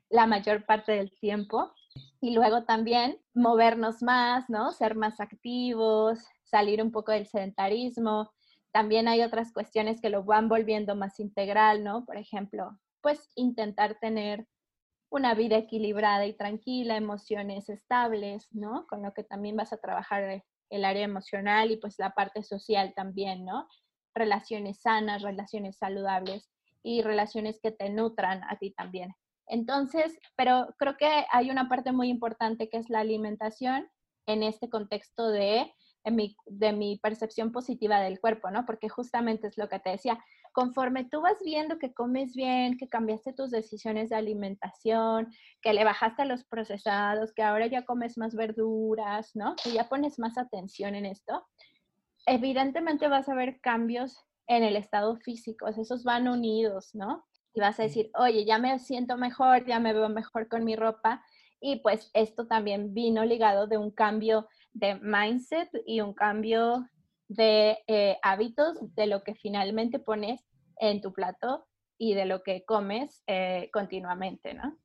la 0.09 0.27
mayor 0.27 0.65
parte 0.65 0.93
del 0.93 1.11
tiempo. 1.19 1.71
Y 2.21 2.33
luego 2.33 2.63
también 2.65 3.19
movernos 3.33 4.01
más, 4.01 4.49
¿no? 4.49 4.71
Ser 4.71 4.95
más 4.95 5.19
activos, 5.19 6.19
salir 6.43 6.81
un 6.81 6.91
poco 6.91 7.11
del 7.11 7.27
sedentarismo. 7.27 8.31
También 8.71 9.07
hay 9.07 9.21
otras 9.21 9.53
cuestiones 9.53 10.01
que 10.01 10.09
lo 10.09 10.23
van 10.23 10.49
volviendo 10.49 10.95
más 10.95 11.19
integral, 11.19 11.83
¿no? 11.83 12.05
Por 12.05 12.17
ejemplo, 12.17 12.77
pues 13.01 13.29
intentar 13.35 13.97
tener 13.99 14.47
una 15.09 15.33
vida 15.33 15.57
equilibrada 15.57 16.25
y 16.25 16.33
tranquila, 16.33 16.97
emociones 16.97 17.69
estables, 17.69 18.47
¿no? 18.51 18.85
Con 18.87 19.03
lo 19.03 19.13
que 19.13 19.23
también 19.23 19.55
vas 19.55 19.71
a 19.73 19.77
trabajar 19.77 20.43
el 20.69 20.85
área 20.85 21.03
emocional 21.03 21.71
y 21.71 21.77
pues 21.77 21.95
la 21.99 22.11
parte 22.11 22.43
social 22.43 22.93
también, 22.95 23.45
¿no? 23.45 23.67
Relaciones 24.13 24.81
sanas, 24.81 25.21
relaciones 25.21 25.77
saludables 25.77 26.49
y 26.83 27.01
relaciones 27.01 27.59
que 27.61 27.71
te 27.71 27.89
nutran 27.89 28.43
a 28.43 28.57
ti 28.57 28.71
también. 28.71 29.13
Entonces, 29.47 30.17
pero 30.35 30.67
creo 30.77 30.97
que 30.97 31.25
hay 31.31 31.49
una 31.49 31.69
parte 31.69 31.91
muy 31.91 32.09
importante 32.09 32.69
que 32.69 32.77
es 32.77 32.89
la 32.89 32.99
alimentación 32.99 33.87
en 34.27 34.43
este 34.43 34.69
contexto 34.69 35.29
de, 35.29 35.71
mi, 36.11 36.35
de 36.45 36.73
mi 36.73 36.97
percepción 36.97 37.51
positiva 37.51 37.99
del 37.99 38.19
cuerpo, 38.19 38.51
¿no? 38.51 38.65
Porque 38.65 38.89
justamente 38.89 39.47
es 39.47 39.57
lo 39.57 39.69
que 39.69 39.79
te 39.79 39.91
decía, 39.91 40.23
conforme 40.53 41.03
tú 41.03 41.21
vas 41.21 41.37
viendo 41.43 41.79
que 41.79 41.93
comes 41.93 42.33
bien, 42.33 42.77
que 42.77 42.87
cambiaste 42.87 43.33
tus 43.33 43.51
decisiones 43.51 44.09
de 44.09 44.15
alimentación, 44.15 45.33
que 45.61 45.73
le 45.73 45.83
bajaste 45.83 46.21
a 46.21 46.25
los 46.25 46.43
procesados, 46.45 47.33
que 47.33 47.43
ahora 47.43 47.67
ya 47.67 47.85
comes 47.85 48.17
más 48.17 48.35
verduras, 48.35 49.31
¿no? 49.35 49.55
Que 49.63 49.71
ya 49.71 49.89
pones 49.89 50.19
más 50.19 50.37
atención 50.37 50.95
en 50.95 51.05
esto, 51.05 51.45
evidentemente 52.25 53.07
vas 53.07 53.29
a 53.29 53.35
ver 53.35 53.59
cambios 53.61 54.25
en 54.47 54.63
el 54.63 54.75
estado 54.75 55.15
físico, 55.17 55.67
esos 55.67 56.03
van 56.03 56.27
unidos, 56.27 56.91
¿no? 56.93 57.25
y 57.55 57.61
vas 57.61 57.79
a 57.79 57.83
decir, 57.83 58.11
oye, 58.19 58.45
ya 58.45 58.59
me 58.59 58.77
siento 58.79 59.17
mejor, 59.17 59.65
ya 59.65 59.79
me 59.79 59.93
veo 59.93 60.09
mejor 60.09 60.49
con 60.49 60.65
mi 60.65 60.75
ropa. 60.75 61.23
Y 61.61 61.77
pues 61.77 62.11
esto 62.13 62.47
también 62.47 62.93
vino 62.93 63.23
ligado 63.23 63.65
de 63.65 63.77
un 63.77 63.91
cambio 63.91 64.47
de 64.75 64.95
mindset 64.95 65.69
y 65.85 66.01
un 66.01 66.13
cambio 66.13 66.87
de 67.27 67.77
eh, 67.87 68.17
hábitos 68.21 68.77
de 68.93 69.07
lo 69.07 69.23
que 69.23 69.33
finalmente 69.33 69.99
pones 69.99 70.45
en 70.79 71.01
tu 71.01 71.13
plato 71.13 71.65
y 71.97 72.13
de 72.13 72.25
lo 72.25 72.43
que 72.43 72.65
comes 72.65 73.23
eh, 73.25 73.69
continuamente, 73.71 74.53
¿no? 74.53 74.77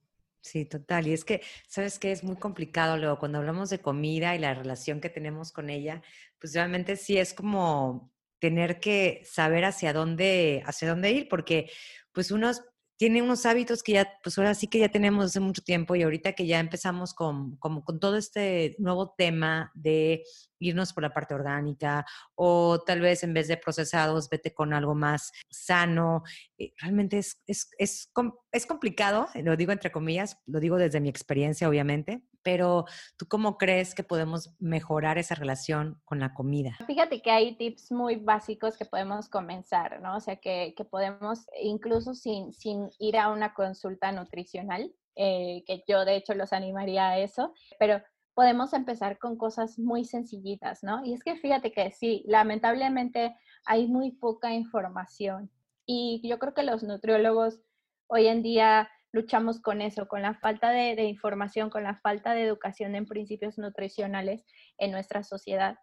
Sí, 0.42 0.64
total. 0.64 1.08
Y 1.08 1.12
es 1.12 1.24
que, 1.24 1.42
¿sabes 1.68 1.98
qué? 1.98 2.12
Es 2.12 2.24
muy 2.24 2.36
complicado 2.36 2.96
luego 2.96 3.18
cuando 3.18 3.38
hablamos 3.38 3.68
de 3.68 3.80
comida 3.80 4.34
y 4.34 4.38
la 4.38 4.54
relación 4.54 5.00
que 5.00 5.10
tenemos 5.10 5.52
con 5.52 5.68
ella, 5.68 6.02
pues 6.38 6.54
realmente 6.54 6.96
sí 6.96 7.18
es 7.18 7.34
como 7.34 8.10
tener 8.38 8.80
que 8.80 9.22
saber 9.24 9.64
hacia 9.66 9.92
dónde, 9.92 10.62
hacia 10.64 10.88
dónde 10.88 11.10
ir, 11.10 11.28
porque 11.28 11.70
pues 12.12 12.30
unos 12.30 12.62
tiene 13.00 13.22
unos 13.22 13.46
hábitos 13.46 13.82
que 13.82 13.92
ya, 13.92 14.12
pues 14.22 14.36
ahora 14.36 14.54
sí 14.54 14.66
que 14.66 14.78
ya 14.78 14.90
tenemos 14.90 15.24
hace 15.24 15.40
mucho 15.40 15.62
tiempo 15.62 15.96
y 15.96 16.02
ahorita 16.02 16.34
que 16.34 16.46
ya 16.46 16.60
empezamos 16.60 17.14
con, 17.14 17.56
como 17.56 17.82
con 17.82 17.98
todo 17.98 18.18
este 18.18 18.76
nuevo 18.78 19.14
tema 19.16 19.72
de 19.72 20.22
irnos 20.58 20.92
por 20.92 21.04
la 21.04 21.14
parte 21.14 21.32
orgánica 21.32 22.04
o 22.34 22.82
tal 22.84 23.00
vez 23.00 23.22
en 23.24 23.32
vez 23.32 23.48
de 23.48 23.56
procesados, 23.56 24.28
vete 24.28 24.52
con 24.52 24.74
algo 24.74 24.94
más 24.94 25.32
sano. 25.48 26.24
Eh, 26.58 26.74
realmente 26.76 27.16
es, 27.16 27.40
es, 27.46 27.70
es, 27.78 28.12
es 28.52 28.66
complicado, 28.66 29.28
lo 29.34 29.56
digo 29.56 29.72
entre 29.72 29.90
comillas, 29.90 30.36
lo 30.44 30.60
digo 30.60 30.76
desde 30.76 31.00
mi 31.00 31.08
experiencia 31.08 31.70
obviamente, 31.70 32.22
pero 32.42 32.84
¿tú 33.16 33.26
cómo 33.28 33.58
crees 33.58 33.94
que 33.94 34.04
podemos 34.04 34.54
mejorar 34.58 35.18
esa 35.18 35.34
relación 35.34 36.00
con 36.04 36.20
la 36.20 36.34
comida? 36.34 36.76
Fíjate 36.86 37.22
que 37.22 37.30
hay 37.30 37.56
tips 37.56 37.92
muy 37.92 38.16
básicos 38.16 38.76
que 38.76 38.84
podemos 38.84 39.28
comenzar, 39.28 40.00
¿no? 40.00 40.16
O 40.16 40.20
sea, 40.20 40.36
que, 40.36 40.74
podemos, 40.90 41.46
incluso 41.60 42.14
sin, 42.14 42.52
sin 42.52 42.90
ir 42.98 43.16
a 43.16 43.30
una 43.30 43.54
consulta 43.54 44.12
nutricional, 44.12 44.92
eh, 45.16 45.64
que 45.66 45.84
yo 45.86 46.04
de 46.04 46.16
hecho 46.16 46.34
los 46.34 46.52
animaría 46.52 47.10
a 47.10 47.18
eso, 47.18 47.52
pero 47.78 48.00
podemos 48.34 48.72
empezar 48.72 49.18
con 49.18 49.36
cosas 49.36 49.78
muy 49.78 50.04
sencillitas, 50.04 50.82
¿no? 50.82 51.04
Y 51.04 51.12
es 51.12 51.22
que 51.22 51.36
fíjate 51.36 51.72
que 51.72 51.90
sí, 51.90 52.24
lamentablemente 52.26 53.36
hay 53.66 53.86
muy 53.86 54.12
poca 54.12 54.54
información 54.54 55.50
y 55.84 56.26
yo 56.26 56.38
creo 56.38 56.54
que 56.54 56.62
los 56.62 56.82
nutriólogos 56.82 57.60
hoy 58.06 58.28
en 58.28 58.42
día 58.42 58.88
luchamos 59.12 59.60
con 59.60 59.82
eso, 59.82 60.08
con 60.08 60.22
la 60.22 60.34
falta 60.34 60.70
de, 60.70 61.02
información, 61.04 61.70
con 61.70 61.82
la 61.82 61.96
falta 61.96 62.34
de 62.34 62.44
educación 62.44 62.94
en 62.94 63.06
principios 63.06 63.58
nutricionales 63.58 64.44
en 64.78 64.90
nuestra 64.90 65.22
sociedad. 65.22 65.76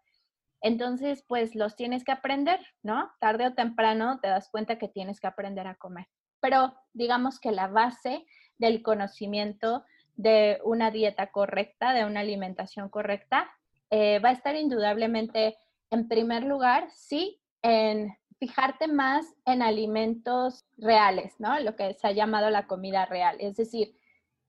Entonces, 0.60 1.24
pues 1.28 1.54
los 1.54 1.76
tienes 1.76 2.04
que 2.04 2.12
aprender, 2.12 2.60
¿no? 2.82 3.10
Tarde 3.20 3.46
o 3.46 3.54
temprano 3.54 4.18
te 4.20 4.28
das 4.28 4.48
cuenta 4.50 4.78
que 4.78 4.88
tienes 4.88 5.20
que 5.20 5.28
aprender 5.28 5.66
a 5.66 5.76
comer. 5.76 6.06
Pero 6.40 6.74
digamos 6.92 7.38
que 7.38 7.52
la 7.52 7.68
base 7.68 8.24
del 8.58 8.82
conocimiento 8.82 9.84
de 10.16 10.58
una 10.64 10.90
dieta 10.90 11.30
correcta, 11.30 11.92
de 11.92 12.04
una 12.04 12.20
alimentación 12.20 12.88
correcta, 12.88 13.48
eh, 13.90 14.18
va 14.18 14.30
a 14.30 14.32
estar 14.32 14.56
indudablemente 14.56 15.56
en 15.90 16.08
primer 16.08 16.42
lugar, 16.42 16.88
sí, 16.90 17.40
en 17.62 18.16
fijarte 18.38 18.88
más 18.88 19.26
en 19.44 19.62
alimentos 19.62 20.64
reales, 20.76 21.34
¿no? 21.38 21.58
Lo 21.60 21.76
que 21.76 21.94
se 21.94 22.06
ha 22.06 22.12
llamado 22.12 22.50
la 22.50 22.66
comida 22.66 23.06
real. 23.06 23.36
Es 23.40 23.56
decir, 23.56 23.94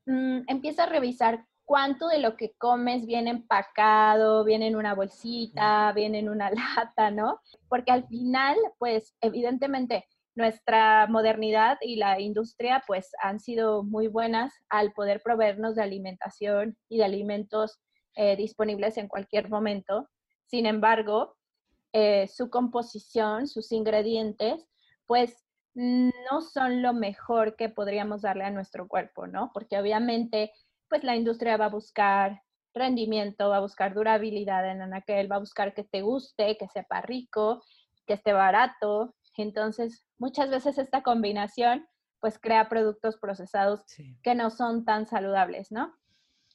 mm, 0.05 0.41
empieza 0.47 0.83
a 0.83 0.89
revisar 0.89 1.45
cuánto 1.65 2.07
de 2.07 2.19
lo 2.19 2.35
que 2.35 2.53
comes 2.57 3.05
viene 3.05 3.29
empacado, 3.29 4.43
viene 4.43 4.67
en 4.67 4.75
una 4.75 4.95
bolsita, 4.95 5.91
viene 5.93 6.19
en 6.19 6.29
una 6.29 6.51
lata, 6.77 7.11
¿no? 7.11 7.41
Porque 7.67 7.91
al 7.91 8.07
final, 8.07 8.55
pues 8.77 9.15
evidentemente 9.21 10.07
nuestra 10.35 11.05
modernidad 11.07 11.77
y 11.81 11.97
la 11.97 12.19
industria 12.19 12.83
pues 12.87 13.11
han 13.21 13.39
sido 13.39 13.83
muy 13.83 14.07
buenas 14.07 14.53
al 14.69 14.93
poder 14.93 15.21
proveernos 15.21 15.75
de 15.75 15.83
alimentación 15.83 16.77
y 16.87 16.97
de 16.97 17.03
alimentos 17.05 17.79
eh, 18.15 18.35
disponibles 18.35 18.97
en 18.97 19.07
cualquier 19.07 19.49
momento. 19.49 20.09
Sin 20.47 20.65
embargo, 20.65 21.35
eh, 21.93 22.27
su 22.27 22.49
composición, 22.49 23.47
sus 23.47 23.71
ingredientes, 23.71 24.67
pues 25.05 25.45
no 25.73 26.41
son 26.41 26.81
lo 26.81 26.93
mejor 26.93 27.55
que 27.55 27.69
podríamos 27.69 28.21
darle 28.21 28.43
a 28.43 28.51
nuestro 28.51 28.87
cuerpo, 28.87 29.27
¿no? 29.27 29.51
Porque 29.53 29.79
obviamente, 29.79 30.51
pues 30.89 31.03
la 31.03 31.15
industria 31.15 31.57
va 31.57 31.65
a 31.65 31.69
buscar 31.69 32.41
rendimiento, 32.73 33.49
va 33.49 33.57
a 33.57 33.61
buscar 33.61 33.93
durabilidad 33.93 34.69
en 34.69 34.93
aquel, 34.93 35.31
va 35.31 35.37
a 35.37 35.39
buscar 35.39 35.73
que 35.73 35.83
te 35.83 36.01
guste, 36.01 36.57
que 36.57 36.67
sepa 36.67 37.01
rico, 37.01 37.63
que 38.05 38.13
esté 38.13 38.33
barato. 38.33 39.15
Entonces, 39.37 40.05
muchas 40.17 40.49
veces 40.49 40.77
esta 40.77 41.01
combinación 41.01 41.87
pues 42.19 42.37
crea 42.37 42.67
productos 42.67 43.17
procesados 43.17 43.85
que 44.21 44.35
no 44.35 44.49
son 44.49 44.83
tan 44.83 45.05
saludables, 45.05 45.71
¿no? 45.71 45.93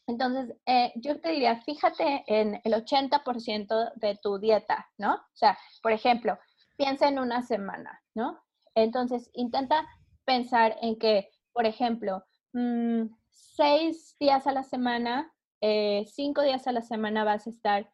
Entonces, 0.06 0.54
eh, 0.66 0.92
yo 0.96 1.20
te 1.20 1.30
diría, 1.30 1.60
fíjate 1.62 2.24
en 2.26 2.60
el 2.64 2.74
80% 2.74 3.92
de 3.96 4.16
tu 4.22 4.38
dieta, 4.38 4.90
¿no? 4.98 5.14
O 5.14 5.36
sea, 5.36 5.58
por 5.82 5.92
ejemplo, 5.92 6.38
piensa 6.76 7.08
en 7.08 7.18
una 7.18 7.42
semana, 7.42 8.02
¿no? 8.14 8.42
Entonces, 8.74 9.30
intenta 9.32 9.86
pensar 10.24 10.76
en 10.82 10.98
que, 10.98 11.30
por 11.52 11.66
ejemplo, 11.66 12.24
mm, 12.52 13.04
seis 13.30 14.16
días 14.18 14.46
a 14.46 14.52
la 14.52 14.62
semana, 14.62 15.32
eh, 15.60 16.04
cinco 16.06 16.42
días 16.42 16.66
a 16.66 16.72
la 16.72 16.82
semana 16.82 17.24
vas 17.24 17.46
a 17.46 17.50
estar 17.50 17.90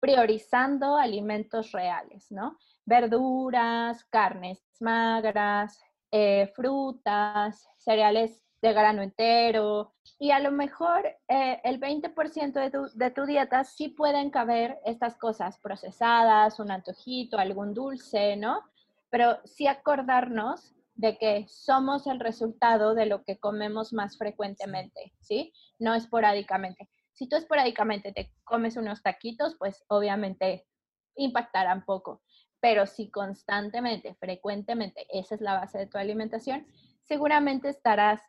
priorizando 0.00 0.96
alimentos 0.96 1.72
reales, 1.72 2.30
¿no? 2.30 2.56
Verduras, 2.84 4.04
carnes 4.04 4.68
magras, 4.80 5.80
eh, 6.10 6.50
frutas, 6.54 7.66
cereales 7.76 8.47
de 8.60 8.72
grano 8.72 9.02
entero. 9.02 9.94
Y 10.18 10.30
a 10.30 10.40
lo 10.40 10.50
mejor 10.50 11.06
eh, 11.28 11.60
el 11.64 11.80
20% 11.80 12.52
de 12.52 12.70
tu, 12.70 12.88
de 12.94 13.10
tu 13.10 13.24
dieta 13.24 13.64
sí 13.64 13.88
pueden 13.88 14.30
caber 14.30 14.78
estas 14.84 15.16
cosas 15.16 15.58
procesadas, 15.58 16.58
un 16.58 16.70
antojito, 16.70 17.38
algún 17.38 17.74
dulce, 17.74 18.36
¿no? 18.36 18.62
Pero 19.10 19.38
sí 19.44 19.66
acordarnos 19.66 20.74
de 20.94 21.16
que 21.16 21.46
somos 21.48 22.08
el 22.08 22.18
resultado 22.18 22.94
de 22.94 23.06
lo 23.06 23.22
que 23.22 23.38
comemos 23.38 23.92
más 23.92 24.18
frecuentemente, 24.18 25.12
¿sí? 25.20 25.52
No 25.78 25.94
esporádicamente. 25.94 26.88
Si 27.12 27.28
tú 27.28 27.36
esporádicamente 27.36 28.12
te 28.12 28.32
comes 28.44 28.76
unos 28.76 29.02
taquitos, 29.02 29.54
pues 29.56 29.84
obviamente 29.88 30.66
impactarán 31.14 31.84
poco. 31.84 32.22
Pero 32.60 32.86
si 32.86 33.10
constantemente, 33.10 34.14
frecuentemente, 34.14 35.06
esa 35.10 35.36
es 35.36 35.40
la 35.40 35.54
base 35.54 35.78
de 35.78 35.86
tu 35.86 35.98
alimentación, 35.98 36.66
seguramente 37.02 37.68
estarás 37.68 38.20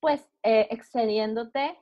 pues 0.00 0.28
eh, 0.42 0.68
excediéndote 0.70 1.78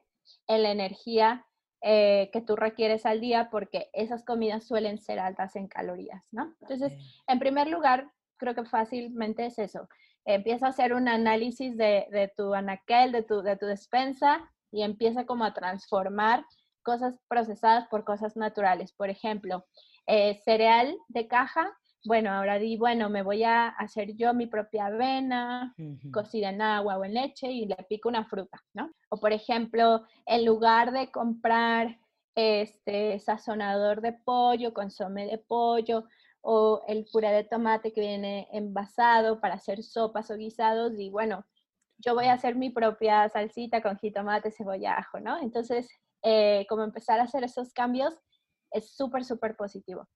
en 0.46 0.62
la 0.62 0.70
energía 0.70 1.46
eh, 1.82 2.30
que 2.32 2.40
tú 2.40 2.56
requieres 2.56 3.06
al 3.06 3.20
día 3.20 3.48
porque 3.50 3.90
esas 3.92 4.24
comidas 4.24 4.64
suelen 4.64 4.98
ser 4.98 5.18
altas 5.18 5.56
en 5.56 5.68
calorías, 5.68 6.24
¿no? 6.32 6.54
Entonces, 6.60 6.92
en 7.26 7.38
primer 7.38 7.68
lugar, 7.68 8.10
creo 8.38 8.54
que 8.54 8.64
fácilmente 8.64 9.46
es 9.46 9.58
eso. 9.58 9.88
Empieza 10.24 10.66
a 10.66 10.70
hacer 10.70 10.94
un 10.94 11.06
análisis 11.06 11.76
de, 11.76 12.32
tu 12.36 12.54
anaquel, 12.54 13.12
de 13.12 13.22
tu, 13.22 13.42
de 13.42 13.56
tu 13.56 13.66
despensa 13.66 14.50
y 14.72 14.82
empieza 14.82 15.26
como 15.26 15.44
a 15.44 15.54
transformar 15.54 16.44
cosas 16.82 17.20
procesadas 17.28 17.86
por 17.88 18.04
cosas 18.04 18.36
naturales. 18.36 18.92
Por 18.92 19.10
ejemplo, 19.10 19.66
eh, 20.06 20.40
cereal 20.44 20.96
de 21.08 21.28
caja 21.28 21.76
bueno, 22.06 22.30
ahora 22.30 22.58
di, 22.58 22.76
bueno, 22.76 23.10
me 23.10 23.22
voy 23.22 23.42
a 23.42 23.68
hacer 23.68 24.14
yo 24.16 24.32
mi 24.32 24.46
propia 24.46 24.86
avena, 24.86 25.74
cocida 26.12 26.50
en 26.50 26.62
agua 26.62 26.98
o 26.98 27.04
en 27.04 27.14
leche 27.14 27.50
y 27.50 27.66
le 27.66 27.76
pico 27.88 28.08
una 28.08 28.24
fruta, 28.24 28.62
¿no? 28.74 28.92
O 29.10 29.18
por 29.18 29.32
ejemplo, 29.32 30.04
en 30.24 30.44
lugar 30.44 30.92
de 30.92 31.10
comprar 31.10 31.98
este 32.34 33.18
sazonador 33.18 34.00
de 34.02 34.12
pollo, 34.12 34.72
consome 34.72 35.26
de 35.26 35.38
pollo 35.38 36.04
o 36.42 36.82
el 36.86 37.06
puré 37.10 37.30
de 37.30 37.44
tomate 37.44 37.92
que 37.92 38.00
viene 38.00 38.48
envasado 38.52 39.40
para 39.40 39.54
hacer 39.54 39.82
sopas 39.82 40.30
o 40.30 40.36
guisados 40.36 40.92
y 40.98 41.10
bueno, 41.10 41.44
yo 41.98 42.14
voy 42.14 42.26
a 42.26 42.34
hacer 42.34 42.54
mi 42.54 42.70
propia 42.70 43.28
salsita 43.28 43.82
con 43.82 43.98
jitomate, 43.98 44.52
cebolla, 44.52 44.94
ajo, 44.98 45.18
¿no? 45.18 45.38
Entonces, 45.40 45.88
eh, 46.22 46.66
como 46.68 46.84
empezar 46.84 47.18
a 47.18 47.24
hacer 47.24 47.42
esos 47.42 47.72
cambios 47.72 48.14
es 48.70 48.94
súper, 48.94 49.24
súper 49.24 49.56
positivo. 49.56 50.06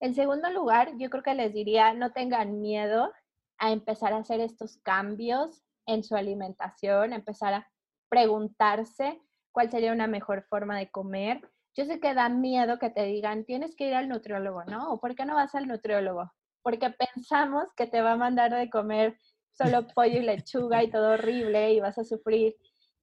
En 0.00 0.14
segundo 0.14 0.50
lugar, 0.50 0.92
yo 0.98 1.08
creo 1.08 1.22
que 1.22 1.34
les 1.34 1.54
diría, 1.54 1.94
no 1.94 2.12
tengan 2.12 2.60
miedo 2.60 3.12
a 3.58 3.72
empezar 3.72 4.12
a 4.12 4.18
hacer 4.18 4.40
estos 4.40 4.78
cambios 4.82 5.62
en 5.86 6.04
su 6.04 6.16
alimentación, 6.16 7.12
empezar 7.12 7.54
a 7.54 7.70
preguntarse 8.08 9.20
cuál 9.52 9.70
sería 9.70 9.92
una 9.92 10.06
mejor 10.06 10.44
forma 10.50 10.78
de 10.78 10.90
comer. 10.90 11.40
Yo 11.74 11.84
sé 11.86 12.00
que 12.00 12.14
da 12.14 12.28
miedo 12.28 12.78
que 12.78 12.90
te 12.90 13.04
digan, 13.04 13.44
tienes 13.44 13.74
que 13.74 13.88
ir 13.88 13.94
al 13.94 14.08
nutriólogo, 14.08 14.64
¿no? 14.64 14.92
¿O 14.92 15.00
por 15.00 15.14
qué 15.14 15.24
no 15.24 15.34
vas 15.34 15.54
al 15.54 15.66
nutriólogo? 15.66 16.30
Porque 16.62 16.90
pensamos 16.90 17.72
que 17.74 17.86
te 17.86 18.02
va 18.02 18.12
a 18.12 18.16
mandar 18.16 18.52
de 18.52 18.68
comer 18.68 19.16
solo 19.52 19.86
pollo 19.88 20.18
y 20.18 20.22
lechuga 20.22 20.82
y 20.82 20.90
todo 20.90 21.12
horrible 21.12 21.72
y 21.72 21.80
vas 21.80 21.96
a 21.98 22.04
sufrir. 22.04 22.54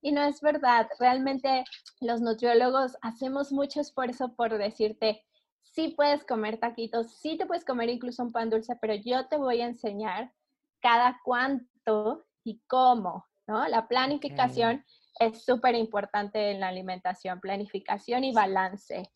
Y 0.01 0.11
no 0.11 0.21
es 0.23 0.41
verdad. 0.41 0.87
Realmente 0.99 1.63
los 2.01 2.21
nutriólogos 2.21 2.97
hacemos 3.01 3.51
mucho 3.51 3.81
esfuerzo 3.81 4.35
por 4.35 4.57
decirte, 4.57 5.23
sí 5.63 5.93
puedes 5.95 6.23
comer 6.23 6.59
taquitos, 6.59 7.11
sí 7.11 7.37
te 7.37 7.45
puedes 7.45 7.65
comer 7.65 7.89
incluso 7.89 8.23
un 8.23 8.31
pan 8.31 8.49
dulce, 8.49 8.75
pero 8.79 8.93
yo 8.93 9.27
te 9.27 9.37
voy 9.37 9.61
a 9.61 9.65
enseñar 9.65 10.31
cada 10.79 11.19
cuánto 11.23 12.25
y 12.43 12.61
cómo, 12.67 13.25
¿no? 13.47 13.67
La 13.67 13.87
planificación 13.87 14.85
es 15.19 15.43
súper 15.43 15.75
importante 15.75 16.51
en 16.51 16.59
la 16.59 16.67
alimentación, 16.67 17.39
planificación 17.39 18.23
y 18.23 18.33
balance. 18.33 19.11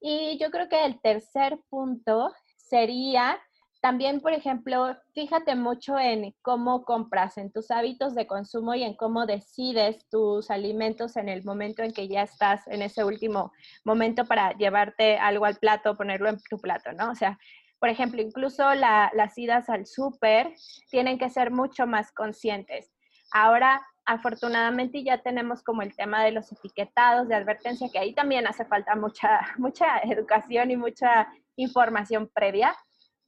Y 0.00 0.38
yo 0.38 0.50
creo 0.50 0.68
que 0.68 0.84
el 0.84 1.00
tercer 1.00 1.58
punto 1.68 2.32
sería 2.56 3.38
También, 3.80 4.20
por 4.20 4.34
ejemplo, 4.34 4.94
fíjate 5.14 5.54
mucho 5.54 5.98
en 5.98 6.34
cómo 6.42 6.84
compras, 6.84 7.38
en 7.38 7.50
tus 7.50 7.70
hábitos 7.70 8.14
de 8.14 8.26
consumo 8.26 8.74
y 8.74 8.82
en 8.82 8.94
cómo 8.94 9.24
decides 9.24 10.06
tus 10.10 10.50
alimentos 10.50 11.16
en 11.16 11.30
el 11.30 11.44
momento 11.44 11.82
en 11.82 11.92
que 11.92 12.06
ya 12.06 12.22
estás 12.22 12.66
en 12.68 12.82
ese 12.82 13.04
último 13.04 13.52
momento 13.84 14.26
para 14.26 14.52
llevarte 14.52 15.16
algo 15.16 15.46
al 15.46 15.56
plato, 15.56 15.96
ponerlo 15.96 16.28
en 16.28 16.38
tu 16.50 16.58
plato, 16.58 16.92
¿no? 16.92 17.10
O 17.10 17.14
sea, 17.14 17.38
por 17.78 17.88
ejemplo, 17.88 18.20
incluso 18.20 18.74
las 18.74 19.38
idas 19.38 19.70
al 19.70 19.86
súper 19.86 20.54
tienen 20.90 21.18
que 21.18 21.30
ser 21.30 21.50
mucho 21.50 21.86
más 21.86 22.12
conscientes. 22.12 22.92
Ahora, 23.32 23.80
afortunadamente 24.04 25.02
ya 25.02 25.22
tenemos 25.22 25.62
como 25.62 25.80
el 25.80 25.96
tema 25.96 26.22
de 26.22 26.32
los 26.32 26.52
etiquetados 26.52 27.28
de 27.28 27.36
advertencia, 27.36 27.88
que 27.90 27.98
ahí 27.98 28.12
también 28.12 28.46
hace 28.46 28.66
falta 28.66 28.94
mucha, 28.94 29.40
mucha 29.56 29.98
educación 30.00 30.70
y 30.70 30.76
mucha 30.76 31.28
información 31.56 32.30
previa, 32.34 32.76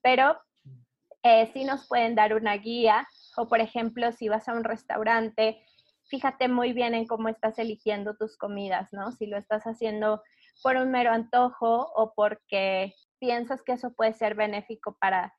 pero 0.03 0.41
eh, 1.23 1.51
sí 1.53 1.65
nos 1.65 1.87
pueden 1.87 2.15
dar 2.15 2.35
una 2.35 2.57
guía 2.57 3.07
o, 3.37 3.49
por 3.49 3.61
ejemplo, 3.61 4.13
si 4.13 4.29
vas 4.29 4.49
a 4.49 4.55
un 4.55 4.65
restaurante, 4.65 5.65
fíjate 6.05 6.49
muy 6.49 6.73
bien 6.73 6.95
en 6.95 7.07
cómo 7.07 7.29
estás 7.29 7.59
eligiendo 7.59 8.17
tus 8.17 8.37
comidas, 8.37 8.93
¿no? 8.93 9.13
Si 9.13 9.27
lo 9.27 9.39
estás 9.39 9.65
haciendo 9.65 10.23
por 10.63 10.77
un 10.77 10.91
mero 10.91 11.13
antojo 11.13 11.93
o 11.95 12.13
porque 12.15 12.95
piensas 13.19 13.63
que 13.63 13.73
eso 13.73 13.95
puede 13.95 14.13
ser 14.13 14.35
benéfico 14.35 14.97
para, 15.01 15.33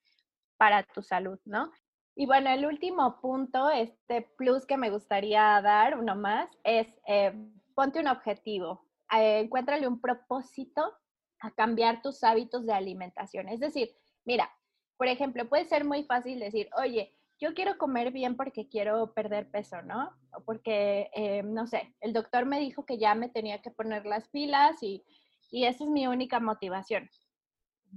para 0.58 0.84
tu 0.84 1.02
salud, 1.02 1.40
¿no? 1.46 1.72
Y 2.16 2.28
bueno, 2.28 2.50
el 2.50 2.66
último 2.66 3.20
punto, 3.22 3.70
este 3.72 4.22
plus 4.38 4.66
que 4.66 4.78
me 4.78 4.90
gustaría 4.90 5.60
dar, 5.62 5.98
uno 5.98 6.16
más, 6.16 6.50
es 6.64 6.88
eh, 7.08 7.34
ponte 7.76 8.00
un 8.00 8.08
objetivo, 8.08 8.86
eh, 9.16 9.40
encuéntrale 9.40 9.88
un 9.88 10.00
propósito 10.00 10.94
a 11.40 11.52
cambiar 11.52 12.02
tus 12.02 12.24
hábitos 12.24 12.66
de 12.66 12.74
alimentación. 12.74 13.50
Es 13.50 13.60
decir, 13.60 13.90
mira, 14.26 14.52
por 14.98 15.08
ejemplo, 15.08 15.48
puede 15.50 15.66
ser 15.66 15.86
muy 15.86 16.04
fácil 16.04 16.40
decir, 16.40 16.70
oye, 16.78 17.14
yo 17.40 17.54
quiero 17.54 17.78
comer 17.78 18.12
bien 18.12 18.38
porque 18.38 18.70
quiero 18.70 19.14
perder 19.14 19.50
peso, 19.50 19.82
¿no? 19.82 20.12
O 20.34 20.44
porque, 20.44 21.10
eh, 21.14 21.44
no 21.44 21.68
sé, 21.68 21.94
el 22.00 22.14
doctor 22.14 22.46
me 22.46 22.60
dijo 22.60 22.86
que 22.86 22.98
ya 22.98 23.16
me 23.16 23.30
tenía 23.30 23.62
que 23.62 23.72
poner 23.72 24.06
las 24.06 24.30
pilas 24.30 24.82
y, 24.82 25.04
y 25.52 25.66
esa 25.66 25.84
es 25.84 25.90
mi 25.90 26.08
única 26.08 26.40
motivación 26.40 27.10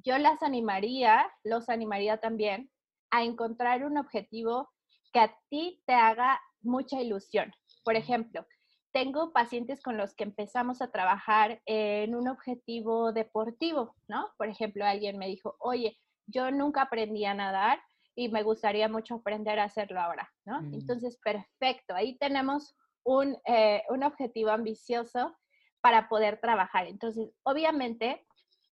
yo 0.05 0.19
las 0.19 0.43
animaría, 0.43 1.27
los 1.45 1.69
animaría 1.69 2.19
también 2.19 2.71
a 3.11 3.25
encontrar 3.25 3.85
un 3.85 3.99
objetivo 3.99 4.71
que 5.13 5.21
a 5.21 5.39
ti 5.49 5.83
te 5.87 5.95
haga 5.95 6.41
mucha 6.61 7.01
ilusión. 7.01 7.53
Por 7.85 7.97
ejemplo, 7.97 8.47
tengo 8.93 9.33
pacientes 9.33 9.83
con 9.83 9.97
los 9.97 10.15
que 10.15 10.25
empezamos 10.25 10.83
a 10.83 10.91
trabajar 10.91 11.63
en 11.67 12.15
un 12.15 12.29
objetivo 12.29 13.13
deportivo, 13.13 13.95
¿no? 14.09 14.29
Por 14.37 14.49
ejemplo, 14.49 14.85
alguien 14.85 15.19
me 15.19 15.29
dijo, 15.29 15.57
oye, 15.61 15.99
yo 16.27 16.51
nunca 16.51 16.83
aprendí 16.83 17.25
a 17.25 17.35
nadar 17.35 17.81
y 18.15 18.29
me 18.29 18.43
gustaría 18.43 18.89
mucho 18.89 19.17
aprender 19.17 19.59
a 19.59 19.65
hacerlo 19.65 20.01
ahora, 20.01 20.31
¿no? 20.45 20.63
Mm. 20.63 20.75
Entonces, 20.75 21.19
perfecto, 21.23 21.95
ahí 21.95 22.17
tenemos 22.19 22.75
un, 23.05 23.37
eh, 23.47 23.83
un 23.91 24.03
objetivo 24.03 24.51
ambicioso 24.51 25.37
para 25.81 26.09
poder 26.09 26.41
trabajar. 26.41 26.87
Entonces, 26.87 27.31
obviamente, 27.45 28.27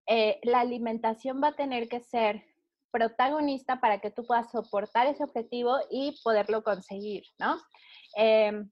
eh, 0.07 0.39
la 0.43 0.61
alimentación 0.61 1.41
va 1.43 1.49
a 1.49 1.55
tener 1.55 1.87
que 1.87 1.99
ser 1.99 2.43
protagonista 2.91 3.79
para 3.79 3.99
que 3.99 4.11
tú 4.11 4.25
puedas 4.25 4.51
soportar 4.51 5.07
ese 5.07 5.23
objetivo 5.23 5.77
y 5.89 6.19
poderlo 6.23 6.63
conseguir, 6.63 7.23
¿no? 7.39 7.57
Em, 8.15 8.69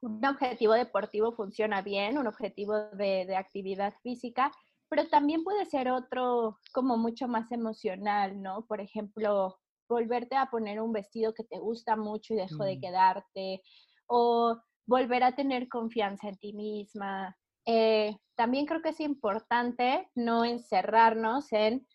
un 0.00 0.24
objetivo 0.24 0.72
deportivo 0.72 1.32
funciona 1.32 1.82
bien, 1.82 2.18
un 2.18 2.26
objetivo 2.26 2.74
de, 2.92 3.24
de, 3.26 3.36
actividad 3.36 3.94
física, 4.02 4.50
pero 4.92 5.08
también 5.08 5.42
puede 5.42 5.64
ser 5.64 5.90
otro 5.90 6.58
como 6.70 6.98
mucho 6.98 7.26
más 7.26 7.50
emocional, 7.50 8.42
¿no? 8.42 8.66
Por 8.66 8.82
ejemplo, 8.82 9.58
volverte 9.88 10.36
a 10.36 10.50
poner 10.50 10.82
un 10.82 10.92
vestido 10.92 11.32
que 11.32 11.44
te 11.44 11.58
gusta 11.58 11.96
mucho 11.96 12.34
y 12.34 12.36
dejó 12.36 12.64
de 12.64 12.76
mm. 12.76 12.80
quedarte, 12.82 13.62
o 14.06 14.60
volver 14.86 15.24
a 15.24 15.34
tener 15.34 15.70
confianza 15.70 16.28
en 16.28 16.36
ti 16.36 16.52
misma, 16.52 17.34
eh, 17.64 18.18
también 18.34 18.66
creo 18.66 18.82
que 18.82 18.90
es 18.90 19.00
importante 19.00 20.10
no 20.14 20.44
encerrarnos 20.44 21.50
en 21.54 21.86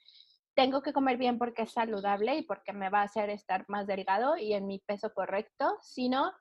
tengo 0.56 0.82
que 0.82 0.92
comer 0.92 1.18
bien 1.18 1.38
porque 1.38 1.62
es 1.62 1.74
saludable 1.74 2.36
y 2.36 2.42
porque 2.42 2.74
me 2.74 2.90
va 2.90 3.02
a 3.02 3.06
hacer 3.06 3.30
estar 3.30 3.64
más 3.68 3.86
delgado 3.86 4.38
y 4.38 4.54
en 4.54 4.66
mi 4.66 4.80
peso 4.80 5.14
correcto, 5.14 5.78
sino 5.84 6.32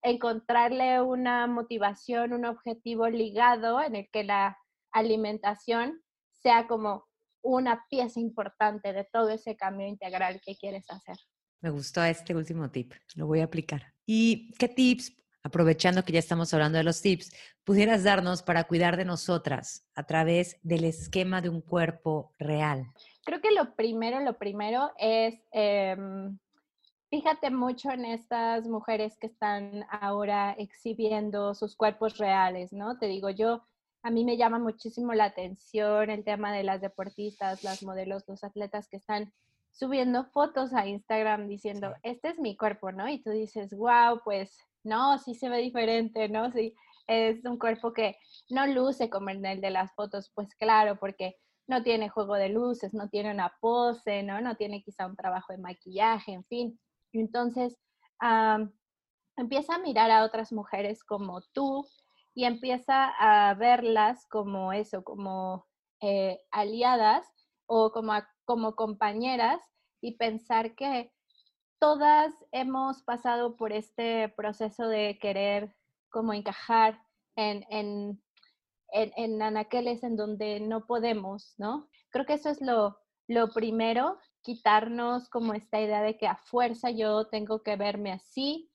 encontrarle 0.00 1.02
una 1.02 1.48
motivación, 1.48 2.34
un 2.34 2.44
objetivo 2.44 3.08
ligado 3.08 3.82
en 3.82 3.96
el 3.96 4.08
que 4.12 4.22
la 4.22 4.56
alimentación 4.92 6.03
sea 6.44 6.66
como 6.68 7.08
una 7.42 7.84
pieza 7.88 8.20
importante 8.20 8.92
de 8.92 9.04
todo 9.04 9.30
ese 9.30 9.56
cambio 9.56 9.88
integral 9.88 10.40
que 10.44 10.56
quieres 10.56 10.88
hacer. 10.90 11.16
Me 11.60 11.70
gustó 11.70 12.04
este 12.04 12.36
último 12.36 12.70
tip, 12.70 12.92
lo 13.16 13.26
voy 13.26 13.40
a 13.40 13.44
aplicar. 13.44 13.94
¿Y 14.06 14.52
qué 14.58 14.68
tips 14.68 15.16
aprovechando 15.42 16.04
que 16.04 16.12
ya 16.12 16.18
estamos 16.18 16.52
hablando 16.54 16.78
de 16.78 16.84
los 16.84 17.02
tips, 17.02 17.32
pudieras 17.64 18.02
darnos 18.02 18.42
para 18.42 18.64
cuidar 18.64 18.96
de 18.96 19.04
nosotras 19.04 19.86
a 19.94 20.04
través 20.04 20.58
del 20.62 20.84
esquema 20.84 21.40
de 21.40 21.50
un 21.50 21.60
cuerpo 21.60 22.32
real? 22.38 22.86
Creo 23.24 23.40
que 23.40 23.52
lo 23.52 23.74
primero, 23.74 24.20
lo 24.20 24.38
primero 24.38 24.90
es, 24.98 25.34
em, 25.52 26.38
fíjate 27.10 27.50
mucho 27.50 27.90
en 27.90 28.06
estas 28.06 28.66
mujeres 28.66 29.18
que 29.18 29.26
están 29.26 29.86
ahora 29.90 30.54
exhibiendo 30.58 31.54
sus 31.54 31.76
cuerpos 31.76 32.16
reales, 32.16 32.72
¿no? 32.72 32.98
Te 32.98 33.06
digo, 33.06 33.28
yo, 33.28 33.66
a 34.04 34.10
mí 34.10 34.24
me 34.24 34.36
llama 34.36 34.58
muchísimo 34.58 35.14
la 35.14 35.24
atención 35.24 36.10
el 36.10 36.24
tema 36.24 36.52
de 36.52 36.62
las 36.62 36.82
deportistas, 36.82 37.64
las 37.64 37.82
modelos, 37.82 38.22
los 38.28 38.44
atletas 38.44 38.86
que 38.88 38.98
están 38.98 39.32
subiendo 39.72 40.26
fotos 40.26 40.74
a 40.74 40.86
Instagram 40.86 41.48
diciendo, 41.48 41.94
este 42.02 42.28
es 42.28 42.38
mi 42.38 42.54
cuerpo, 42.54 42.92
¿no? 42.92 43.08
Y 43.08 43.22
tú 43.22 43.30
dices, 43.30 43.74
wow, 43.74 44.20
pues 44.22 44.58
no, 44.84 45.18
sí 45.18 45.34
se 45.34 45.48
ve 45.48 45.58
diferente, 45.58 46.28
¿no? 46.28 46.52
Sí, 46.52 46.74
es 47.06 47.42
un 47.46 47.58
cuerpo 47.58 47.94
que 47.94 48.18
no 48.50 48.66
luce 48.66 49.08
como 49.08 49.30
el 49.30 49.40
de 49.40 49.70
las 49.70 49.92
fotos, 49.94 50.30
pues 50.34 50.54
claro, 50.54 50.96
porque 51.00 51.36
no 51.66 51.82
tiene 51.82 52.10
juego 52.10 52.34
de 52.34 52.50
luces, 52.50 52.92
no 52.92 53.08
tiene 53.08 53.30
una 53.30 53.56
pose, 53.58 54.22
¿no? 54.22 54.38
No 54.42 54.54
tiene 54.56 54.82
quizá 54.82 55.06
un 55.06 55.16
trabajo 55.16 55.54
de 55.54 55.58
maquillaje, 55.58 56.32
en 56.34 56.44
fin. 56.44 56.78
Entonces, 57.12 57.78
empieza 59.36 59.76
a 59.76 59.78
mirar 59.78 60.10
a 60.10 60.24
otras 60.24 60.52
mujeres 60.52 61.02
como 61.02 61.40
tú 61.54 61.86
y 62.34 62.44
empieza 62.44 63.12
a 63.18 63.54
verlas 63.54 64.26
como 64.28 64.72
eso, 64.72 65.04
como 65.04 65.66
eh, 66.00 66.40
aliadas 66.50 67.26
o 67.66 67.92
como, 67.92 68.12
como 68.44 68.74
compañeras 68.74 69.60
y 70.00 70.16
pensar 70.16 70.74
que 70.74 71.12
todas 71.78 72.32
hemos 72.52 73.02
pasado 73.02 73.56
por 73.56 73.72
este 73.72 74.28
proceso 74.30 74.88
de 74.88 75.18
querer 75.20 75.76
como 76.10 76.32
encajar 76.32 77.00
en, 77.36 77.64
en, 77.70 78.22
en, 78.92 79.12
en 79.16 79.42
anaqueles 79.42 80.02
en 80.02 80.16
donde 80.16 80.60
no 80.60 80.86
podemos, 80.86 81.54
¿no? 81.58 81.88
Creo 82.10 82.26
que 82.26 82.34
eso 82.34 82.50
es 82.50 82.60
lo, 82.60 82.98
lo 83.26 83.48
primero, 83.48 84.18
quitarnos 84.42 85.28
como 85.30 85.54
esta 85.54 85.80
idea 85.80 86.02
de 86.02 86.16
que 86.16 86.26
a 86.26 86.36
fuerza 86.36 86.90
yo 86.90 87.28
tengo 87.28 87.62
que 87.62 87.76
verme 87.76 88.12
así, 88.12 88.70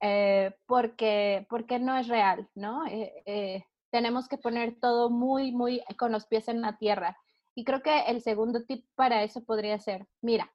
eh, 0.00 0.54
porque, 0.66 1.46
porque 1.50 1.78
no 1.78 1.96
es 1.96 2.08
real, 2.08 2.48
¿no? 2.54 2.86
Eh, 2.86 3.22
eh, 3.26 3.64
tenemos 3.90 4.28
que 4.28 4.38
poner 4.38 4.78
todo 4.80 5.10
muy, 5.10 5.52
muy 5.52 5.82
con 5.98 6.12
los 6.12 6.26
pies 6.26 6.48
en 6.48 6.60
la 6.60 6.78
tierra. 6.78 7.18
Y 7.54 7.64
creo 7.64 7.82
que 7.82 8.00
el 8.06 8.22
segundo 8.22 8.64
tip 8.64 8.86
para 8.94 9.22
eso 9.22 9.44
podría 9.44 9.78
ser, 9.78 10.06
mira, 10.22 10.52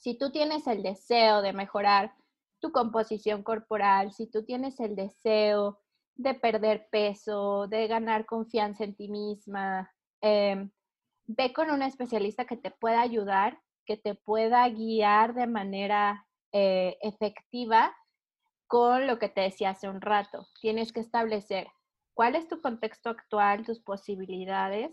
si 0.00 0.16
tú 0.16 0.30
tienes 0.30 0.66
el 0.66 0.82
deseo 0.82 1.42
de 1.42 1.52
mejorar 1.52 2.14
tu 2.60 2.72
composición 2.72 3.42
corporal, 3.42 4.12
si 4.12 4.26
tú 4.26 4.44
tienes 4.44 4.80
el 4.80 4.96
deseo 4.96 5.80
de 6.14 6.34
perder 6.34 6.88
peso, 6.90 7.66
de 7.66 7.88
ganar 7.88 8.24
confianza 8.24 8.84
en 8.84 8.94
ti 8.94 9.08
misma, 9.08 9.92
em, 10.20 10.70
ve 11.26 11.52
con 11.52 11.70
una 11.70 11.86
especialista 11.86 12.46
que 12.46 12.56
te 12.56 12.70
pueda 12.70 13.00
ayudar, 13.00 13.60
que 13.84 13.96
te 13.96 14.14
pueda 14.14 14.68
guiar 14.68 15.34
de 15.34 15.46
manera 15.46 16.26
eh, 16.52 16.98
efectiva 17.00 17.94
con 18.72 19.06
lo 19.06 19.18
que 19.18 19.28
te 19.28 19.42
decía 19.42 19.68
hace 19.68 19.86
un 19.86 20.00
rato. 20.00 20.48
Tienes 20.62 20.94
que 20.94 21.00
establecer 21.00 21.66
cuál 22.14 22.34
es 22.36 22.48
tu 22.48 22.62
contexto 22.62 23.10
actual, 23.10 23.66
tus 23.66 23.80
posibilidades, 23.80 24.90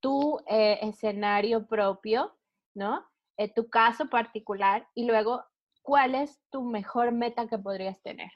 tu 0.00 0.40
eh, 0.48 0.80
escenario 0.82 1.68
propio, 1.68 2.36
¿no? 2.74 3.06
Eh, 3.36 3.46
tu 3.54 3.70
caso 3.70 4.10
particular 4.10 4.88
y 4.92 5.04
luego 5.04 5.44
cuál 5.82 6.16
es 6.16 6.42
tu 6.50 6.64
mejor 6.64 7.12
meta 7.12 7.46
que 7.46 7.58
podrías 7.58 8.02
tener. 8.02 8.32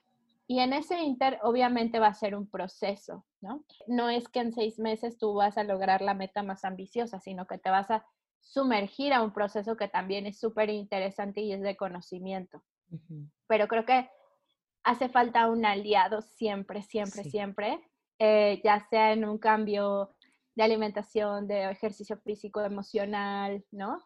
Y 0.47 0.61
en 0.61 0.73
ese 0.73 1.01
inter, 1.01 1.41
obviamente 1.43 1.99
va 1.99 2.07
a 2.07 2.15
ser 2.15 2.37
un 2.37 2.49
proceso, 2.49 3.27
¿no? 3.41 3.65
No 3.89 4.09
es 4.09 4.29
que 4.29 4.39
en 4.39 4.53
seis 4.53 4.79
meses 4.79 5.19
tú 5.19 5.35
vas 5.35 5.59
a 5.59 5.65
lograr 5.65 6.01
la 6.01 6.15
meta 6.15 6.45
más 6.45 6.65
ambiciosa, 6.65 7.19
sino 7.19 7.49
que 7.49 7.59
te 7.59 7.71
vas 7.71 7.91
a 7.91 8.07
sumergir 8.39 9.13
a 9.13 9.23
un 9.23 9.33
proceso 9.33 9.77
que 9.77 9.89
también 9.89 10.27
es 10.27 10.39
súper 10.39 10.71
interesante 10.71 11.41
y 11.41 11.53
es 11.53 11.61
de 11.61 11.77
conocimiento. 11.77 12.63
Pero 13.49 13.67
creo 13.67 13.85
que 13.85 14.09
hace 14.87 15.09
falta 15.09 15.49
un 15.49 15.67
aliado 15.67 16.23
siempre, 16.23 16.83
siempre, 16.83 17.25
siempre, 17.25 17.81
eh, 18.19 18.61
ya 18.65 18.81
sea 18.89 19.13
en 19.13 19.25
un 19.25 19.39
cambio 19.39 20.15
de 20.55 20.63
alimentación, 20.63 21.47
de 21.47 21.71
ejercicio 21.71 22.17
físico, 22.17 22.63
emocional, 22.63 23.65
¿no? 23.71 23.99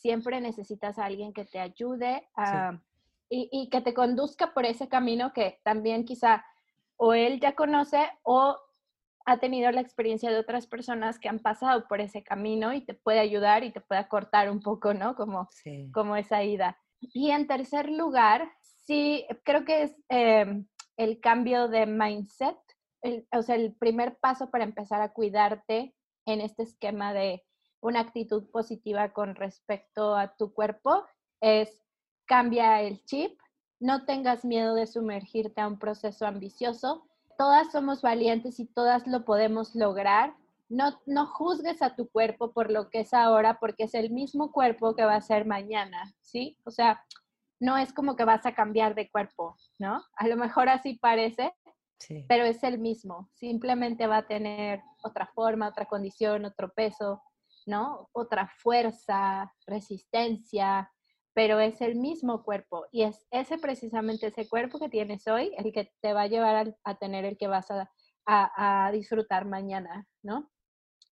siempre 0.00 0.40
necesitas 0.40 0.98
a 0.98 1.04
alguien 1.04 1.32
que 1.32 1.44
te 1.44 1.60
ayude 1.60 2.26
y, 3.28 3.48
y, 3.52 3.68
que 3.68 3.80
te 3.82 3.94
conduzca 3.94 4.54
por 4.54 4.64
ese 4.64 4.88
camino 4.88 5.32
que 5.32 5.60
también 5.62 6.04
quizá 6.04 6.44
o 6.96 7.12
él 7.12 7.38
ya 7.38 7.54
conoce 7.54 8.10
o 8.22 8.56
ha 9.26 9.38
tenido 9.38 9.70
la 9.70 9.82
experiencia 9.82 10.30
de 10.30 10.38
otras 10.38 10.66
personas 10.66 11.18
que 11.18 11.28
han 11.28 11.38
pasado 11.38 11.86
por 11.86 12.00
ese 12.00 12.24
camino 12.24 12.72
y 12.72 12.80
te 12.80 12.94
puede 12.94 13.20
ayudar 13.20 13.62
y 13.62 13.72
te 13.72 13.80
puede 13.80 14.08
cortar 14.08 14.50
un 14.50 14.60
poco, 14.60 14.94
¿no? 14.94 15.14
Como, 15.14 15.48
como 15.92 16.16
esa 16.16 16.42
ida. 16.42 16.78
Y 17.00 17.30
en 17.30 17.46
tercer 17.46 17.90
lugar, 17.90 18.50
sí, 18.90 19.24
creo 19.44 19.64
que 19.64 19.84
es 19.84 19.94
em, 20.08 20.66
el 20.96 21.20
cambio 21.20 21.68
de 21.68 21.86
mindset, 21.86 22.58
o 23.32 23.42
sea, 23.42 23.54
el 23.54 23.72
primer 23.72 24.18
paso 24.18 24.50
para 24.50 24.64
empezar 24.64 25.00
a 25.00 25.12
cuidarte 25.12 25.94
en 26.26 26.40
este 26.40 26.64
esquema 26.64 27.12
de 27.12 27.44
una 27.80 28.00
actitud 28.00 28.50
positiva 28.50 29.12
con 29.12 29.36
respecto 29.36 30.16
a 30.16 30.34
tu 30.34 30.52
cuerpo 30.52 31.04
es 31.40 31.84
cambia 32.26 32.82
el 32.82 33.04
chip, 33.04 33.38
no 33.78 34.06
tengas 34.06 34.44
miedo 34.44 34.74
de 34.74 34.88
sumergirte 34.88 35.60
a 35.60 35.68
un 35.68 35.78
proceso 35.78 36.26
ambicioso, 36.26 37.06
todas 37.38 37.70
somos 37.70 38.02
valientes 38.02 38.58
y 38.58 38.66
todas 38.66 39.06
lo 39.06 39.24
podemos 39.24 39.76
lograr. 39.76 40.34
No, 40.68 41.00
no 41.06 41.26
juzgues 41.26 41.80
a 41.80 41.94
tu 41.94 42.08
cuerpo 42.08 42.52
por 42.52 42.72
lo 42.72 42.90
que 42.90 43.00
es 43.00 43.14
ahora, 43.14 43.60
porque 43.60 43.84
es 43.84 43.94
el 43.94 44.10
mismo 44.10 44.50
cuerpo 44.50 44.96
que 44.96 45.04
va 45.04 45.14
a 45.14 45.20
ser 45.20 45.46
mañana, 45.46 46.12
¿sí? 46.22 46.58
O 46.64 46.72
sea, 46.72 47.04
no 47.60 47.76
es 47.76 47.92
como 47.92 48.16
que 48.16 48.24
vas 48.24 48.46
a 48.46 48.54
cambiar 48.54 48.94
de 48.94 49.10
cuerpo, 49.10 49.56
¿no? 49.78 50.02
A 50.16 50.26
lo 50.26 50.36
mejor 50.36 50.68
así 50.68 50.98
parece, 50.98 51.52
pero 52.26 52.44
es 52.44 52.64
el 52.64 52.78
mismo. 52.78 53.28
Simplemente 53.34 54.06
va 54.06 54.18
a 54.18 54.26
tener 54.26 54.82
otra 55.04 55.30
forma, 55.34 55.68
otra 55.68 55.84
condición, 55.84 56.46
otro 56.46 56.72
peso, 56.72 57.22
¿no? 57.66 58.08
Otra 58.12 58.50
fuerza, 58.58 59.52
resistencia, 59.66 60.90
pero 61.34 61.60
es 61.60 61.80
el 61.80 61.96
mismo 61.96 62.42
cuerpo 62.42 62.86
y 62.90 63.02
es 63.02 63.26
ese 63.30 63.58
precisamente 63.58 64.26
ese 64.26 64.48
cuerpo 64.48 64.78
que 64.78 64.88
tienes 64.88 65.26
hoy 65.28 65.52
el 65.56 65.72
que 65.72 65.92
te 66.00 66.12
va 66.12 66.22
a 66.22 66.26
llevar 66.26 66.74
a, 66.84 66.94
tener 66.96 67.24
el 67.24 67.36
que 67.38 67.46
vas 67.46 67.70
a, 67.70 67.90
a, 68.26 68.90
disfrutar 68.92 69.46
mañana, 69.46 70.06
¿no? 70.22 70.50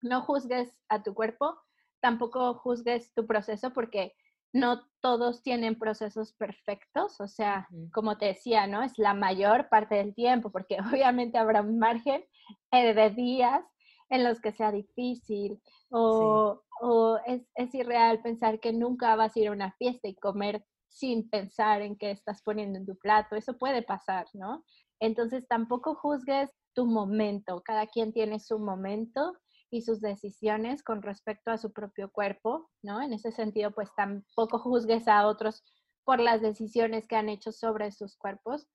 No 0.02 0.22
juzgues 0.22 0.82
a 0.88 1.02
tu 1.02 1.14
cuerpo, 1.14 1.56
tampoco 2.00 2.54
juzgues 2.54 3.12
tu 3.14 3.26
proceso 3.26 3.72
porque 3.72 4.14
no 4.52 4.82
todos 5.00 5.42
tienen 5.42 5.78
procesos 5.78 6.32
perfectos, 6.32 7.20
o 7.20 7.28
sea, 7.28 7.68
como 7.92 8.18
te 8.18 8.26
decía, 8.26 8.66
¿no? 8.66 8.82
Es 8.82 8.98
la 8.98 9.14
mayor 9.14 9.68
parte 9.68 9.96
del 9.96 10.14
tiempo, 10.14 10.50
porque 10.50 10.78
obviamente 10.92 11.38
habrá 11.38 11.60
un 11.60 11.78
margen 11.78 12.24
eh, 12.72 12.94
de 12.94 13.10
días 13.10 13.64
en 14.10 14.24
los 14.24 14.40
que 14.40 14.52
sea 14.52 14.72
difícil 14.72 15.60
o, 15.90 16.62
o 16.80 17.18
es, 17.26 17.46
es, 17.54 17.74
irreal 17.74 18.22
pensar 18.22 18.58
que 18.58 18.72
nunca 18.72 19.14
vas 19.16 19.36
a 19.36 19.40
ir 19.40 19.48
a 19.48 19.52
una 19.52 19.72
fiesta 19.72 20.08
y 20.08 20.14
comer 20.14 20.64
sin 20.88 21.28
pensar 21.28 21.82
en 21.82 21.96
qué 21.96 22.10
estás 22.10 22.42
poniendo 22.42 22.78
en 22.78 22.86
tu 22.86 22.96
plato. 22.96 23.36
Eso 23.36 23.58
puede 23.58 23.82
pasar, 23.82 24.26
¿no? 24.32 24.64
Entonces 24.98 25.46
tampoco 25.46 25.94
juzgues 25.94 26.50
tu 26.72 26.86
momento. 26.86 27.62
Cada 27.62 27.86
quien 27.86 28.12
tiene 28.12 28.40
su 28.40 28.58
momento 28.58 29.34
y 29.70 29.82
sus 29.82 30.00
decisiones 30.00 30.82
con 30.82 31.02
respecto 31.02 31.50
a 31.50 31.58
su 31.58 31.72
propio 31.72 32.10
cuerpo, 32.10 32.70
¿no? 32.82 33.02
En 33.02 33.12
ese 33.12 33.32
sentido, 33.32 33.70
pues 33.72 33.90
tampoco 33.96 34.58
juzgues 34.58 35.08
a 35.08 35.26
otros 35.26 35.64
por 36.04 36.20
las 36.20 36.40
decisiones 36.40 37.06
que 37.06 37.16
han 37.16 37.28
hecho 37.28 37.52
sobre 37.52 37.92
sus 37.92 38.16
cuerpos. 38.16 38.66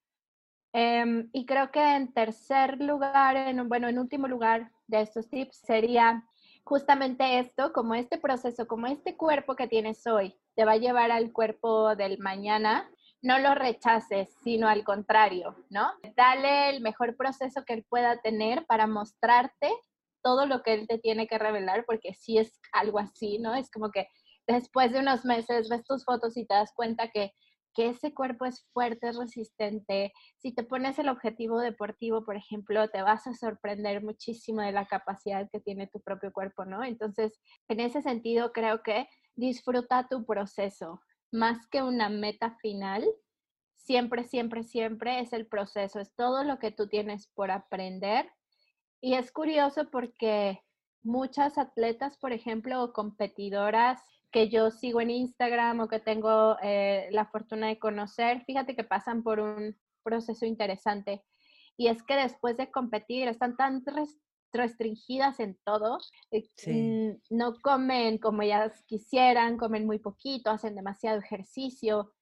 Em, 0.73 1.29
y 1.33 1.45
creo 1.45 1.71
que 1.71 1.95
en 1.95 2.13
tercer 2.13 2.79
lugar, 2.81 3.37
en, 3.37 3.67
bueno, 3.69 3.87
en 3.87 3.99
último 3.99 4.27
lugar 4.27 4.71
de 4.87 5.01
estos 5.01 5.29
tips 5.29 5.57
sería 5.57 6.23
justamente 6.63 7.39
esto, 7.39 7.73
como 7.73 7.95
este 7.95 8.17
proceso, 8.17 8.67
como 8.67 8.87
este 8.87 9.17
cuerpo 9.17 9.55
que 9.55 9.67
tienes 9.67 10.05
hoy, 10.07 10.35
te 10.55 10.65
va 10.65 10.73
a 10.73 10.77
llevar 10.77 11.11
al 11.11 11.31
cuerpo 11.31 11.95
del 11.95 12.19
mañana, 12.19 12.89
no 13.21 13.39
lo 13.39 13.55
rechaces, 13.55 14.29
sino 14.43 14.67
al 14.67 14.83
contrario, 14.83 15.55
¿no? 15.69 15.91
Dale 16.15 16.69
el 16.69 16.81
mejor 16.81 17.15
proceso 17.15 17.63
que 17.65 17.73
él 17.73 17.85
pueda 17.87 18.21
tener 18.21 18.65
para 18.65 18.87
mostrarte 18.87 19.71
todo 20.23 20.45
lo 20.45 20.63
que 20.63 20.73
él 20.73 20.87
te 20.87 20.97
tiene 20.97 21.27
que 21.27 21.37
revelar, 21.37 21.85
porque 21.85 22.13
si 22.13 22.37
es 22.37 22.59
algo 22.71 22.99
así, 22.99 23.39
¿no? 23.39 23.55
Es 23.55 23.69
como 23.69 23.91
que 23.91 24.07
después 24.47 24.91
de 24.91 24.99
unos 24.99 25.25
meses 25.25 25.69
ves 25.69 25.83
tus 25.83 26.05
fotos 26.05 26.37
y 26.37 26.45
te 26.45 26.55
das 26.55 26.73
cuenta 26.75 27.09
que 27.09 27.33
que 27.73 27.89
ese 27.89 28.13
cuerpo 28.13 28.45
es 28.45 28.65
fuerte, 28.73 29.09
es 29.09 29.17
resistente. 29.17 30.13
Si 30.37 30.53
te 30.53 30.63
pones 30.63 30.99
el 30.99 31.09
objetivo 31.09 31.59
deportivo, 31.59 32.23
por 32.23 32.35
ejemplo, 32.35 32.87
te 32.89 33.01
vas 33.01 33.25
a 33.27 33.33
sorprender 33.33 34.03
muchísimo 34.03 34.61
de 34.61 34.71
la 34.71 34.85
capacidad 34.85 35.49
que 35.51 35.59
tiene 35.59 35.87
tu 35.87 35.99
propio 36.01 36.31
cuerpo, 36.31 36.65
¿no? 36.65 36.83
Entonces, 36.83 37.39
en 37.67 37.79
ese 37.79 38.01
sentido, 38.01 38.51
creo 38.51 38.83
que 38.83 39.07
disfruta 39.35 40.07
tu 40.09 40.25
proceso, 40.25 41.01
más 41.31 41.67
que 41.67 41.81
una 41.81 42.09
meta 42.09 42.55
final. 42.61 43.05
Siempre, 43.75 44.23
siempre, 44.23 44.63
siempre 44.63 45.19
es 45.19 45.33
el 45.33 45.47
proceso, 45.47 45.99
es 45.99 46.15
todo 46.15 46.43
lo 46.43 46.59
que 46.59 46.71
tú 46.71 46.87
tienes 46.87 47.27
por 47.33 47.51
aprender. 47.51 48.29
Y 49.03 49.15
es 49.15 49.33
curioso 49.33 49.89
porque 49.91 50.63
muchas 51.03 51.57
atletas, 51.57 52.17
por 52.17 52.31
ejemplo, 52.31 52.81
o 52.81 52.93
competidoras 52.93 54.01
que 54.31 54.47
yo 54.47 54.71
sigo 54.71 55.01
en 55.01 55.09
Instagram 55.09 55.81
o 55.81 55.89
que 55.89 55.99
tengo 55.99 56.55
eh, 56.63 57.09
la 57.11 57.25
fortuna 57.25 57.67
de 57.67 57.77
conocer, 57.77 58.45
fíjate 58.45 58.77
que 58.77 58.85
pasan 58.85 59.21
por 59.21 59.41
un 59.41 59.77
proceso 60.03 60.45
interesante. 60.45 61.21
Y 61.75 61.87
es 61.87 62.01
que 62.01 62.15
después 62.15 62.55
de 62.55 62.71
competir 62.71 63.27
están 63.27 63.57
tan 63.57 63.83
restringidas 64.53 65.41
en 65.41 65.59
todo, 65.65 65.97
eh, 66.31 67.19
no 67.29 67.59
comen 67.61 68.19
como 68.19 68.41
ellas 68.41 68.85
quisieran, 68.85 69.57
comen 69.57 69.85
muy 69.85 69.99
poquito, 69.99 70.49
hacen 70.49 70.75
demasiado 70.75 71.19
ejercicio. 71.19 72.13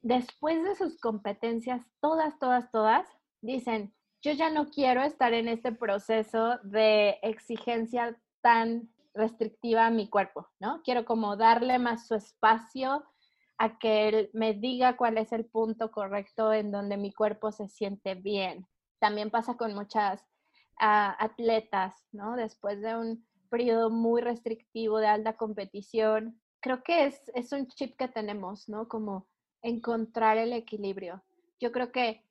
Después 0.00 0.64
de 0.64 0.76
sus 0.76 0.98
competencias, 0.98 1.82
todas, 2.00 2.38
todas, 2.38 2.70
todas, 2.70 3.06
dicen, 3.42 3.92
yo 4.22 4.32
ya 4.32 4.50
no 4.50 4.68
quiero 4.70 5.02
estar 5.02 5.32
en 5.34 5.48
este 5.48 5.72
proceso 5.72 6.58
de 6.64 7.18
exigencia 7.22 8.20
tan 8.40 8.90
restrictiva 9.14 9.86
a 9.86 9.90
mi 9.90 10.08
cuerpo, 10.08 10.48
¿no? 10.60 10.82
Quiero 10.82 11.04
como 11.04 11.36
darle 11.36 11.78
más 11.78 12.06
su 12.06 12.14
espacio 12.14 13.04
a 13.58 13.78
que 13.78 14.08
él 14.08 14.30
me 14.34 14.52
diga 14.52 14.96
cuál 14.96 15.16
es 15.18 15.32
el 15.32 15.46
punto 15.46 15.90
correcto 15.90 16.52
en 16.52 16.70
donde 16.70 16.96
mi 16.96 17.12
cuerpo 17.12 17.52
se 17.52 17.68
siente 17.68 18.14
bien. 18.14 18.66
También 18.98 19.30
pasa 19.30 19.56
con 19.56 19.74
muchas 19.74 20.22
ah, 20.78 21.16
atletas, 21.18 21.94
¿no? 22.12 22.36
Después 22.36 22.80
de 22.82 22.96
un 22.96 23.26
periodo 23.48 23.90
muy 23.90 24.20
restrictivo 24.20 24.98
de 24.98 25.06
alta 25.06 25.36
competición, 25.36 26.40
creo 26.60 26.82
que 26.82 27.06
es, 27.06 27.30
es 27.34 27.52
un 27.52 27.68
chip 27.68 27.96
que 27.96 28.08
tenemos, 28.08 28.68
¿no? 28.68 28.88
Como 28.88 29.26
encontrar 29.62 30.36
el 30.36 30.52
equilibrio. 30.52 31.24
Yo 31.58 31.72
creo 31.72 31.90
que 31.90 32.25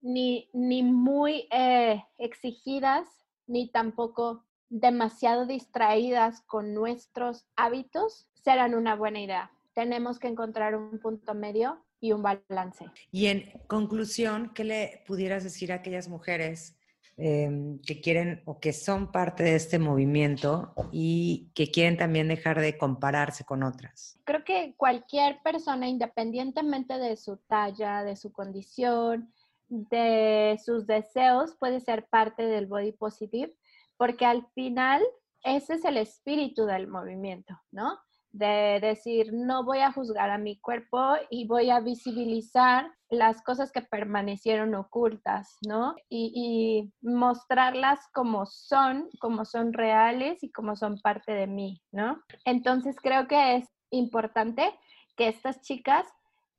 ni, 0.00 0.50
ni 0.52 0.82
muy 0.82 1.48
eh, 1.50 2.02
exigidas, 2.18 3.06
ni 3.46 3.70
tampoco 3.70 4.44
demasiado 4.68 5.46
distraídas 5.46 6.42
con 6.42 6.74
nuestros 6.74 7.46
hábitos, 7.56 8.28
serán 8.34 8.74
una 8.74 8.94
buena 8.94 9.20
idea. 9.20 9.50
Tenemos 9.74 10.18
que 10.18 10.28
encontrar 10.28 10.74
un 10.74 10.98
punto 10.98 11.34
medio 11.34 11.84
y 12.00 12.12
un 12.12 12.22
balance. 12.22 12.86
Y 13.10 13.26
en 13.26 13.52
conclusión, 13.66 14.52
¿qué 14.54 14.64
le 14.64 15.02
pudieras 15.06 15.44
decir 15.44 15.72
a 15.72 15.76
aquellas 15.76 16.08
mujeres 16.08 16.76
em, 17.16 17.78
que 17.80 18.00
quieren 18.00 18.42
o 18.44 18.60
que 18.60 18.72
son 18.72 19.10
parte 19.10 19.42
de 19.42 19.56
este 19.56 19.78
movimiento 19.78 20.74
y 20.92 21.50
que 21.54 21.70
quieren 21.70 21.96
también 21.96 22.28
dejar 22.28 22.60
de 22.60 22.76
compararse 22.76 23.44
con 23.44 23.62
otras? 23.62 24.18
Creo 24.24 24.44
que 24.44 24.74
cualquier 24.76 25.40
persona, 25.42 25.88
independientemente 25.88 26.98
de 26.98 27.16
su 27.16 27.36
talla, 27.38 28.04
de 28.04 28.16
su 28.16 28.32
condición, 28.32 29.32
de 29.68 30.58
sus 30.64 30.86
deseos, 30.86 31.56
puede 31.58 31.80
ser 31.80 32.06
parte 32.08 32.44
del 32.44 32.66
body 32.66 32.92
positive 32.92 33.54
porque 33.96 34.26
al 34.26 34.46
final 34.54 35.02
ese 35.44 35.74
es 35.74 35.84
el 35.84 35.96
espíritu 35.96 36.66
del 36.66 36.88
movimiento, 36.88 37.54
¿no? 37.70 37.98
De 38.32 38.78
decir, 38.82 39.32
no 39.32 39.64
voy 39.64 39.78
a 39.78 39.92
juzgar 39.92 40.30
a 40.30 40.38
mi 40.38 40.58
cuerpo 40.60 41.14
y 41.30 41.46
voy 41.46 41.70
a 41.70 41.80
visibilizar 41.80 42.90
las 43.08 43.40
cosas 43.42 43.70
que 43.72 43.80
permanecieron 43.80 44.74
ocultas, 44.74 45.56
¿no? 45.66 45.94
Y, 46.10 46.92
mostrarlas 47.00 48.00
como 48.12 48.44
son, 48.46 49.08
como 49.20 49.44
son 49.44 49.72
reales 49.72 50.42
y 50.42 50.50
como 50.50 50.76
son 50.76 50.98
parte 51.00 51.32
de 51.32 51.46
mí, 51.46 51.80
¿no? 51.92 52.20
Entonces 52.44 52.96
creo 53.00 53.26
que 53.28 53.56
es 53.56 53.68
importante 53.90 54.74
que 55.16 55.28
estas 55.28 55.62
chicas 55.62 56.06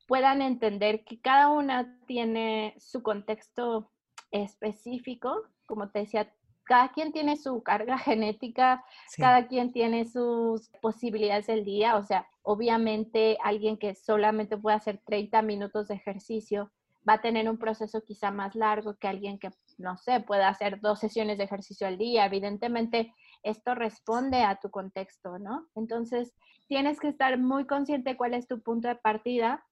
puedan 0.08 0.42
entender 0.42 1.04
que 1.04 1.20
cada 1.20 1.50
una 1.50 2.00
tiene 2.06 2.76
su 2.80 3.04
contexto 3.04 3.92
específico, 4.32 5.44
como 5.68 5.90
te 5.90 6.00
decía, 6.00 6.34
cada 6.64 6.92
quien 6.92 7.12
tiene 7.12 7.38
su 7.38 7.62
carga 7.64 7.98
genética, 8.00 8.84
cada 9.18 9.48
quien 9.48 9.72
tiene 9.72 10.06
sus 10.06 10.70
posibilidades 10.82 11.48
del 11.48 11.64
día, 11.64 11.98
o 11.98 12.04
sea, 12.04 12.28
obviamente 12.42 13.38
alguien 13.44 13.78
que 13.78 13.96
solamente 13.96 14.58
puede 14.58 14.78
hacer 14.78 15.02
30 15.06 15.42
minutos 15.42 15.88
de 15.88 15.96
ejercicio 15.96 16.72
va 17.08 17.14
a 17.14 17.22
tener 17.22 17.50
un 17.50 17.58
proceso 17.58 18.04
quizá 18.04 18.32
más 18.32 18.56
largo 18.56 18.96
que 18.98 19.08
alguien 19.08 19.40
que, 19.40 19.50
no 19.78 19.98
sé, 19.98 20.20
pueda 20.20 20.50
hacer 20.50 20.82
dos 20.82 21.00
sesiones 21.00 21.38
de 21.38 21.46
ejercicio 21.46 21.88
al 21.88 21.98
día. 21.98 22.26
Evidentemente, 22.26 23.14
esto 23.44 23.76
responde 23.76 24.44
a 24.44 24.60
tu 24.60 24.70
contexto, 24.70 25.40
¿no? 25.40 25.68
Entonces, 25.76 26.34
tienes 26.68 27.00
que 27.00 27.08
estar 27.08 27.38
muy 27.38 27.66
consciente 27.66 28.12
de 28.12 28.18
cuál 28.18 28.34
es 28.34 28.48
tu 28.48 28.62
punto 28.62 28.90
de 28.90 28.96
partida, 28.96 29.64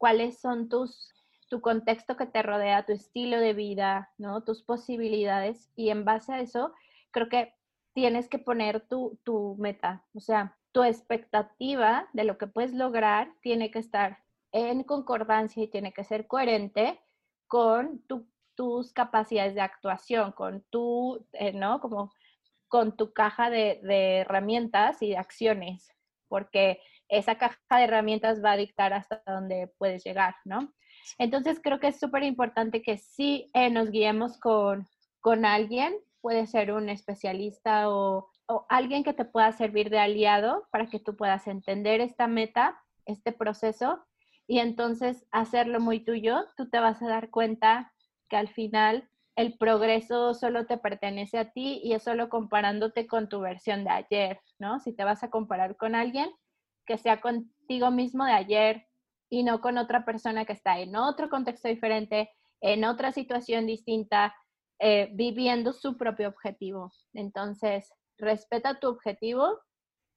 cuáles 0.00 0.40
son 0.40 0.70
tus 0.70 1.10
tu 1.50 1.60
contexto 1.60 2.16
que 2.16 2.26
te 2.26 2.42
rodea, 2.42 2.86
tu 2.86 2.92
estilo 2.92 3.38
de 3.40 3.54
vida, 3.54 4.12
¿no? 4.18 4.44
Tus 4.44 4.62
posibilidades 4.62 5.68
y 5.74 5.90
en 5.90 6.04
base 6.04 6.32
a 6.32 6.40
eso, 6.40 6.72
creo 7.10 7.28
que 7.28 7.52
tienes 7.92 8.28
que 8.28 8.38
poner 8.38 8.86
tu, 8.86 9.18
tu 9.24 9.56
meta, 9.58 10.04
o 10.14 10.20
sea, 10.20 10.56
tu 10.70 10.84
expectativa 10.84 12.08
de 12.12 12.22
lo 12.22 12.38
que 12.38 12.46
puedes 12.46 12.72
lograr 12.72 13.32
tiene 13.42 13.72
que 13.72 13.80
estar 13.80 14.18
en 14.52 14.84
concordancia 14.84 15.64
y 15.64 15.68
tiene 15.68 15.92
que 15.92 16.04
ser 16.04 16.28
coherente 16.28 17.00
con 17.48 18.00
tus 18.54 18.92
capacidades 18.92 19.56
de 19.56 19.60
actuación, 19.60 20.30
con 20.30 20.62
tu, 20.70 21.26
eh, 21.32 21.52
¿no? 21.52 21.80
Como 21.80 22.12
con 22.68 22.96
tu 22.96 23.12
caja 23.12 23.50
de, 23.50 23.80
de, 23.82 24.18
herramientas 24.18 25.02
y 25.02 25.08
de 25.10 25.16
acciones, 25.16 25.90
porque 26.28 26.80
esa 27.10 27.36
caja 27.36 27.58
de 27.70 27.84
herramientas 27.84 28.42
va 28.42 28.52
a 28.52 28.56
dictar 28.56 28.92
hasta 28.92 29.22
dónde 29.26 29.72
puedes 29.78 30.04
llegar, 30.04 30.34
¿no? 30.44 30.72
Entonces 31.18 31.60
creo 31.62 31.80
que 31.80 31.88
es 31.88 31.98
súper 31.98 32.22
importante 32.22 32.82
que 32.82 32.98
sí 32.98 33.50
eh, 33.54 33.70
nos 33.70 33.90
guiemos 33.90 34.38
con, 34.38 34.86
con 35.20 35.44
alguien, 35.44 35.94
puede 36.20 36.46
ser 36.46 36.72
un 36.72 36.88
especialista 36.88 37.90
o, 37.90 38.30
o 38.46 38.66
alguien 38.68 39.04
que 39.04 39.12
te 39.12 39.24
pueda 39.24 39.52
servir 39.52 39.90
de 39.90 39.98
aliado 39.98 40.66
para 40.70 40.86
que 40.86 41.00
tú 41.00 41.16
puedas 41.16 41.46
entender 41.46 42.00
esta 42.00 42.26
meta, 42.26 42.80
este 43.06 43.32
proceso 43.32 44.04
y 44.46 44.58
entonces 44.58 45.26
hacerlo 45.30 45.80
muy 45.80 46.00
tuyo, 46.00 46.44
tú 46.56 46.68
te 46.68 46.80
vas 46.80 47.00
a 47.02 47.08
dar 47.08 47.30
cuenta 47.30 47.92
que 48.28 48.36
al 48.36 48.48
final 48.48 49.08
el 49.36 49.56
progreso 49.56 50.34
solo 50.34 50.66
te 50.66 50.76
pertenece 50.76 51.38
a 51.38 51.52
ti 51.52 51.80
y 51.82 51.92
es 51.92 52.02
solo 52.02 52.28
comparándote 52.28 53.06
con 53.06 53.28
tu 53.28 53.40
versión 53.40 53.84
de 53.84 53.90
ayer, 53.90 54.40
¿no? 54.58 54.80
Si 54.80 54.92
te 54.92 55.04
vas 55.04 55.22
a 55.22 55.30
comparar 55.30 55.76
con 55.76 55.94
alguien, 55.94 56.30
que 56.86 56.98
sea 56.98 57.20
contigo 57.20 57.90
mismo 57.90 58.24
de 58.24 58.32
ayer 58.32 58.86
y 59.28 59.42
no 59.42 59.60
con 59.60 59.78
otra 59.78 60.04
persona 60.04 60.44
que 60.44 60.52
está 60.52 60.80
en 60.80 60.96
otro 60.96 61.30
contexto 61.30 61.68
diferente, 61.68 62.30
en 62.60 62.84
otra 62.84 63.12
situación 63.12 63.66
distinta, 63.66 64.34
eh, 64.80 65.10
viviendo 65.12 65.72
su 65.72 65.96
propio 65.96 66.28
objetivo. 66.28 66.92
Entonces, 67.14 67.92
respeta 68.18 68.80
tu 68.80 68.88
objetivo, 68.88 69.60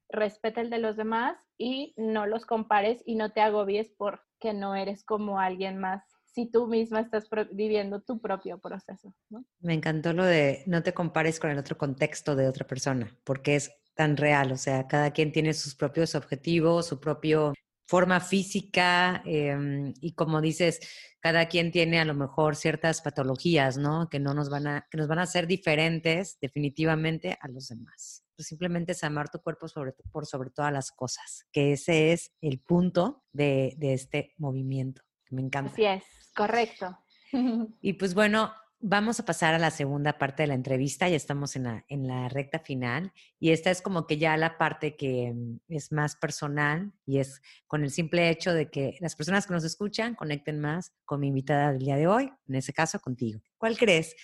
respeta 0.08 0.60
el 0.60 0.70
de 0.70 0.78
los 0.78 0.96
demás 0.96 1.38
y 1.58 1.94
no 1.96 2.26
los 2.26 2.44
compares 2.44 3.02
y 3.06 3.14
no 3.14 3.32
te 3.32 3.40
agobies 3.40 3.92
porque 3.96 4.52
no 4.52 4.74
eres 4.74 5.04
como 5.04 5.38
alguien 5.38 5.78
más 5.78 6.02
si 6.34 6.46
tú 6.46 6.66
misma 6.66 7.00
estás 7.00 7.28
viviendo 7.52 8.00
tu 8.00 8.20
propio 8.20 8.58
proceso. 8.58 9.14
Me 9.60 9.74
encantó 9.74 10.12
lo 10.12 10.24
de 10.24 10.64
no 10.66 10.82
te 10.82 10.92
compares 10.92 11.38
con 11.38 11.50
el 11.50 11.58
otro 11.58 11.78
contexto 11.78 12.34
de 12.34 12.48
otra 12.48 12.66
persona, 12.66 13.08
porque 13.22 13.54
es 13.54 13.70
tan 13.94 14.16
real, 14.16 14.52
o 14.52 14.56
sea, 14.56 14.86
cada 14.88 15.12
quien 15.12 15.32
tiene 15.32 15.54
sus 15.54 15.74
propios 15.74 16.14
objetivos, 16.14 16.86
su 16.86 17.00
propio 17.00 17.54
forma 17.86 18.20
física 18.20 19.22
em, 19.24 19.92
y 20.00 20.14
como 20.14 20.40
dices, 20.40 20.80
cada 21.20 21.46
quien 21.46 21.70
tiene 21.70 22.00
a 22.00 22.04
lo 22.04 22.14
mejor 22.14 22.56
ciertas 22.56 23.02
patologías, 23.02 23.76
¿no? 23.76 24.08
Que 24.08 24.18
no 24.18 24.34
nos 24.34 24.50
van 24.50 24.66
a, 24.66 24.86
que 24.90 24.98
nos 24.98 25.06
van 25.06 25.18
a 25.18 25.22
hacer 25.22 25.46
diferentes 25.46 26.38
definitivamente 26.40 27.38
a 27.40 27.48
los 27.48 27.68
demás. 27.68 28.24
Pues 28.36 28.48
simplemente 28.48 28.92
es 28.92 29.04
amar 29.04 29.30
tu 29.30 29.38
cuerpo 29.40 29.68
sobre, 29.68 29.92
por 30.10 30.26
sobre 30.26 30.50
todas 30.50 30.72
las 30.72 30.90
cosas, 30.90 31.46
que 31.52 31.72
ese 31.72 32.12
es 32.12 32.32
el 32.40 32.60
punto 32.60 33.24
de, 33.32 33.74
de 33.78 33.94
este 33.94 34.34
movimiento. 34.38 35.02
Me 35.30 35.42
encanta. 35.42 35.72
Así 35.72 35.84
es, 35.84 36.04
correcto. 36.34 36.98
Y 37.80 37.94
pues 37.94 38.14
bueno, 38.14 38.52
vamos 38.86 39.18
a 39.18 39.24
pasar 39.24 39.54
a 39.54 39.58
la 39.58 39.70
segunda 39.70 40.18
parte 40.18 40.42
de 40.42 40.46
la 40.48 40.54
entrevista, 40.54 41.08
ya 41.08 41.16
estamos 41.16 41.56
en 41.56 41.62
la, 41.64 41.84
en 41.88 42.06
la 42.06 42.28
recta 42.28 42.58
final 42.58 43.14
y 43.40 43.50
esta 43.50 43.70
es 43.70 43.80
como 43.80 44.06
que 44.06 44.18
ya 44.18 44.36
la 44.36 44.58
parte 44.58 44.94
que 44.94 45.32
mm, 45.34 45.60
es 45.68 45.90
más 45.90 46.16
personal 46.16 46.92
y 47.06 47.18
es 47.18 47.40
con 47.66 47.82
el 47.82 47.90
simple 47.90 48.28
hecho 48.28 48.52
de 48.52 48.70
que 48.70 48.98
las 49.00 49.16
personas 49.16 49.46
que 49.46 49.54
nos 49.54 49.64
escuchan 49.64 50.14
conecten 50.14 50.60
más 50.60 50.92
con 51.06 51.20
mi 51.20 51.28
invitada 51.28 51.72
del 51.72 51.78
día 51.78 51.96
de 51.96 52.06
hoy, 52.06 52.30
en 52.46 52.54
ese 52.56 52.74
caso 52.74 53.00
contigo. 53.00 53.40
¿Cuál 53.56 53.78
crees 53.78 54.14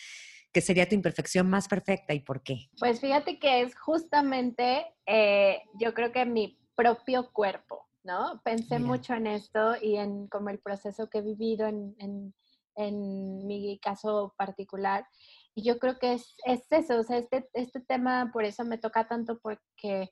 que 0.52 0.60
sería 0.60 0.86
tu 0.86 0.94
imperfección 0.94 1.48
más 1.48 1.66
perfecta 1.66 2.12
y 2.12 2.20
por 2.20 2.42
qué? 2.42 2.68
Pues 2.78 3.00
fíjate 3.00 3.38
que 3.38 3.62
es 3.62 3.74
justamente, 3.74 4.84
eh, 5.06 5.62
yo 5.78 5.94
creo 5.94 6.12
que 6.12 6.26
mi 6.26 6.58
propio 6.74 7.32
cuerpo, 7.32 7.88
¿no? 8.04 8.42
Pensé 8.44 8.78
mucho 8.78 9.14
en 9.14 9.26
esto 9.26 9.76
y 9.80 9.96
en 9.96 10.26
como 10.26 10.50
el 10.50 10.58
proceso 10.58 11.08
que 11.08 11.18
he 11.18 11.22
vivido 11.22 11.66
en, 11.66 11.94
en 11.98 12.34
en 12.86 13.46
mi 13.46 13.78
caso 13.78 14.34
particular. 14.36 15.06
Y 15.54 15.62
yo 15.62 15.78
creo 15.78 15.98
que 15.98 16.14
es, 16.14 16.34
es 16.44 16.70
eso, 16.70 17.00
o 17.00 17.02
sea, 17.02 17.18
este, 17.18 17.48
este 17.52 17.80
tema 17.80 18.30
por 18.32 18.44
eso 18.44 18.64
me 18.64 18.78
toca 18.78 19.08
tanto 19.08 19.38
porque 19.40 20.10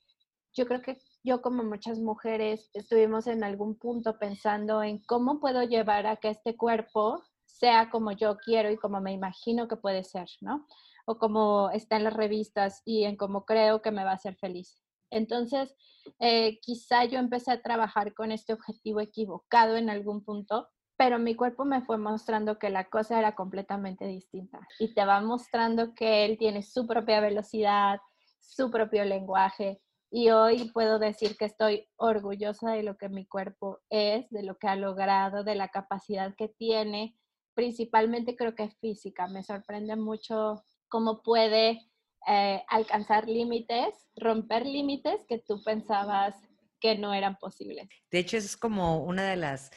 yo 0.54 0.66
creo 0.66 0.82
que 0.82 0.98
yo 1.22 1.40
como 1.40 1.62
muchas 1.62 1.98
mujeres 2.00 2.70
estuvimos 2.74 3.26
en 3.26 3.44
algún 3.44 3.78
punto 3.78 4.18
pensando 4.18 4.82
en 4.82 4.98
cómo 5.04 5.40
puedo 5.40 5.62
llevar 5.62 6.06
a 6.06 6.16
que 6.16 6.30
este 6.30 6.56
cuerpo 6.56 7.22
sea 7.44 7.90
como 7.90 8.12
yo 8.12 8.36
quiero 8.38 8.70
y 8.70 8.76
como 8.76 9.00
me 9.00 9.12
imagino 9.12 9.68
que 9.68 9.76
puede 9.76 10.04
ser, 10.04 10.28
¿no? 10.40 10.66
O 11.06 11.18
como 11.18 11.70
está 11.70 11.96
en 11.96 12.04
las 12.04 12.14
revistas 12.14 12.82
y 12.84 13.04
en 13.04 13.16
cómo 13.16 13.44
creo 13.44 13.82
que 13.82 13.90
me 13.90 14.04
va 14.04 14.12
a 14.12 14.14
hacer 14.14 14.36
feliz. 14.36 14.80
Entonces, 15.10 15.74
eh, 16.18 16.58
quizá 16.60 17.04
yo 17.04 17.18
empecé 17.18 17.52
a 17.52 17.62
trabajar 17.62 18.14
con 18.14 18.32
este 18.32 18.52
objetivo 18.52 19.00
equivocado 19.00 19.76
en 19.76 19.90
algún 19.90 20.24
punto 20.24 20.68
pero 20.98 21.20
mi 21.20 21.36
cuerpo 21.36 21.64
me 21.64 21.80
fue 21.80 21.96
mostrando 21.96 22.58
que 22.58 22.70
la 22.70 22.90
cosa 22.90 23.20
era 23.20 23.36
completamente 23.36 24.04
distinta 24.04 24.58
y 24.80 24.92
te 24.94 25.04
va 25.04 25.20
mostrando 25.20 25.94
que 25.94 26.24
él 26.24 26.36
tiene 26.36 26.64
su 26.64 26.88
propia 26.88 27.20
velocidad, 27.20 28.00
su 28.40 28.68
propio 28.70 29.04
lenguaje 29.04 29.80
y 30.10 30.30
hoy 30.30 30.70
puedo 30.72 30.98
decir 30.98 31.36
que 31.36 31.44
estoy 31.44 31.86
orgullosa 31.96 32.72
de 32.72 32.82
lo 32.82 32.96
que 32.96 33.08
mi 33.08 33.26
cuerpo 33.26 33.78
es, 33.90 34.28
de 34.30 34.42
lo 34.42 34.58
que 34.58 34.66
ha 34.66 34.74
logrado, 34.74 35.44
de 35.44 35.54
la 35.54 35.68
capacidad 35.68 36.34
que 36.36 36.48
tiene, 36.48 37.16
principalmente 37.54 38.34
creo 38.34 38.56
que 38.56 38.70
física. 38.80 39.28
Me 39.28 39.44
sorprende 39.44 39.94
mucho 39.94 40.64
cómo 40.88 41.22
puede 41.22 41.80
eh, 42.26 42.64
alcanzar 42.68 43.28
límites, 43.28 43.94
romper 44.16 44.66
límites 44.66 45.24
que 45.28 45.38
tú 45.38 45.62
pensabas 45.62 46.34
que 46.80 46.96
no 46.96 47.12
eran 47.12 47.36
posibles. 47.36 47.88
De 48.10 48.18
hecho, 48.20 48.36
es 48.36 48.56
como 48.56 49.04
una 49.04 49.28
de 49.28 49.36
las 49.36 49.70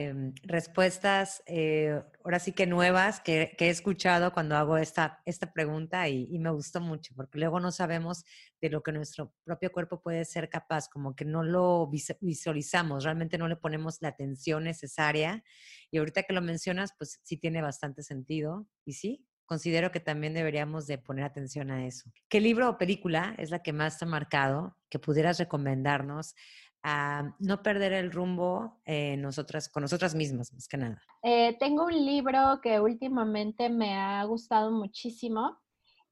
Em, 0.00 0.32
respuestas, 0.44 1.42
eh, 1.46 2.00
ahora 2.22 2.38
sí 2.38 2.52
que 2.52 2.68
nuevas, 2.68 3.18
que, 3.18 3.56
he 3.58 3.68
escuchado 3.68 4.32
cuando 4.32 4.56
hago 4.56 4.78
esta, 4.78 5.20
esta 5.26 5.52
pregunta 5.52 6.08
y, 6.08 6.38
me 6.38 6.50
gustó 6.50 6.80
mucho, 6.80 7.12
porque 7.16 7.40
luego 7.40 7.58
no 7.58 7.72
sabemos 7.72 8.24
de 8.60 8.70
lo 8.70 8.84
que 8.84 8.92
nuestro 8.92 9.34
propio 9.42 9.72
cuerpo 9.72 10.00
puede 10.00 10.24
ser 10.24 10.48
capaz, 10.48 10.88
como 10.88 11.16
que 11.16 11.24
no 11.24 11.42
lo 11.42 11.90
visualizamos, 12.20 13.02
realmente 13.02 13.38
no 13.38 13.48
le 13.48 13.56
ponemos 13.56 14.00
la 14.00 14.10
atención 14.10 14.62
necesaria. 14.62 15.42
Y 15.90 15.98
ahorita 15.98 16.22
que 16.22 16.32
lo 16.32 16.42
mencionas, 16.42 16.92
pues 16.96 17.18
sí 17.24 17.36
tiene 17.36 17.60
bastante 17.60 18.04
sentido. 18.04 18.68
Y 18.84 18.92
sí, 18.92 19.26
considero 19.46 19.90
que 19.90 19.98
también 19.98 20.32
deberíamos 20.32 20.86
de 20.86 20.98
poner 20.98 21.24
atención 21.24 21.72
a 21.72 21.86
eso. 21.88 22.08
¿Qué 22.28 22.40
libro 22.40 22.70
o 22.70 22.78
película 22.78 23.34
es 23.36 23.50
la 23.50 23.64
que 23.64 23.72
más 23.72 23.98
te 23.98 24.04
ha 24.04 24.08
marcado 24.08 24.76
que 24.90 25.00
pudieras 25.00 25.38
recomendarnos 25.38 26.36
a 26.82 27.34
no 27.38 27.62
perder 27.62 27.92
el 27.92 28.12
rumbo 28.12 28.80
eh, 28.84 29.16
nosotras, 29.16 29.68
con 29.68 29.82
nosotras 29.82 30.14
mismas, 30.14 30.52
más 30.52 30.68
que 30.68 30.76
nada? 30.76 31.02
Eh, 31.22 31.56
tengo 31.58 31.84
un 31.84 32.06
libro 32.06 32.60
que 32.62 32.80
últimamente 32.80 33.68
me 33.68 33.94
ha 33.94 34.22
gustado 34.24 34.70
muchísimo. 34.70 35.58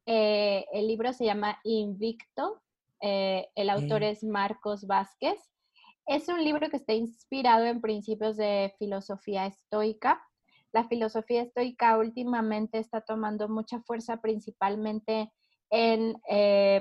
Eh, 0.07 0.65
el 0.73 0.87
libro 0.89 1.13
se 1.13 1.25
llama 1.25 1.59
Invicto. 1.65 2.63
el 3.01 3.71
autor 3.71 4.03
es 4.03 4.25
Marcos 4.25 4.87
Vázquez. 4.87 5.39
Es 6.07 6.29
un 6.29 6.43
libro 6.43 6.69
que 6.71 6.77
está 6.77 6.95
inspirado 6.95 7.67
en 7.67 7.81
principios 7.81 8.37
de 8.37 8.75
filosofía 8.79 9.47
estoica. 9.47 10.23
La 10.73 10.85
filosofía 10.89 11.43
estoica 11.43 11.99
últimamente 11.99 12.79
está 12.79 13.01
tomando 13.01 13.49
mucha 13.49 13.81
fuerza 13.81 14.19
principalmente 14.19 15.33
en 15.71 16.17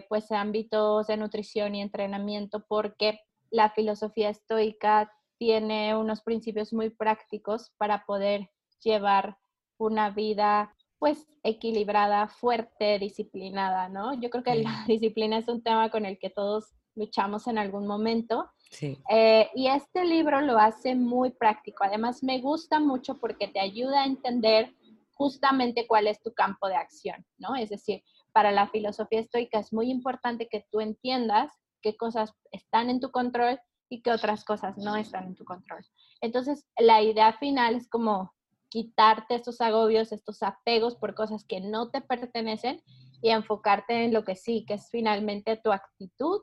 pues 0.10 0.32
ámbitos 0.32 1.08
de 1.08 1.18
nutrición 1.18 1.76
y 1.76 1.82
entrenamiento 1.82 2.66
porque 2.68 3.20
la 3.50 3.70
filosofía 3.70 4.30
estoica 4.30 5.12
tiene 5.38 5.96
unos 5.96 6.22
principios 6.22 6.74
muy 6.74 6.90
prácticos 6.90 7.72
para 7.78 8.06
poder 8.06 8.50
llevar 8.82 9.38
una 9.78 10.10
vida 10.10 10.76
pues 10.98 11.28
equilibrada, 11.44 12.28
fuerte, 12.28 12.98
disciplinada, 13.00 13.90
¿no? 13.90 14.14
Yo 14.20 14.30
creo 14.30 14.44
que 14.44 14.56
la 14.56 14.84
disciplina 14.88 15.38
es 15.38 15.48
un 15.48 15.62
tema 15.62 15.90
con 15.90 16.06
el 16.06 16.18
que 16.18 16.30
todos 16.30 16.74
luchamos 16.96 17.48
en 17.48 17.58
algún 17.58 17.86
momento. 17.86 18.50
Sí. 18.72 18.98
Eh, 19.10 19.50
y 19.54 19.68
este 19.68 20.06
libro 20.06 20.42
lo 20.42 20.58
hace 20.58 20.96
muy 20.96 21.32
práctico. 21.32 21.84
Además, 21.84 22.24
me 22.24 22.40
gusta 22.40 22.80
mucho 22.80 23.18
porque 23.20 23.48
te 23.48 23.60
ayuda 23.60 24.04
a 24.04 24.06
entender 24.06 24.74
justamente 25.14 25.86
cuál 25.88 26.08
es 26.08 26.22
tu 26.22 26.34
campo 26.34 26.68
de 26.68 26.76
acción, 26.76 27.26
¿no? 27.38 27.56
Es 27.56 27.70
decir, 27.70 28.04
para 28.32 28.52
la 28.52 28.68
filosofía 28.68 29.20
estoica 29.20 29.60
es 29.60 29.72
muy 29.72 29.90
importante 29.90 30.48
que 30.48 30.66
tú 30.72 30.82
entiendas 30.82 31.52
qué 31.86 31.96
cosas 31.96 32.34
están 32.52 32.90
en 32.90 33.00
tu 33.00 33.12
control 33.12 33.60
y 33.90 34.02
qué 34.02 34.12
otras 34.12 34.44
cosas 34.44 34.76
no 34.76 34.96
están 34.96 35.26
en 35.26 35.36
tu 35.36 35.46
control. 35.46 35.86
Entonces, 36.20 36.66
la 36.80 37.04
idea 37.04 37.34
final 37.34 37.76
es 37.76 37.88
como 37.88 38.34
quitarte 38.70 39.36
estos 39.36 39.62
agobios, 39.62 40.12
estos 40.12 40.42
apegos 40.42 40.96
por 40.96 41.14
cosas 41.14 41.46
que 41.46 41.62
no 41.62 41.92
te 41.92 42.02
pertenecen 42.02 42.82
y 43.22 43.30
enfocarte 43.30 44.04
en 44.04 44.14
lo 44.14 44.24
que 44.24 44.36
sí, 44.36 44.66
que 44.68 44.74
es 44.74 44.90
finalmente 44.90 45.58
tu 45.58 45.72
actitud 45.72 46.42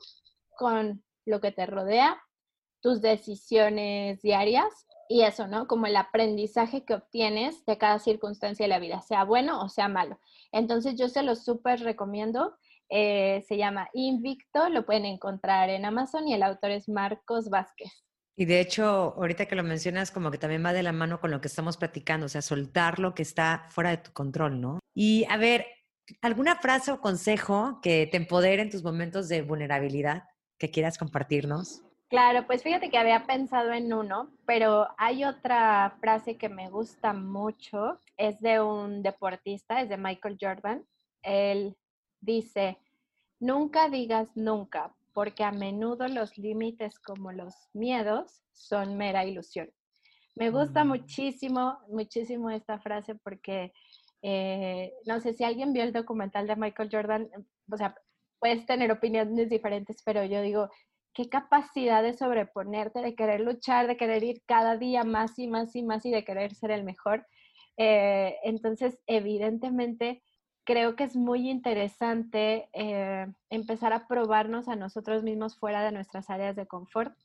con 0.56 1.02
lo 1.26 1.40
que 1.40 1.50
te 1.50 1.66
rodea, 1.66 2.22
tus 2.80 3.00
decisiones 3.00 4.22
diarias 4.22 4.86
y 5.08 5.22
eso, 5.22 5.48
¿no? 5.48 5.66
Como 5.66 5.88
el 5.88 5.96
aprendizaje 5.96 6.84
que 6.84 6.94
obtienes 6.94 7.66
de 7.66 7.78
cada 7.78 7.98
circunstancia 7.98 8.62
de 8.64 8.68
la 8.68 8.78
vida, 8.78 9.00
sea 9.00 9.24
bueno 9.24 9.60
o 9.60 9.68
sea 9.68 9.88
malo. 9.88 10.20
Entonces 10.52 10.94
yo 10.94 11.08
se 11.08 11.24
lo 11.24 11.34
súper 11.34 11.80
recomiendo. 11.80 12.56
Eh, 12.94 13.42
se 13.48 13.56
llama 13.56 13.88
Invicto, 13.94 14.68
lo 14.68 14.84
pueden 14.84 15.06
encontrar 15.06 15.70
en 15.70 15.86
Amazon 15.86 16.28
y 16.28 16.34
el 16.34 16.42
autor 16.42 16.72
es 16.72 16.90
Marcos 16.90 17.48
Vázquez. 17.48 17.90
Y 18.36 18.44
de 18.44 18.60
hecho, 18.60 19.14
ahorita 19.16 19.46
que 19.46 19.56
lo 19.56 19.62
mencionas, 19.62 20.10
como 20.10 20.30
que 20.30 20.36
también 20.36 20.62
va 20.62 20.74
de 20.74 20.82
la 20.82 20.92
mano 20.92 21.18
con 21.18 21.30
lo 21.30 21.40
que 21.40 21.48
estamos 21.48 21.78
platicando, 21.78 22.26
o 22.26 22.28
sea, 22.28 22.42
soltar 22.42 22.98
lo 22.98 23.14
que 23.14 23.22
está 23.22 23.66
fuera 23.70 23.88
de 23.88 23.96
tu 23.96 24.12
control, 24.12 24.60
¿no? 24.60 24.78
Y 24.94 25.24
a 25.30 25.38
ver, 25.38 25.64
¿alguna 26.20 26.56
frase 26.56 26.92
o 26.92 27.00
consejo 27.00 27.80
que 27.80 28.06
te 28.10 28.18
empodere 28.18 28.60
en 28.60 28.70
tus 28.70 28.84
momentos 28.84 29.26
de 29.30 29.40
vulnerabilidad 29.40 30.24
que 30.58 30.70
quieras 30.70 30.98
compartirnos? 30.98 31.82
Claro, 32.10 32.46
pues 32.46 32.62
fíjate 32.62 32.90
que 32.90 32.98
había 32.98 33.24
pensado 33.24 33.72
en 33.72 33.94
uno, 33.94 34.30
pero 34.44 34.88
hay 34.98 35.24
otra 35.24 35.96
frase 35.98 36.36
que 36.36 36.50
me 36.50 36.68
gusta 36.68 37.14
mucho, 37.14 37.98
es 38.18 38.38
de 38.40 38.60
un 38.60 39.02
deportista, 39.02 39.80
es 39.80 39.88
de 39.88 39.96
Michael 39.96 40.36
Jordan. 40.38 40.84
Él 41.22 41.74
dice, 42.22 42.78
nunca 43.42 43.88
digas 43.88 44.28
nunca, 44.36 44.94
porque 45.12 45.42
a 45.42 45.50
menudo 45.50 46.06
los 46.06 46.38
límites 46.38 46.98
como 47.00 47.32
los 47.32 47.54
miedos 47.74 48.40
son 48.52 48.96
mera 48.96 49.24
ilusión. 49.24 49.68
Me 50.36 50.50
gusta 50.50 50.84
mm. 50.84 50.88
muchísimo, 50.88 51.78
muchísimo 51.88 52.50
esta 52.50 52.78
frase 52.78 53.16
porque 53.16 53.72
eh, 54.22 54.92
no 55.06 55.20
sé 55.20 55.34
si 55.34 55.42
alguien 55.42 55.72
vio 55.72 55.82
el 55.82 55.92
documental 55.92 56.46
de 56.46 56.56
Michael 56.56 56.88
Jordan, 56.90 57.28
o 57.70 57.76
sea, 57.76 57.94
puedes 58.38 58.64
tener 58.64 58.92
opiniones 58.92 59.50
diferentes, 59.50 60.02
pero 60.04 60.24
yo 60.24 60.40
digo, 60.40 60.70
qué 61.12 61.28
capacidad 61.28 62.02
de 62.02 62.14
sobreponerte, 62.14 63.00
de 63.00 63.16
querer 63.16 63.40
luchar, 63.40 63.88
de 63.88 63.96
querer 63.96 64.22
ir 64.22 64.42
cada 64.46 64.76
día 64.76 65.02
más 65.02 65.36
y 65.38 65.48
más 65.48 65.74
y 65.74 65.82
más 65.82 66.06
y 66.06 66.12
de 66.12 66.24
querer 66.24 66.54
ser 66.54 66.70
el 66.70 66.84
mejor. 66.84 67.26
Eh, 67.76 68.36
entonces, 68.44 69.00
evidentemente, 69.06 70.22
creo 70.64 70.96
que 70.96 71.04
es 71.04 71.16
muy 71.16 71.50
interesante 71.50 72.68
eh, 72.72 73.26
empezar 73.50 73.92
a 73.92 74.06
probarnos 74.06 74.68
a 74.68 74.76
nosotros 74.76 75.22
mismos 75.22 75.56
fuera 75.58 75.82
de 75.82 75.92
nuestras 75.92 76.30
áreas 76.30 76.56
de 76.56 76.66
confort 76.66 77.16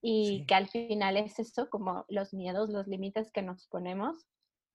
y 0.00 0.44
que 0.46 0.54
al 0.54 0.68
final 0.68 1.16
es 1.16 1.38
eso, 1.38 1.70
como 1.70 2.04
los 2.08 2.34
miedos, 2.34 2.68
los 2.68 2.86
límites 2.86 3.32
que 3.32 3.42
nos 3.42 3.66
ponemos 3.68 4.26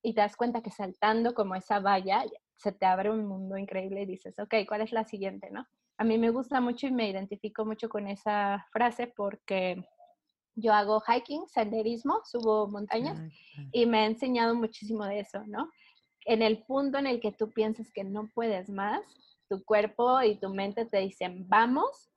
y 0.02 0.14
te 0.14 0.22
das 0.22 0.36
cuenta 0.36 0.62
que 0.62 0.72
saltando 0.72 1.34
como 1.34 1.56
esa 1.56 1.80
valla 1.80 2.24
se 2.56 2.72
te 2.72 2.86
abre 2.86 3.12
un 3.12 3.28
mundo 3.28 3.58
increíble 3.58 4.02
y 4.02 4.06
dices, 4.06 4.40
ok, 4.40 4.56
¿cuál 4.68 4.82
es 4.82 4.92
la 4.92 5.04
siguiente, 5.04 5.52
no? 5.52 5.68
a 6.00 6.06
mí 6.06 6.18
me 6.18 6.30
gusta 6.30 6.62
mucho 6.62 6.88
y 6.88 6.92
me 6.92 7.10
identifico 7.10 7.66
mucho 7.66 7.90
con 7.90 8.08
esa 8.08 8.66
frase 8.72 9.08
porque 9.08 9.86
yo 10.56 10.74
hago 10.74 11.02
hiking, 11.02 11.46
senderismo, 11.48 12.22
subo 12.24 12.70
montañas 12.70 13.22
y 13.74 13.86
me 13.86 14.00
ha 14.00 14.06
enseñado 14.06 14.56
muchísimo 14.56 15.06
de 15.06 15.20
eso, 15.20 15.44
¿no? 15.48 15.70
En 16.26 16.42
el 16.42 16.64
punto 16.64 16.98
en 16.98 17.08
el 17.08 17.20
que 17.20 17.32
tú 17.32 17.52
piensas 17.52 17.92
que 17.92 18.04
no 18.04 18.30
puedes 18.34 18.70
más, 18.70 19.02
tu 19.50 19.64
cuerpo 19.64 20.22
y 20.22 20.36
tu 20.36 20.50
mente 20.50 20.86
te 20.86 21.00
dicen, 21.00 21.48
vamos, 21.48 22.10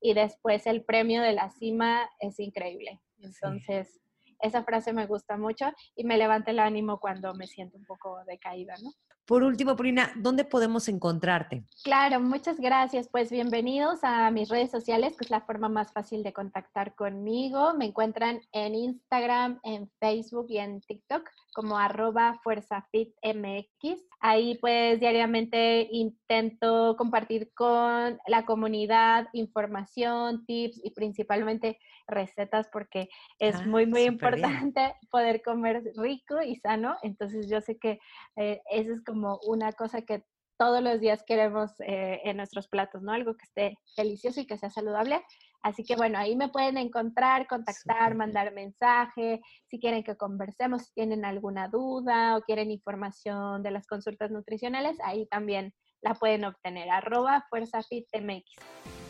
y 0.00 0.12
después 0.12 0.66
el 0.66 0.84
premio 0.84 1.22
de 1.22 1.32
la 1.32 1.50
cima 1.50 2.10
es 2.20 2.38
increíble. 2.38 3.00
Entonces, 3.22 4.00
esa 4.40 4.64
frase 4.64 4.92
me 4.92 5.06
gusta 5.06 5.38
mucho 5.38 5.66
y 5.96 6.04
me 6.04 6.18
levanta 6.18 6.50
el 6.50 6.58
ánimo 6.58 7.00
cuando 7.00 7.34
me 7.34 7.46
siento 7.46 7.78
un 7.78 7.86
poco 7.86 8.18
decaída, 8.26 8.74
¿no? 8.82 8.92
Por 9.26 9.42
último, 9.42 9.74
Purina, 9.74 10.12
¿dónde 10.16 10.44
podemos 10.44 10.86
encontrarte? 10.86 11.64
Claro, 11.82 12.20
muchas 12.20 12.60
gracias. 12.60 13.08
Pues 13.08 13.30
bienvenidos 13.30 14.00
a 14.02 14.30
mis 14.30 14.50
redes 14.50 14.70
sociales, 14.70 15.16
que 15.16 15.24
es 15.24 15.30
la 15.30 15.40
forma 15.40 15.70
más 15.70 15.94
fácil 15.94 16.22
de 16.22 16.34
contactar 16.34 16.94
conmigo. 16.94 17.72
Me 17.72 17.86
encuentran 17.86 18.42
en 18.52 18.74
Instagram, 18.74 19.60
en 19.62 19.90
Facebook 19.98 20.48
y 20.50 20.58
en 20.58 20.82
TikTok 20.82 21.26
como 21.54 21.78
arroba 21.78 22.38
fuerzafitmx. 22.42 24.04
Ahí 24.20 24.58
pues 24.58 25.00
diariamente 25.00 25.88
intento 25.90 26.96
compartir 26.96 27.52
con 27.54 28.18
la 28.26 28.44
comunidad 28.44 29.28
información, 29.32 30.44
tips 30.46 30.80
y 30.84 30.90
principalmente 30.90 31.78
recetas 32.06 32.68
porque 32.72 33.08
es 33.38 33.56
ah, 33.56 33.66
muy, 33.66 33.86
muy 33.86 34.02
importante 34.02 34.94
poder 35.10 35.42
comer 35.42 35.82
rico 35.96 36.42
y 36.42 36.56
sano. 36.56 36.96
Entonces 37.02 37.48
yo 37.48 37.60
sé 37.60 37.78
que 37.78 37.98
eh, 38.36 38.60
eso 38.70 38.92
es 38.92 39.02
como 39.02 39.38
una 39.46 39.72
cosa 39.72 40.02
que 40.02 40.24
todos 40.56 40.82
los 40.82 41.00
días 41.00 41.22
queremos 41.26 41.72
eh, 41.80 42.20
en 42.24 42.36
nuestros 42.36 42.68
platos, 42.68 43.02
¿no? 43.02 43.12
Algo 43.12 43.36
que 43.36 43.44
esté 43.44 43.78
delicioso 43.96 44.40
y 44.40 44.46
que 44.46 44.58
sea 44.58 44.70
saludable. 44.70 45.22
Así 45.64 45.82
que 45.82 45.96
bueno, 45.96 46.18
ahí 46.18 46.36
me 46.36 46.50
pueden 46.50 46.76
encontrar, 46.76 47.46
contactar, 47.46 48.14
mandar 48.14 48.52
mensaje, 48.52 49.40
si 49.66 49.80
quieren 49.80 50.04
que 50.04 50.14
conversemos, 50.14 50.82
si 50.82 50.92
tienen 50.92 51.24
alguna 51.24 51.68
duda 51.68 52.36
o 52.36 52.42
quieren 52.42 52.70
información 52.70 53.62
de 53.62 53.70
las 53.70 53.86
consultas 53.86 54.30
nutricionales, 54.30 54.98
ahí 55.02 55.26
también 55.26 55.72
la 56.02 56.12
pueden 56.14 56.44
obtener, 56.44 56.90
arroba 56.90 57.46
fuerzafitmx. 57.48 58.44